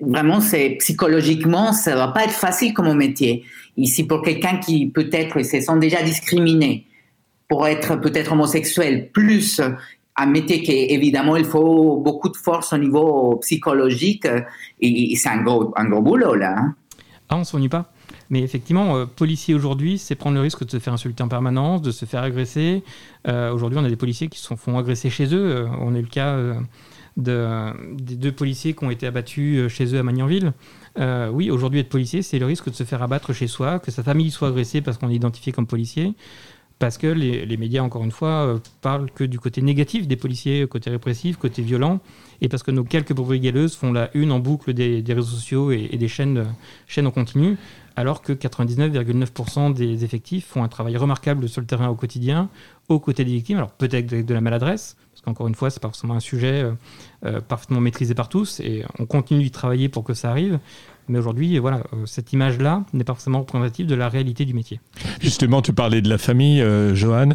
vraiment, 0.00 0.40
c'est 0.40 0.76
psychologiquement, 0.78 1.72
ça 1.72 1.94
va 1.96 2.08
pas 2.08 2.24
être 2.24 2.32
facile 2.32 2.72
comme 2.72 2.92
métier. 2.94 3.44
Ici, 3.76 4.04
pour 4.04 4.22
quelqu'un 4.22 4.58
qui 4.58 4.86
peut-être 4.86 5.42
se 5.42 5.60
sent 5.60 5.78
déjà 5.78 6.02
discriminé, 6.02 6.86
pour 7.48 7.66
être 7.66 7.96
peut-être 7.96 8.32
homosexuel, 8.32 9.10
plus 9.10 9.60
un 10.16 10.26
métier 10.26 10.62
qui, 10.62 10.72
évidemment, 10.72 11.36
il 11.36 11.44
faut 11.44 11.96
beaucoup 11.96 12.28
de 12.28 12.36
force 12.36 12.72
au 12.72 12.78
niveau 12.78 13.36
psychologique, 13.36 14.26
et, 14.80 15.16
c'est 15.16 15.28
un 15.28 15.42
gros, 15.42 15.72
un 15.76 15.84
gros 15.88 16.02
boulot, 16.02 16.34
là. 16.34 16.54
hein. 16.56 16.74
Ah, 17.28 17.36
on 17.36 17.44
s'ennuie 17.44 17.68
pas. 17.68 17.90
Mais 18.28 18.40
effectivement, 18.40 18.96
euh, 18.96 19.06
policier 19.06 19.54
aujourd'hui, 19.54 19.98
c'est 19.98 20.14
prendre 20.14 20.36
le 20.36 20.42
risque 20.42 20.64
de 20.64 20.70
se 20.70 20.78
faire 20.78 20.92
insulter 20.92 21.22
en 21.22 21.28
permanence, 21.28 21.82
de 21.82 21.90
se 21.90 22.04
faire 22.04 22.22
agresser. 22.22 22.82
Euh, 23.26 23.52
aujourd'hui, 23.52 23.78
on 23.78 23.84
a 23.84 23.88
des 23.88 23.96
policiers 23.96 24.28
qui 24.28 24.38
se 24.38 24.54
font 24.54 24.78
agresser 24.78 25.10
chez 25.10 25.34
eux. 25.34 25.56
Euh, 25.56 25.66
on 25.80 25.94
a 25.94 25.98
eu 25.98 26.02
le 26.02 26.08
cas 26.08 26.38
de- 27.16 27.94
des 27.94 28.16
deux 28.16 28.32
policiers 28.32 28.74
qui 28.74 28.84
ont 28.84 28.90
été 28.90 29.06
abattus 29.06 29.58
euh, 29.58 29.68
chez 29.68 29.94
eux 29.94 29.98
à 29.98 30.02
Magnanville. 30.02 30.52
Euh, 30.98 31.28
oui, 31.30 31.50
aujourd'hui, 31.50 31.80
être 31.80 31.88
policier, 31.88 32.22
c'est 32.22 32.38
le 32.38 32.46
risque 32.46 32.70
de 32.70 32.74
se 32.74 32.84
faire 32.84 33.02
abattre 33.02 33.32
chez 33.32 33.46
soi, 33.46 33.78
que 33.78 33.90
sa 33.90 34.02
famille 34.02 34.30
soit 34.30 34.48
agressée 34.48 34.80
parce 34.80 34.98
qu'on 34.98 35.10
est 35.10 35.14
identifié 35.14 35.52
comme 35.52 35.66
policier. 35.66 36.14
Parce 36.78 36.98
que 36.98 37.06
les, 37.06 37.56
médias, 37.56 37.82
encore 37.82 38.02
une 38.02 38.10
fois, 38.10 38.46
euh, 38.46 38.58
parlent 38.80 39.10
que 39.10 39.22
du 39.22 39.38
côté 39.38 39.62
négatif 39.62 40.08
des 40.08 40.16
policiers, 40.16 40.66
côté 40.66 40.90
répressif, 40.90 41.36
côté 41.36 41.62
violent, 41.62 42.00
et 42.40 42.48
parce 42.48 42.64
que 42.64 42.72
nos 42.72 42.82
quelques 42.82 43.14
galeuses 43.14 43.76
font 43.76 43.92
la 43.92 44.10
une 44.14 44.32
en 44.32 44.40
boucle 44.40 44.72
des, 44.72 45.04
réseaux 45.06 45.22
sociaux 45.22 45.70
et, 45.70 45.88
et 45.92 45.96
des 45.96 46.08
chaînes, 46.08 46.44
chaînes 46.88 47.06
en 47.06 47.12
continu, 47.12 47.56
alors 47.96 48.22
que 48.22 48.32
99,9% 48.32 49.74
des 49.74 50.04
effectifs 50.04 50.46
font 50.46 50.62
un 50.62 50.68
travail 50.68 50.96
remarquable 50.96 51.48
sur 51.48 51.60
le 51.60 51.66
terrain 51.66 51.88
au 51.88 51.94
quotidien, 51.94 52.48
aux 52.88 52.98
côtés 52.98 53.24
des 53.24 53.32
victimes, 53.32 53.58
alors 53.58 53.70
peut-être 53.70 54.12
avec 54.12 54.26
de 54.26 54.34
la 54.34 54.40
maladresse, 54.40 54.96
parce 55.12 55.22
qu'encore 55.22 55.48
une 55.48 55.54
fois, 55.54 55.70
c'est 55.70 55.80
pas 55.80 55.88
forcément 55.88 56.14
un 56.14 56.20
sujet 56.20 56.62
euh, 56.62 56.72
euh, 57.24 57.40
parfaitement 57.40 57.80
maîtrisé 57.80 58.14
par 58.14 58.28
tous, 58.28 58.60
et 58.60 58.84
on 58.98 59.06
continue 59.06 59.42
d'y 59.42 59.50
travailler 59.50 59.88
pour 59.88 60.04
que 60.04 60.14
ça 60.14 60.30
arrive, 60.30 60.58
mais 61.08 61.18
aujourd'hui, 61.18 61.58
voilà, 61.58 61.82
euh, 61.92 62.06
cette 62.06 62.32
image-là 62.32 62.84
n'est 62.92 63.04
pas 63.04 63.14
forcément 63.14 63.40
représentative 63.40 63.86
de 63.86 63.94
la 63.94 64.08
réalité 64.08 64.44
du 64.44 64.54
métier. 64.54 64.80
Justement, 65.20 65.62
tu 65.62 65.72
parlais 65.72 66.00
de 66.00 66.08
la 66.08 66.18
famille, 66.18 66.62
euh, 66.62 66.94
Johan. 66.94 67.30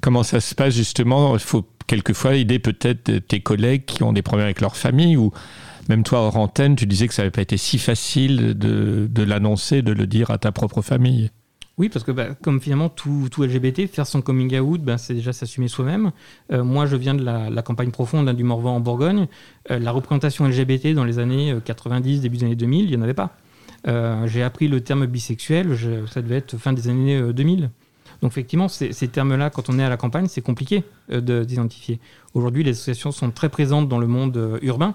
Comment 0.00 0.22
ça 0.22 0.40
se 0.40 0.54
passe 0.54 0.74
justement? 0.74 1.34
Il 1.34 1.40
faut 1.40 1.64
quelquefois 1.86 2.34
aider 2.34 2.58
peut-être 2.58 3.18
tes 3.26 3.40
collègues 3.40 3.84
qui 3.84 4.02
ont 4.02 4.12
des 4.12 4.22
problèmes 4.22 4.46
avec 4.46 4.60
leur 4.60 4.76
famille 4.76 5.16
ou 5.16 5.32
même 5.88 6.02
toi, 6.02 6.20
hors 6.20 6.36
antenne, 6.36 6.76
tu 6.76 6.86
disais 6.86 7.08
que 7.08 7.14
ça 7.14 7.22
n'avait 7.22 7.30
pas 7.30 7.42
été 7.42 7.56
si 7.56 7.78
facile 7.78 8.54
de, 8.56 9.22
l'annoncer, 9.22 9.82
de 9.82 9.92
le 9.92 10.06
dire 10.06 10.30
à 10.30 10.38
ta 10.38 10.52
propre 10.52 10.82
famille. 10.82 11.30
Oui, 11.76 11.88
parce 11.88 12.04
que 12.04 12.12
bah, 12.12 12.28
comme 12.40 12.60
finalement 12.60 12.88
tout, 12.88 13.28
LGBT, 13.36 13.88
faire 13.88 14.06
son 14.06 14.22
coming 14.22 14.56
out, 14.60 14.80
bah, 14.80 14.96
c'est 14.96 15.14
déjà 15.14 15.32
s'assumer 15.32 15.66
soi-même. 15.66 16.12
Euh, 16.52 16.62
moi, 16.62 16.86
je 16.86 16.94
viens 16.94 17.14
de 17.14 17.24
la, 17.24 17.62
campagne 17.62 17.90
profonde 17.90 18.28
hein, 18.28 18.34
du 18.34 18.44
Morvan 18.44 18.76
en 18.76 18.80
Bourgogne. 18.80 19.26
Euh, 19.70 19.80
la 19.80 19.90
représentation 19.90 20.46
LGBT 20.46 20.94
dans 20.94 21.04
les 21.04 21.18
années 21.18 21.50
euh, 21.52 21.60
90, 21.60 22.20
début 22.20 22.36
des 22.36 22.44
années 22.44 22.54
2000, 22.56 22.84
il 22.84 22.90
n'y 22.90 22.96
en 22.96 23.02
avait 23.02 23.12
pas. 23.14 23.36
Euh, 23.88 24.26
J'ai 24.28 24.42
appris 24.42 24.68
le 24.68 24.80
terme 24.82 25.06
bisexuel, 25.06 25.74
je- 25.74 26.06
ça 26.06 26.22
devait 26.22 26.36
être 26.36 26.56
fin 26.58 26.72
des 26.72 26.88
années 26.88 27.16
euh, 27.16 27.32
2000. 27.32 27.70
Donc 28.22 28.30
effectivement, 28.32 28.68
ces, 28.68 28.90
termes-là, 29.08 29.50
quand 29.50 29.68
on 29.68 29.78
est 29.78 29.84
à 29.84 29.88
la 29.88 29.96
campagne, 29.96 30.26
c'est 30.28 30.40
compliqué 30.40 30.84
euh, 31.10 31.20
de- 31.20 31.44
d'identifier. 31.44 31.98
Aujourd'hui, 32.34 32.62
les 32.62 32.70
associations 32.70 33.10
sont 33.10 33.30
très 33.30 33.48
présentes 33.48 33.88
dans 33.88 33.98
le 33.98 34.06
monde 34.06 34.36
euh, 34.36 34.58
urbain, 34.62 34.94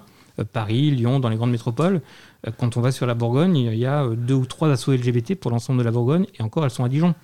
Paris, 0.52 0.90
Lyon, 0.90 1.20
dans 1.20 1.28
les 1.28 1.36
grandes 1.36 1.50
métropoles. 1.50 2.00
Euh, 2.46 2.50
quand 2.56 2.76
on 2.76 2.80
va 2.80 2.92
sur 2.92 3.06
la 3.06 3.14
Bourgogne, 3.14 3.56
il 3.56 3.78
y 3.78 3.86
a 3.86 4.04
euh, 4.04 4.14
deux 4.16 4.34
ou 4.34 4.46
trois 4.46 4.70
assos 4.70 4.92
LGBT 4.92 5.34
pour 5.34 5.50
l'ensemble 5.50 5.80
de 5.80 5.84
la 5.84 5.90
Bourgogne, 5.90 6.26
et 6.38 6.42
encore, 6.42 6.64
elles 6.64 6.70
sont 6.70 6.84
à 6.84 6.88
Dijon. 6.88 7.14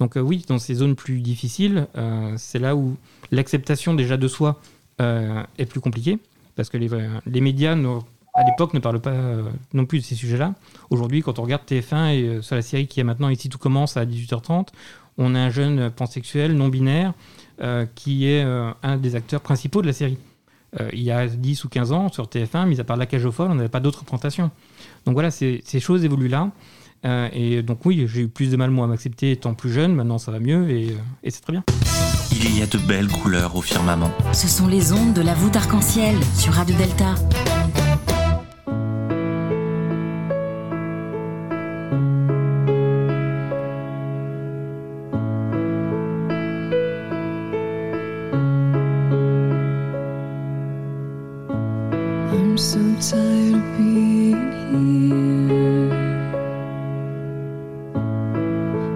Donc 0.00 0.16
euh, 0.16 0.20
oui, 0.20 0.44
dans 0.48 0.58
ces 0.58 0.74
zones 0.74 0.94
plus 0.94 1.20
difficiles, 1.20 1.86
euh, 1.96 2.34
c'est 2.36 2.58
là 2.58 2.76
où 2.76 2.96
l'acceptation 3.30 3.94
déjà 3.94 4.16
de 4.16 4.28
soi 4.28 4.60
euh, 5.00 5.42
est 5.58 5.66
plus 5.66 5.80
compliquée, 5.80 6.18
parce 6.56 6.70
que 6.70 6.76
les, 6.76 6.92
euh, 6.92 7.08
médias, 7.26 7.76
à 8.34 8.44
l'époque, 8.44 8.74
ne 8.74 8.80
parlent 8.80 9.00
pas 9.00 9.10
euh, 9.10 9.42
non 9.72 9.86
plus 9.86 10.00
de 10.00 10.04
ces 10.04 10.16
sujets-là. 10.16 10.54
Aujourd'hui, 10.90 11.22
quand 11.22 11.38
on 11.38 11.42
regarde 11.42 11.62
TF1 11.66 12.14
et 12.14 12.22
euh, 12.22 12.42
sur 12.42 12.56
la 12.56 12.62
série 12.62 12.86
qui 12.88 13.00
est 13.00 13.04
maintenant 13.04 13.28
Ici 13.28 13.48
tout 13.48 13.58
commence 13.58 13.96
à 13.96 14.04
18h30, 14.04 14.68
on 15.18 15.34
a 15.36 15.38
un 15.38 15.50
jeune 15.50 15.90
pansexuel, 15.90 16.54
non-binaire, 16.54 17.12
euh, 17.60 17.86
qui 17.94 18.26
est 18.28 18.42
euh, 18.44 18.72
un 18.82 18.96
des 18.96 19.14
acteurs 19.14 19.40
principaux 19.40 19.82
de 19.82 19.86
la 19.86 19.92
série. 19.92 20.18
Euh, 20.80 20.88
il 20.92 21.02
y 21.02 21.10
a 21.10 21.26
10 21.26 21.64
ou 21.64 21.68
15 21.68 21.92
ans, 21.92 22.08
sur 22.10 22.26
TF1, 22.26 22.66
mis 22.66 22.80
à 22.80 22.84
part 22.84 22.96
La 22.96 23.06
Cage 23.06 23.24
aux 23.24 23.32
Folles, 23.32 23.50
on 23.50 23.54
n'avait 23.54 23.68
pas 23.68 23.80
d'autres 23.80 24.00
représentations. 24.00 24.50
Donc 25.06 25.14
voilà, 25.14 25.30
ces, 25.30 25.62
ces 25.64 25.80
choses 25.80 26.04
évoluent 26.04 26.28
là. 26.28 26.50
Euh, 27.04 27.28
et 27.32 27.62
donc 27.62 27.84
oui, 27.84 28.06
j'ai 28.08 28.22
eu 28.22 28.28
plus 28.28 28.50
de 28.50 28.56
mal 28.56 28.70
moi 28.70 28.86
à 28.86 28.88
m'accepter 28.88 29.32
étant 29.32 29.54
plus 29.54 29.70
jeune, 29.70 29.94
maintenant 29.94 30.18
ça 30.18 30.32
va 30.32 30.38
mieux 30.40 30.70
et, 30.70 30.90
euh, 30.90 30.96
et 31.22 31.30
c'est 31.30 31.42
très 31.42 31.52
bien. 31.52 31.62
Il 32.32 32.58
y 32.58 32.62
a 32.62 32.66
de 32.66 32.78
belles 32.78 33.08
couleurs 33.08 33.56
au 33.56 33.62
firmament. 33.62 34.10
Ce 34.32 34.48
sont 34.48 34.66
les 34.66 34.92
ondes 34.92 35.12
de 35.12 35.20
la 35.20 35.34
voûte 35.34 35.54
arc-en-ciel 35.54 36.16
sur 36.34 36.54
Radio 36.54 36.74
Delta. 36.76 37.14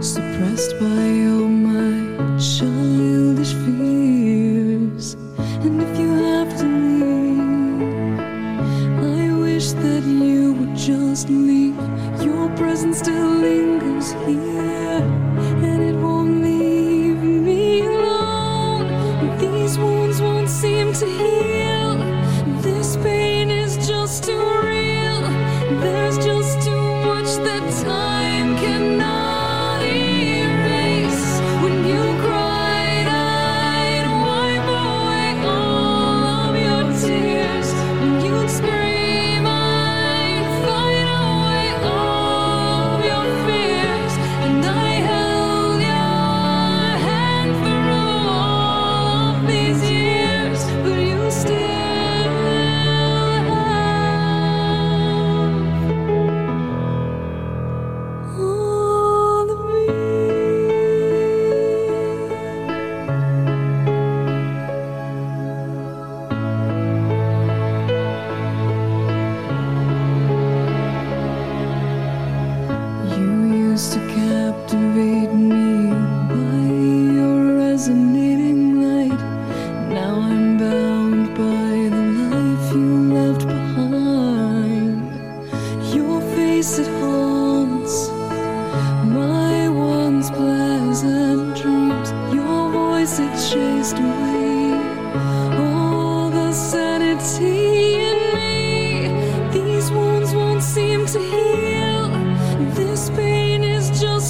Suppressed 0.00 0.78
by 0.78 0.86
all 0.86 1.27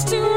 to 0.05 0.28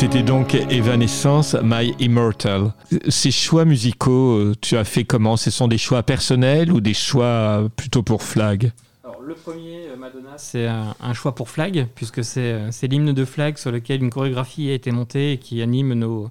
C'était 0.00 0.22
donc 0.22 0.54
Evanescence, 0.54 1.54
My 1.62 1.94
Immortal. 1.98 2.72
Ces 3.10 3.30
choix 3.30 3.66
musicaux, 3.66 4.38
euh, 4.38 4.54
tu 4.58 4.78
as 4.78 4.84
fait 4.84 5.04
comment? 5.04 5.36
Ce 5.36 5.50
sont 5.50 5.68
des 5.68 5.76
choix 5.76 6.02
personnels 6.02 6.72
ou 6.72 6.80
des 6.80 6.94
choix 6.94 7.68
plutôt 7.76 8.02
pour 8.02 8.22
Flag? 8.22 8.72
Alors, 9.04 9.20
le 9.20 9.34
premier, 9.34 9.88
euh, 9.90 9.96
Madonna, 9.98 10.38
c'est 10.38 10.66
un, 10.66 11.12
choix 11.12 11.34
pour 11.34 11.50
Flag, 11.50 11.86
puisque 11.94 12.24
c'est 12.24 12.40
euh, 12.40 12.70
c'est 12.70 12.86
l'hymne 12.86 13.12
de 13.12 13.24
Flag 13.26 13.58
sur 13.58 13.70
lequel 13.70 14.02
une 14.02 14.08
chorégraphie 14.08 14.70
a 14.70 14.72
été 14.72 14.90
montée 14.90 15.32
et 15.32 15.36
qui 15.36 15.60
anime 15.60 15.92
nos, 15.92 16.30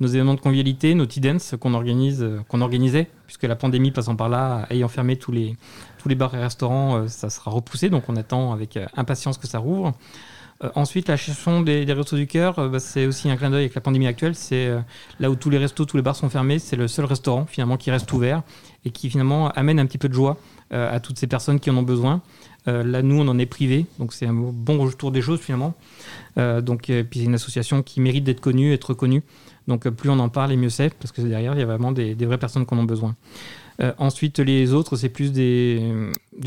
nos 0.00 0.08
événements 0.08 0.32
de 0.32 0.40
convivialité, 0.40 0.94
nos 0.94 1.04
tea 1.04 1.20
dance 1.20 1.54
qu'on 1.60 1.74
organisait, 1.74 3.10
puisque 3.26 3.42
la 3.42 3.54
pandémie 3.54 3.90
passant 3.90 4.16
par 4.16 4.30
là, 4.30 4.64
ayant 4.70 4.88
fermé 4.88 5.16
tous 5.16 5.32
les, 5.32 5.56
bars 6.14 6.34
et 6.34 6.40
restaurants, 6.40 7.06
ça 7.06 7.28
sera 7.28 7.50
repoussé, 7.50 7.90
donc 7.90 8.04
on 8.08 8.16
attend 8.16 8.54
avec 8.54 8.78
impatience 8.96 9.36
que 9.36 9.46
ça 9.46 9.58
rouvre. 9.58 9.92
Euh, 10.62 10.70
ensuite, 10.74 11.08
la 11.08 11.16
chanson 11.16 11.62
des, 11.62 11.84
des 11.84 11.92
Restos 11.92 12.16
du 12.16 12.26
Cœur, 12.26 12.58
euh, 12.58 12.68
bah, 12.68 12.80
c'est 12.80 13.06
aussi 13.06 13.30
un 13.30 13.36
clin 13.36 13.50
d'œil 13.50 13.62
avec 13.62 13.74
la 13.74 13.80
pandémie 13.80 14.06
actuelle. 14.06 14.34
C'est 14.34 14.66
euh, 14.66 14.80
là 15.18 15.30
où 15.30 15.36
tous 15.36 15.50
les 15.50 15.58
restos, 15.58 15.86
tous 15.86 15.96
les 15.96 16.02
bars 16.02 16.16
sont 16.16 16.28
fermés, 16.28 16.58
c'est 16.58 16.76
le 16.76 16.88
seul 16.88 17.06
restaurant 17.06 17.46
finalement 17.46 17.76
qui 17.76 17.90
reste 17.90 18.12
ouvert 18.12 18.42
et 18.84 18.90
qui 18.90 19.08
finalement 19.08 19.48
amène 19.50 19.78
un 19.78 19.86
petit 19.86 19.98
peu 19.98 20.08
de 20.08 20.14
joie 20.14 20.38
à 20.72 21.00
toutes 21.00 21.18
ces 21.18 21.26
personnes 21.26 21.58
qui 21.58 21.68
en 21.68 21.76
ont 21.76 21.82
besoin. 21.82 22.22
Là, 22.66 23.02
nous, 23.02 23.20
on 23.20 23.26
en 23.26 23.38
est 23.40 23.46
privé, 23.46 23.86
donc 23.98 24.12
c'est 24.12 24.24
un 24.24 24.32
bon 24.32 24.78
retour 24.78 25.10
des 25.10 25.20
choses 25.20 25.40
finalement. 25.40 25.74
Donc, 26.36 26.84
puis 26.84 27.18
c'est 27.18 27.24
une 27.24 27.34
association 27.34 27.82
qui 27.82 28.00
mérite 28.00 28.22
d'être 28.22 28.40
connue, 28.40 28.72
être 28.72 28.90
reconnue. 28.90 29.22
Donc, 29.66 29.88
plus 29.88 30.08
on 30.08 30.18
en 30.20 30.28
parle, 30.28 30.52
et 30.52 30.56
mieux 30.56 30.70
c'est, 30.70 30.94
parce 30.94 31.10
que 31.10 31.22
derrière, 31.22 31.54
il 31.54 31.58
y 31.58 31.62
a 31.62 31.66
vraiment 31.66 31.90
des, 31.90 32.14
vraies 32.14 32.38
personnes 32.38 32.64
qui 32.64 32.72
en 32.72 32.78
ont 32.78 32.84
besoin. 32.84 33.16
Ensuite, 33.98 34.38
les 34.38 34.72
autres, 34.72 34.96
c'est 34.96 35.08
plus 35.08 35.32
des 35.32 35.92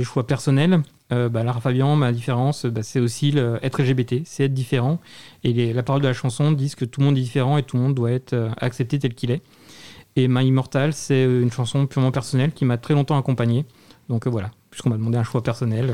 choix 0.04 0.26
personnels. 0.26 0.82
Euh, 1.12 1.30
bah, 1.30 1.44
Lara 1.44 1.60
Fabian, 1.60 1.96
ma 1.96 2.12
différence, 2.12 2.66
bah, 2.66 2.82
c'est 2.82 3.00
aussi 3.00 3.36
être 3.62 3.82
LGBT, 3.82 4.22
c'est 4.26 4.46
être 4.46 4.54
différent. 4.54 5.00
Et 5.44 5.74
la 5.74 5.84
parole 5.84 6.02
de 6.02 6.08
la 6.08 6.14
chanson 6.14 6.52
dit 6.52 6.74
que 6.76 6.86
tout 6.86 7.02
le 7.02 7.08
monde 7.08 7.18
est 7.18 7.22
différent 7.22 7.58
et 7.58 7.64
tout 7.64 7.78
le 7.78 7.84
monde 7.84 7.96
doit 7.96 8.12
être 8.12 8.34
euh, 8.34 8.50
accepté 8.58 9.00
tel 9.00 9.14
qu'il 9.14 9.32
est. 9.32 9.42
Et 10.16 10.28
My 10.28 10.46
Immortal, 10.46 10.94
c'est 10.94 11.26
euh, 11.26 11.42
une 11.42 11.52
chanson 11.52 11.88
purement 11.88 12.12
personnelle 12.12 12.52
qui 12.52 12.66
m'a 12.66 12.78
très 12.78 12.94
longtemps 12.94 13.18
accompagné. 13.18 13.66
Donc 14.10 14.28
euh, 14.28 14.30
voilà, 14.30 14.52
puisqu'on 14.70 14.90
m'a 14.90 14.98
demandé 14.98 15.18
un 15.18 15.24
choix 15.24 15.42
personnel. 15.42 15.94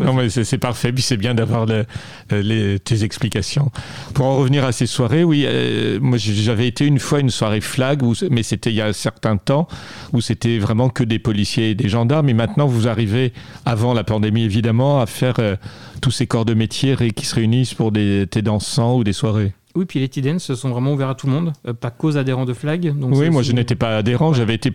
Non, 0.00 0.12
mais 0.14 0.28
c'est 0.28 0.58
parfait, 0.58 0.92
puis 0.92 1.02
c'est 1.02 1.16
bien 1.16 1.34
d'avoir 1.34 1.66
le- 1.66 1.84
euh, 2.32 2.42
les- 2.42 2.78
tes 2.78 3.02
explications. 3.02 3.70
Pour 4.14 4.26
en 4.26 4.36
revenir 4.36 4.64
à 4.64 4.70
ces 4.70 4.86
soirées, 4.86 5.24
oui, 5.24 5.44
euh, 5.46 5.98
moi 6.00 6.18
j'avais 6.18 6.68
été 6.68 6.86
une 6.86 6.98
fois 7.00 7.18
à 7.18 7.20
une 7.20 7.30
soirée 7.30 7.60
flag, 7.60 8.02
où, 8.02 8.14
mais 8.30 8.42
c'était 8.44 8.70
il 8.70 8.76
y 8.76 8.80
a 8.80 8.86
un 8.86 8.92
certain 8.92 9.36
temps, 9.36 9.66
où 10.12 10.20
c'était 10.20 10.58
vraiment 10.58 10.88
que 10.88 11.02
des 11.02 11.18
policiers 11.18 11.70
et 11.70 11.74
des 11.74 11.88
gendarmes, 11.88 12.28
et 12.28 12.34
maintenant 12.34 12.66
vous 12.66 12.86
arrivez, 12.86 13.32
avant 13.64 13.92
la 13.92 14.04
pandémie 14.04 14.44
évidemment, 14.44 15.00
à 15.00 15.06
faire 15.06 15.34
euh, 15.40 15.56
tous 16.00 16.10
ces 16.12 16.26
corps 16.28 16.44
de 16.44 16.54
métier 16.54 16.94
qui 17.16 17.26
se 17.26 17.34
réunissent 17.34 17.74
pour 17.74 17.90
des 17.90 18.26
thés 18.30 18.42
dansants 18.42 18.96
ou 18.96 19.04
des 19.04 19.12
soirées. 19.12 19.52
Oui, 19.74 19.86
puis 19.86 19.98
les 20.00 20.22
dance 20.22 20.44
se 20.44 20.54
sont 20.54 20.68
vraiment 20.68 20.92
ouverts 20.92 21.08
à 21.08 21.14
tout 21.14 21.26
le 21.26 21.32
monde, 21.32 21.52
euh, 21.66 21.72
pas 21.72 21.90
qu'aux 21.90 22.16
adhérents 22.18 22.44
de 22.44 22.52
Flag. 22.52 22.92
Donc 22.96 23.14
oui, 23.14 23.30
moi 23.30 23.40
aussi- 23.40 23.50
je 23.50 23.54
n'étais 23.56 23.74
pas 23.74 23.96
adhérent, 23.96 24.32
j'avais 24.32 24.54
été 24.54 24.72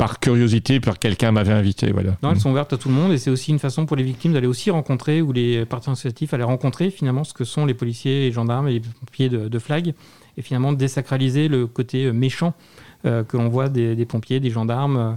par 0.00 0.18
curiosité, 0.18 0.80
par 0.80 0.98
quelqu'un 0.98 1.30
m'avait 1.30 1.52
invité, 1.52 1.92
voilà. 1.92 2.16
Non, 2.22 2.30
elles 2.30 2.40
sont 2.40 2.50
ouvertes 2.50 2.72
à 2.72 2.78
tout 2.78 2.88
le 2.88 2.94
monde 2.94 3.12
et 3.12 3.18
c'est 3.18 3.28
aussi 3.28 3.50
une 3.50 3.58
façon 3.58 3.84
pour 3.84 3.96
les 3.96 4.02
victimes 4.02 4.32
d'aller 4.32 4.46
aussi 4.46 4.70
rencontrer 4.70 5.20
ou 5.20 5.30
les 5.30 5.66
partis 5.66 5.90
associatifs 5.90 6.32
aller 6.32 6.42
rencontrer 6.42 6.90
finalement 6.90 7.22
ce 7.22 7.34
que 7.34 7.44
sont 7.44 7.66
les 7.66 7.74
policiers, 7.74 8.20
les 8.20 8.32
gendarmes 8.32 8.66
et 8.68 8.72
les 8.72 8.80
pompiers 8.80 9.28
de, 9.28 9.48
de 9.48 9.58
flag 9.58 9.92
et 10.38 10.42
finalement 10.42 10.72
désacraliser 10.72 11.48
le 11.48 11.66
côté 11.66 12.06
euh, 12.06 12.14
méchant 12.14 12.54
euh, 13.04 13.24
que 13.24 13.36
l'on 13.36 13.50
voit 13.50 13.68
des, 13.68 13.94
des 13.94 14.06
pompiers, 14.06 14.40
des 14.40 14.48
gendarmes. 14.48 14.96
euh. 14.96 15.12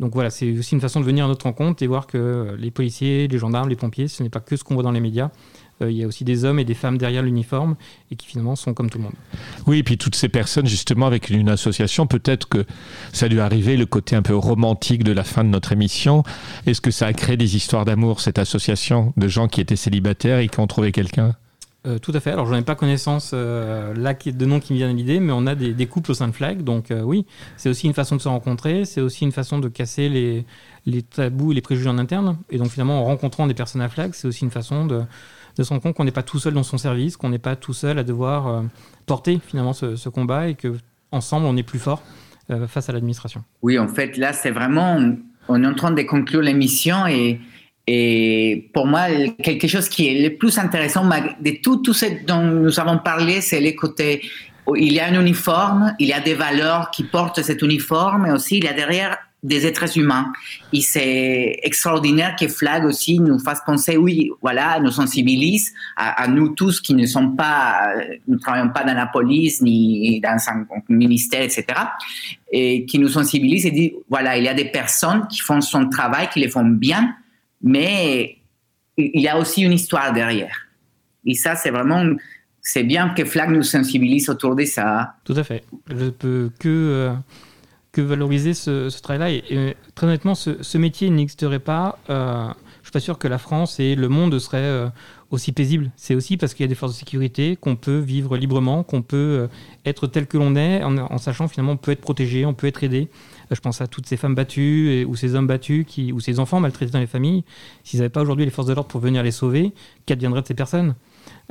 Donc 0.00 0.14
voilà, 0.14 0.30
c'est 0.30 0.50
aussi 0.58 0.74
une 0.74 0.80
façon 0.80 1.00
de 1.00 1.04
venir 1.04 1.26
à 1.26 1.28
notre 1.28 1.44
rencontre 1.44 1.82
et 1.82 1.86
voir 1.86 2.06
que 2.06 2.56
les 2.58 2.70
policiers, 2.70 3.28
les 3.28 3.38
gendarmes, 3.38 3.68
les 3.68 3.76
pompiers, 3.76 4.08
ce 4.08 4.22
n'est 4.22 4.30
pas 4.30 4.40
que 4.40 4.56
ce 4.56 4.64
qu'on 4.64 4.74
voit 4.74 4.82
dans 4.82 4.92
les 4.92 5.00
médias. 5.00 5.30
Euh, 5.82 5.90
Il 5.90 5.96
y 5.98 6.04
a 6.04 6.06
aussi 6.06 6.24
des 6.24 6.44
hommes 6.44 6.58
et 6.58 6.64
des 6.64 6.74
femmes 6.74 6.98
derrière 6.98 7.22
l'uniforme 7.22 7.76
et 8.10 8.16
qui 8.16 8.26
finalement 8.26 8.56
sont 8.56 8.74
comme 8.74 8.90
tout 8.90 8.98
le 8.98 9.04
monde. 9.04 9.14
Oui, 9.66 9.78
et 9.78 9.82
puis 9.82 9.98
toutes 9.98 10.14
ces 10.14 10.28
personnes, 10.28 10.66
justement, 10.66 11.06
avec 11.06 11.30
une 11.30 11.48
association, 11.48 12.06
peut-être 12.06 12.48
que 12.48 12.64
ça 13.12 13.28
lui 13.28 13.38
est 13.38 13.40
arrivé 13.40 13.76
le 13.76 13.86
côté 13.86 14.16
un 14.16 14.22
peu 14.22 14.36
romantique 14.36 15.04
de 15.04 15.12
la 15.12 15.24
fin 15.24 15.44
de 15.44 15.48
notre 15.48 15.72
émission. 15.72 16.22
Est-ce 16.66 16.80
que 16.80 16.90
ça 16.90 17.06
a 17.06 17.12
créé 17.12 17.36
des 17.36 17.56
histoires 17.56 17.84
d'amour, 17.84 18.20
cette 18.20 18.38
association, 18.38 19.12
de 19.16 19.28
gens 19.28 19.48
qui 19.48 19.60
étaient 19.60 19.76
célibataires 19.76 20.38
et 20.38 20.48
qui 20.48 20.60
ont 20.60 20.66
trouvé 20.66 20.92
quelqu'un? 20.92 21.34
Euh, 21.84 21.98
tout 21.98 22.12
à 22.14 22.20
fait. 22.20 22.30
Alors, 22.30 22.46
j'en 22.46 22.54
ai 22.54 22.62
pas 22.62 22.76
connaissance 22.76 23.32
euh, 23.34 23.92
là 23.94 24.14
de 24.14 24.46
nom 24.46 24.60
qui 24.60 24.72
me 24.72 24.78
vient 24.78 24.90
à 24.90 24.92
l'idée, 24.92 25.18
mais 25.18 25.32
on 25.32 25.46
a 25.48 25.56
des, 25.56 25.74
des 25.74 25.86
couples 25.86 26.12
au 26.12 26.14
sein 26.14 26.28
de 26.28 26.32
Flag. 26.32 26.62
Donc, 26.62 26.92
euh, 26.92 27.02
oui, 27.02 27.26
c'est 27.56 27.68
aussi 27.68 27.88
une 27.88 27.92
façon 27.92 28.14
de 28.14 28.20
se 28.20 28.28
rencontrer. 28.28 28.84
C'est 28.84 29.00
aussi 29.00 29.24
une 29.24 29.32
façon 29.32 29.58
de 29.58 29.66
casser 29.66 30.08
les, 30.08 30.46
les 30.86 31.02
tabous 31.02 31.50
et 31.50 31.56
les 31.56 31.60
préjugés 31.60 31.88
en 31.88 31.98
interne. 31.98 32.38
Et 32.50 32.58
donc, 32.58 32.68
finalement, 32.68 33.00
en 33.00 33.04
rencontrant 33.04 33.48
des 33.48 33.54
personnes 33.54 33.82
à 33.82 33.88
Flag, 33.88 34.12
c'est 34.14 34.28
aussi 34.28 34.44
une 34.44 34.52
façon 34.52 34.86
de, 34.86 35.02
de 35.56 35.62
se 35.62 35.68
rendre 35.68 35.82
compte 35.82 35.94
qu'on 35.94 36.04
n'est 36.04 36.10
pas 36.10 36.22
tout 36.22 36.38
seul 36.38 36.54
dans 36.54 36.62
son 36.62 36.78
service, 36.78 37.16
qu'on 37.16 37.28
n'est 37.28 37.38
pas 37.38 37.56
tout 37.56 37.72
seul 37.72 37.98
à 37.98 38.04
devoir 38.04 38.46
euh, 38.46 38.62
porter 39.06 39.40
finalement 39.46 39.72
ce, 39.72 40.08
combat 40.08 40.48
et 40.48 40.54
que 40.54 40.74
ensemble, 41.10 41.46
on 41.46 41.56
est 41.56 41.62
plus 41.62 41.78
fort 41.78 42.02
euh, 42.50 42.66
face 42.66 42.88
à 42.88 42.92
l'administration. 42.92 43.44
Oui, 43.62 43.78
en 43.78 43.88
fait, 43.88 44.16
là, 44.16 44.32
c'est 44.32 44.50
vraiment, 44.50 44.98
on 45.48 45.62
est 45.62 45.66
en 45.66 45.74
train 45.74 45.90
de 45.90 46.02
conclure 46.02 46.42
l'émission 46.42 47.06
et, 47.06 47.40
et 47.86 48.70
pour 48.72 48.86
moi, 48.86 49.06
quelque 49.42 49.68
chose 49.68 49.88
qui 49.88 50.08
est 50.08 50.28
le 50.28 50.36
plus 50.36 50.58
intéressant 50.58 51.08
de 51.08 51.62
tout, 51.62 51.78
tout 51.78 51.94
ce 51.94 52.06
dont 52.26 52.42
nous 52.42 52.80
avons 52.80 52.98
parlé, 52.98 53.40
c'est 53.40 53.60
le 53.60 53.72
côté 53.72 54.22
il 54.76 54.92
y 54.92 55.00
a 55.00 55.06
un 55.06 55.20
uniforme, 55.20 55.94
il 55.98 56.08
y 56.08 56.12
a 56.12 56.20
des 56.20 56.34
valeurs 56.34 56.90
qui 56.90 57.04
portent 57.04 57.42
cet 57.42 57.62
uniforme, 57.62 58.22
mais 58.22 58.30
aussi 58.30 58.58
il 58.58 58.64
y 58.64 58.68
a 58.68 58.72
derrière 58.72 59.18
des 59.42 59.66
êtres 59.66 59.98
humains. 59.98 60.32
Et 60.72 60.80
c'est 60.80 61.58
extraordinaire 61.62 62.36
que 62.38 62.46
Flag 62.46 62.84
aussi 62.84 63.18
nous 63.18 63.38
fasse 63.40 63.60
penser, 63.66 63.96
oui, 63.96 64.30
voilà, 64.40 64.78
nous 64.80 64.92
sensibilise 64.92 65.72
à, 65.96 66.28
nous 66.28 66.50
tous 66.50 66.80
qui 66.80 66.94
ne 66.94 67.06
sommes 67.06 67.34
pas, 67.34 67.94
euh, 67.96 68.16
nous 68.28 68.38
travaillons 68.38 68.70
pas 68.70 68.84
dans 68.84 68.94
la 68.94 69.06
police 69.06 69.60
ni 69.60 70.20
dans 70.20 70.38
un 70.48 70.64
ministère, 70.88 71.42
etc. 71.42 71.66
Et 72.52 72.84
qui 72.86 72.98
nous 72.98 73.08
sensibilise 73.08 73.66
et 73.66 73.72
dit, 73.72 73.92
voilà, 74.08 74.38
il 74.38 74.44
y 74.44 74.48
a 74.48 74.54
des 74.54 74.66
personnes 74.66 75.26
qui 75.28 75.40
font 75.40 75.60
son 75.60 75.88
travail, 75.88 76.28
qui 76.32 76.40
le 76.40 76.48
font 76.48 76.64
bien, 76.64 77.16
mais 77.62 78.36
il 78.96 79.20
y 79.20 79.28
a 79.28 79.38
aussi 79.38 79.62
une 79.62 79.72
histoire 79.72 80.12
derrière. 80.12 80.54
Et 81.24 81.34
ça, 81.34 81.56
c'est 81.56 81.70
vraiment, 81.70 82.04
c'est 82.60 82.84
bien 82.84 83.10
que 83.10 83.24
Flag 83.24 83.50
nous 83.50 83.62
sensibilise 83.62 84.28
autour 84.28 84.54
de 84.54 84.64
ça. 84.64 85.14
Tout 85.24 85.34
à 85.36 85.44
fait. 85.44 85.64
Je 85.88 86.10
peux 86.10 86.50
que, 86.58 86.68
euh, 86.68 87.12
que 87.92 88.00
valoriser 88.00 88.54
ce, 88.54 88.88
travail-là. 89.00 89.30
Et, 89.30 89.76
très 89.94 90.06
honnêtement, 90.06 90.34
ce, 90.34 90.78
métier 90.78 91.10
n'existerait 91.10 91.58
pas. 91.58 91.98
Euh, 92.10 92.48
je 92.82 92.88
suis 92.88 92.92
pas 92.92 93.00
sûr 93.00 93.18
que 93.18 93.28
la 93.28 93.38
France 93.38 93.78
et 93.78 93.94
le 93.94 94.08
monde 94.08 94.36
seraient 94.40 94.58
euh, 94.58 94.88
aussi 95.30 95.52
paisibles. 95.52 95.92
C'est 95.96 96.16
aussi 96.16 96.36
parce 96.36 96.52
qu'il 96.52 96.64
y 96.64 96.66
a 96.66 96.68
des 96.68 96.74
forces 96.74 96.94
de 96.94 96.98
sécurité 96.98 97.56
qu'on 97.56 97.76
peut 97.76 97.98
vivre 97.98 98.36
librement, 98.36 98.82
qu'on 98.82 99.02
peut 99.02 99.16
euh, 99.16 99.46
être 99.86 100.08
tel 100.08 100.26
que 100.26 100.36
l'on 100.36 100.56
est, 100.56 100.82
en, 100.82 101.18
sachant 101.18 101.46
finalement 101.46 101.72
on 101.72 101.76
peut 101.76 101.92
être 101.92 102.00
protégé, 102.00 102.44
on 102.44 102.54
peut 102.54 102.66
être 102.66 102.82
aidé. 102.82 103.08
Euh, 103.52 103.54
Je 103.54 103.60
pense 103.60 103.80
à 103.80 103.86
toutes 103.86 104.06
ces 104.06 104.16
femmes 104.16 104.34
battues 104.34 105.04
ou 105.08 105.14
ces 105.14 105.36
hommes 105.36 105.46
battus 105.46 105.86
ou 106.12 106.18
ces 106.18 106.40
enfants 106.40 106.58
maltraités 106.58 106.90
dans 106.90 106.98
les 106.98 107.06
familles. 107.06 107.44
S'ils 107.84 108.00
n'avaient 108.00 108.10
pas 108.10 108.22
aujourd'hui 108.22 108.44
les 108.44 108.50
forces 108.50 108.66
de 108.66 108.74
l'ordre 108.74 108.90
pour 108.90 109.00
venir 109.00 109.22
les 109.22 109.30
sauver, 109.30 109.72
qu'adviendrait 110.04 110.42
de 110.42 110.48
ces 110.48 110.54
personnes? 110.54 110.96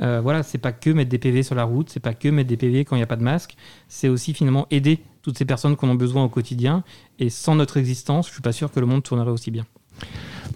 Euh, 0.02 0.20
Voilà, 0.22 0.42
c'est 0.42 0.58
pas 0.58 0.72
que 0.72 0.90
mettre 0.90 1.10
des 1.10 1.18
PV 1.18 1.42
sur 1.42 1.54
la 1.54 1.64
route, 1.64 1.90
c'est 1.90 2.00
pas 2.00 2.14
que 2.14 2.28
mettre 2.28 2.48
des 2.48 2.56
PV 2.56 2.84
quand 2.84 2.96
il 2.96 3.00
n'y 3.00 3.04
a 3.04 3.06
pas 3.06 3.16
de 3.16 3.22
masque, 3.22 3.56
c'est 3.88 4.08
aussi 4.08 4.34
finalement 4.34 4.66
aider 4.70 5.00
toutes 5.22 5.38
ces 5.38 5.44
personnes 5.44 5.76
qu'on 5.76 5.90
a 5.90 5.94
besoin 5.94 6.24
au 6.24 6.28
quotidien. 6.28 6.82
Et 7.18 7.30
sans 7.30 7.54
notre 7.54 7.76
existence, 7.76 8.26
je 8.28 8.32
suis 8.32 8.42
pas 8.42 8.52
sûr 8.52 8.72
que 8.72 8.80
le 8.80 8.86
monde 8.86 9.02
tournerait 9.02 9.30
aussi 9.30 9.50
bien. 9.50 9.64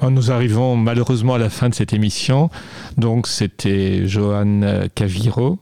Nous 0.03 0.30
arrivons 0.30 0.76
malheureusement 0.76 1.34
à 1.34 1.38
la 1.38 1.49
fin 1.49 1.68
de 1.68 1.74
cette 1.74 1.92
émission. 1.92 2.51
Donc, 2.97 3.26
c'était 3.26 4.07
Johan 4.07 4.61
Caviro, 4.94 5.59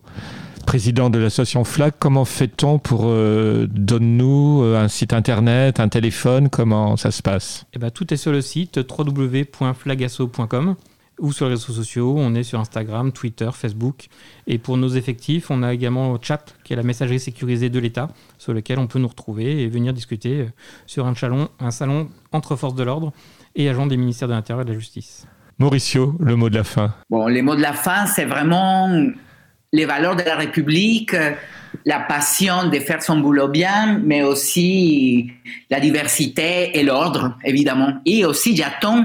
président 0.66 1.10
de 1.10 1.18
l'association 1.18 1.64
FLAG. 1.64 1.94
Comment 1.98 2.24
fait-on 2.24 2.78
pour 2.78 3.02
euh, 3.04 3.66
donne-nous 3.70 4.62
euh, 4.62 4.82
un 4.82 4.88
site 4.88 5.12
internet, 5.12 5.78
un 5.78 5.88
téléphone? 5.88 6.48
Comment 6.48 6.96
ça 6.96 7.10
se 7.10 7.22
passe? 7.22 7.66
Et 7.74 7.78
ben, 7.78 7.90
tout 7.90 8.12
est 8.12 8.16
sur 8.16 8.32
le 8.32 8.40
site 8.40 8.78
www.flagasso.com 8.78 10.76
ou 11.18 11.32
sur 11.32 11.46
les 11.46 11.52
réseaux 11.52 11.72
sociaux. 11.72 12.14
On 12.16 12.34
est 12.34 12.42
sur 12.42 12.60
Instagram, 12.60 13.12
Twitter, 13.12 13.50
Facebook. 13.52 14.06
Et 14.46 14.58
pour 14.58 14.76
nos 14.76 14.88
effectifs, 14.88 15.50
on 15.50 15.62
a 15.62 15.72
également 15.72 16.18
CHAP, 16.20 16.50
qui 16.64 16.72
est 16.72 16.76
la 16.76 16.82
messagerie 16.82 17.20
sécurisée 17.20 17.70
de 17.70 17.78
l'État, 17.78 18.08
sur 18.38 18.52
lequel 18.52 18.78
on 18.78 18.86
peut 18.86 18.98
nous 18.98 19.08
retrouver 19.08 19.62
et 19.62 19.68
venir 19.68 19.92
discuter 19.92 20.40
euh, 20.40 20.46
sur 20.86 21.06
un 21.06 21.14
salon, 21.14 21.48
un 21.60 21.70
salon 21.70 22.08
entre 22.32 22.56
forces 22.56 22.74
de 22.74 22.82
l'ordre 22.82 23.12
et 23.54 23.68
agents 23.68 23.86
des 23.86 23.96
ministères 23.96 24.28
de 24.28 24.34
l'Intérieur 24.34 24.62
et 24.62 24.64
de 24.64 24.72
la 24.72 24.78
Justice. 24.78 25.26
Mauricio, 25.58 26.16
le 26.18 26.34
mot 26.34 26.50
de 26.50 26.56
la 26.56 26.64
fin. 26.64 26.94
Bon, 27.10 27.28
les 27.28 27.42
mots 27.42 27.54
de 27.54 27.62
la 27.62 27.72
fin, 27.72 28.06
c'est 28.06 28.24
vraiment 28.24 28.88
les 29.74 29.84
valeurs 29.86 30.16
de 30.16 30.22
la 30.22 30.36
République, 30.36 31.12
euh, 31.14 31.32
la 31.84 31.98
passion 31.98 32.68
de 32.68 32.78
faire 32.78 33.02
son 33.02 33.18
boulot 33.18 33.48
bien, 33.48 34.00
mais 34.04 34.22
aussi 34.22 35.32
la 35.70 35.80
diversité 35.80 36.78
et 36.78 36.84
l'ordre, 36.84 37.36
évidemment. 37.44 37.94
Et 38.06 38.24
aussi, 38.24 38.56
j'attends 38.56 39.04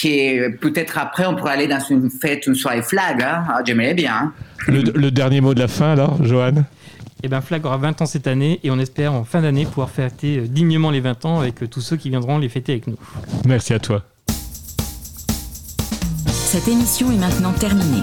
que 0.00 0.56
peut-être 0.56 0.96
après, 0.98 1.26
on 1.26 1.34
pourrait 1.36 1.52
aller 1.52 1.66
dans 1.68 1.84
une 1.90 2.10
fête, 2.10 2.46
une 2.46 2.54
soirée 2.54 2.82
flag. 2.82 3.20
Hein? 3.22 3.44
Ah, 3.48 3.60
J'aimerais 3.64 3.92
bien. 3.94 4.14
hein. 4.14 4.32
Le, 4.66 4.80
le 4.80 5.10
dernier 5.10 5.40
mot 5.42 5.52
de 5.54 5.60
la 5.60 5.68
fin 5.68 5.92
alors, 5.92 6.24
Johan? 6.24 6.64
Et 7.22 7.28
ben 7.28 7.40
Flag 7.40 7.64
aura 7.66 7.76
20 7.78 8.02
ans 8.02 8.06
cette 8.06 8.26
année 8.26 8.60
et 8.62 8.70
on 8.70 8.78
espère 8.78 9.12
en 9.14 9.24
fin 9.24 9.40
d'année 9.42 9.64
pouvoir 9.64 9.90
fêter 9.90 10.38
euh, 10.38 10.46
dignement 10.48 10.90
les 10.90 11.00
20 11.00 11.24
ans 11.24 11.40
avec 11.40 11.62
euh, 11.62 11.66
tous 11.66 11.80
ceux 11.80 11.96
qui 11.96 12.10
viendront 12.10 12.38
les 12.38 12.48
fêter 12.48 12.72
avec 12.72 12.86
nous. 12.86 12.96
Merci 13.46 13.72
à 13.74 13.78
toi. 13.78 14.02
Cette 16.28 16.68
émission 16.68 17.10
est 17.10 17.16
maintenant 17.18 17.52
terminée. 17.52 18.02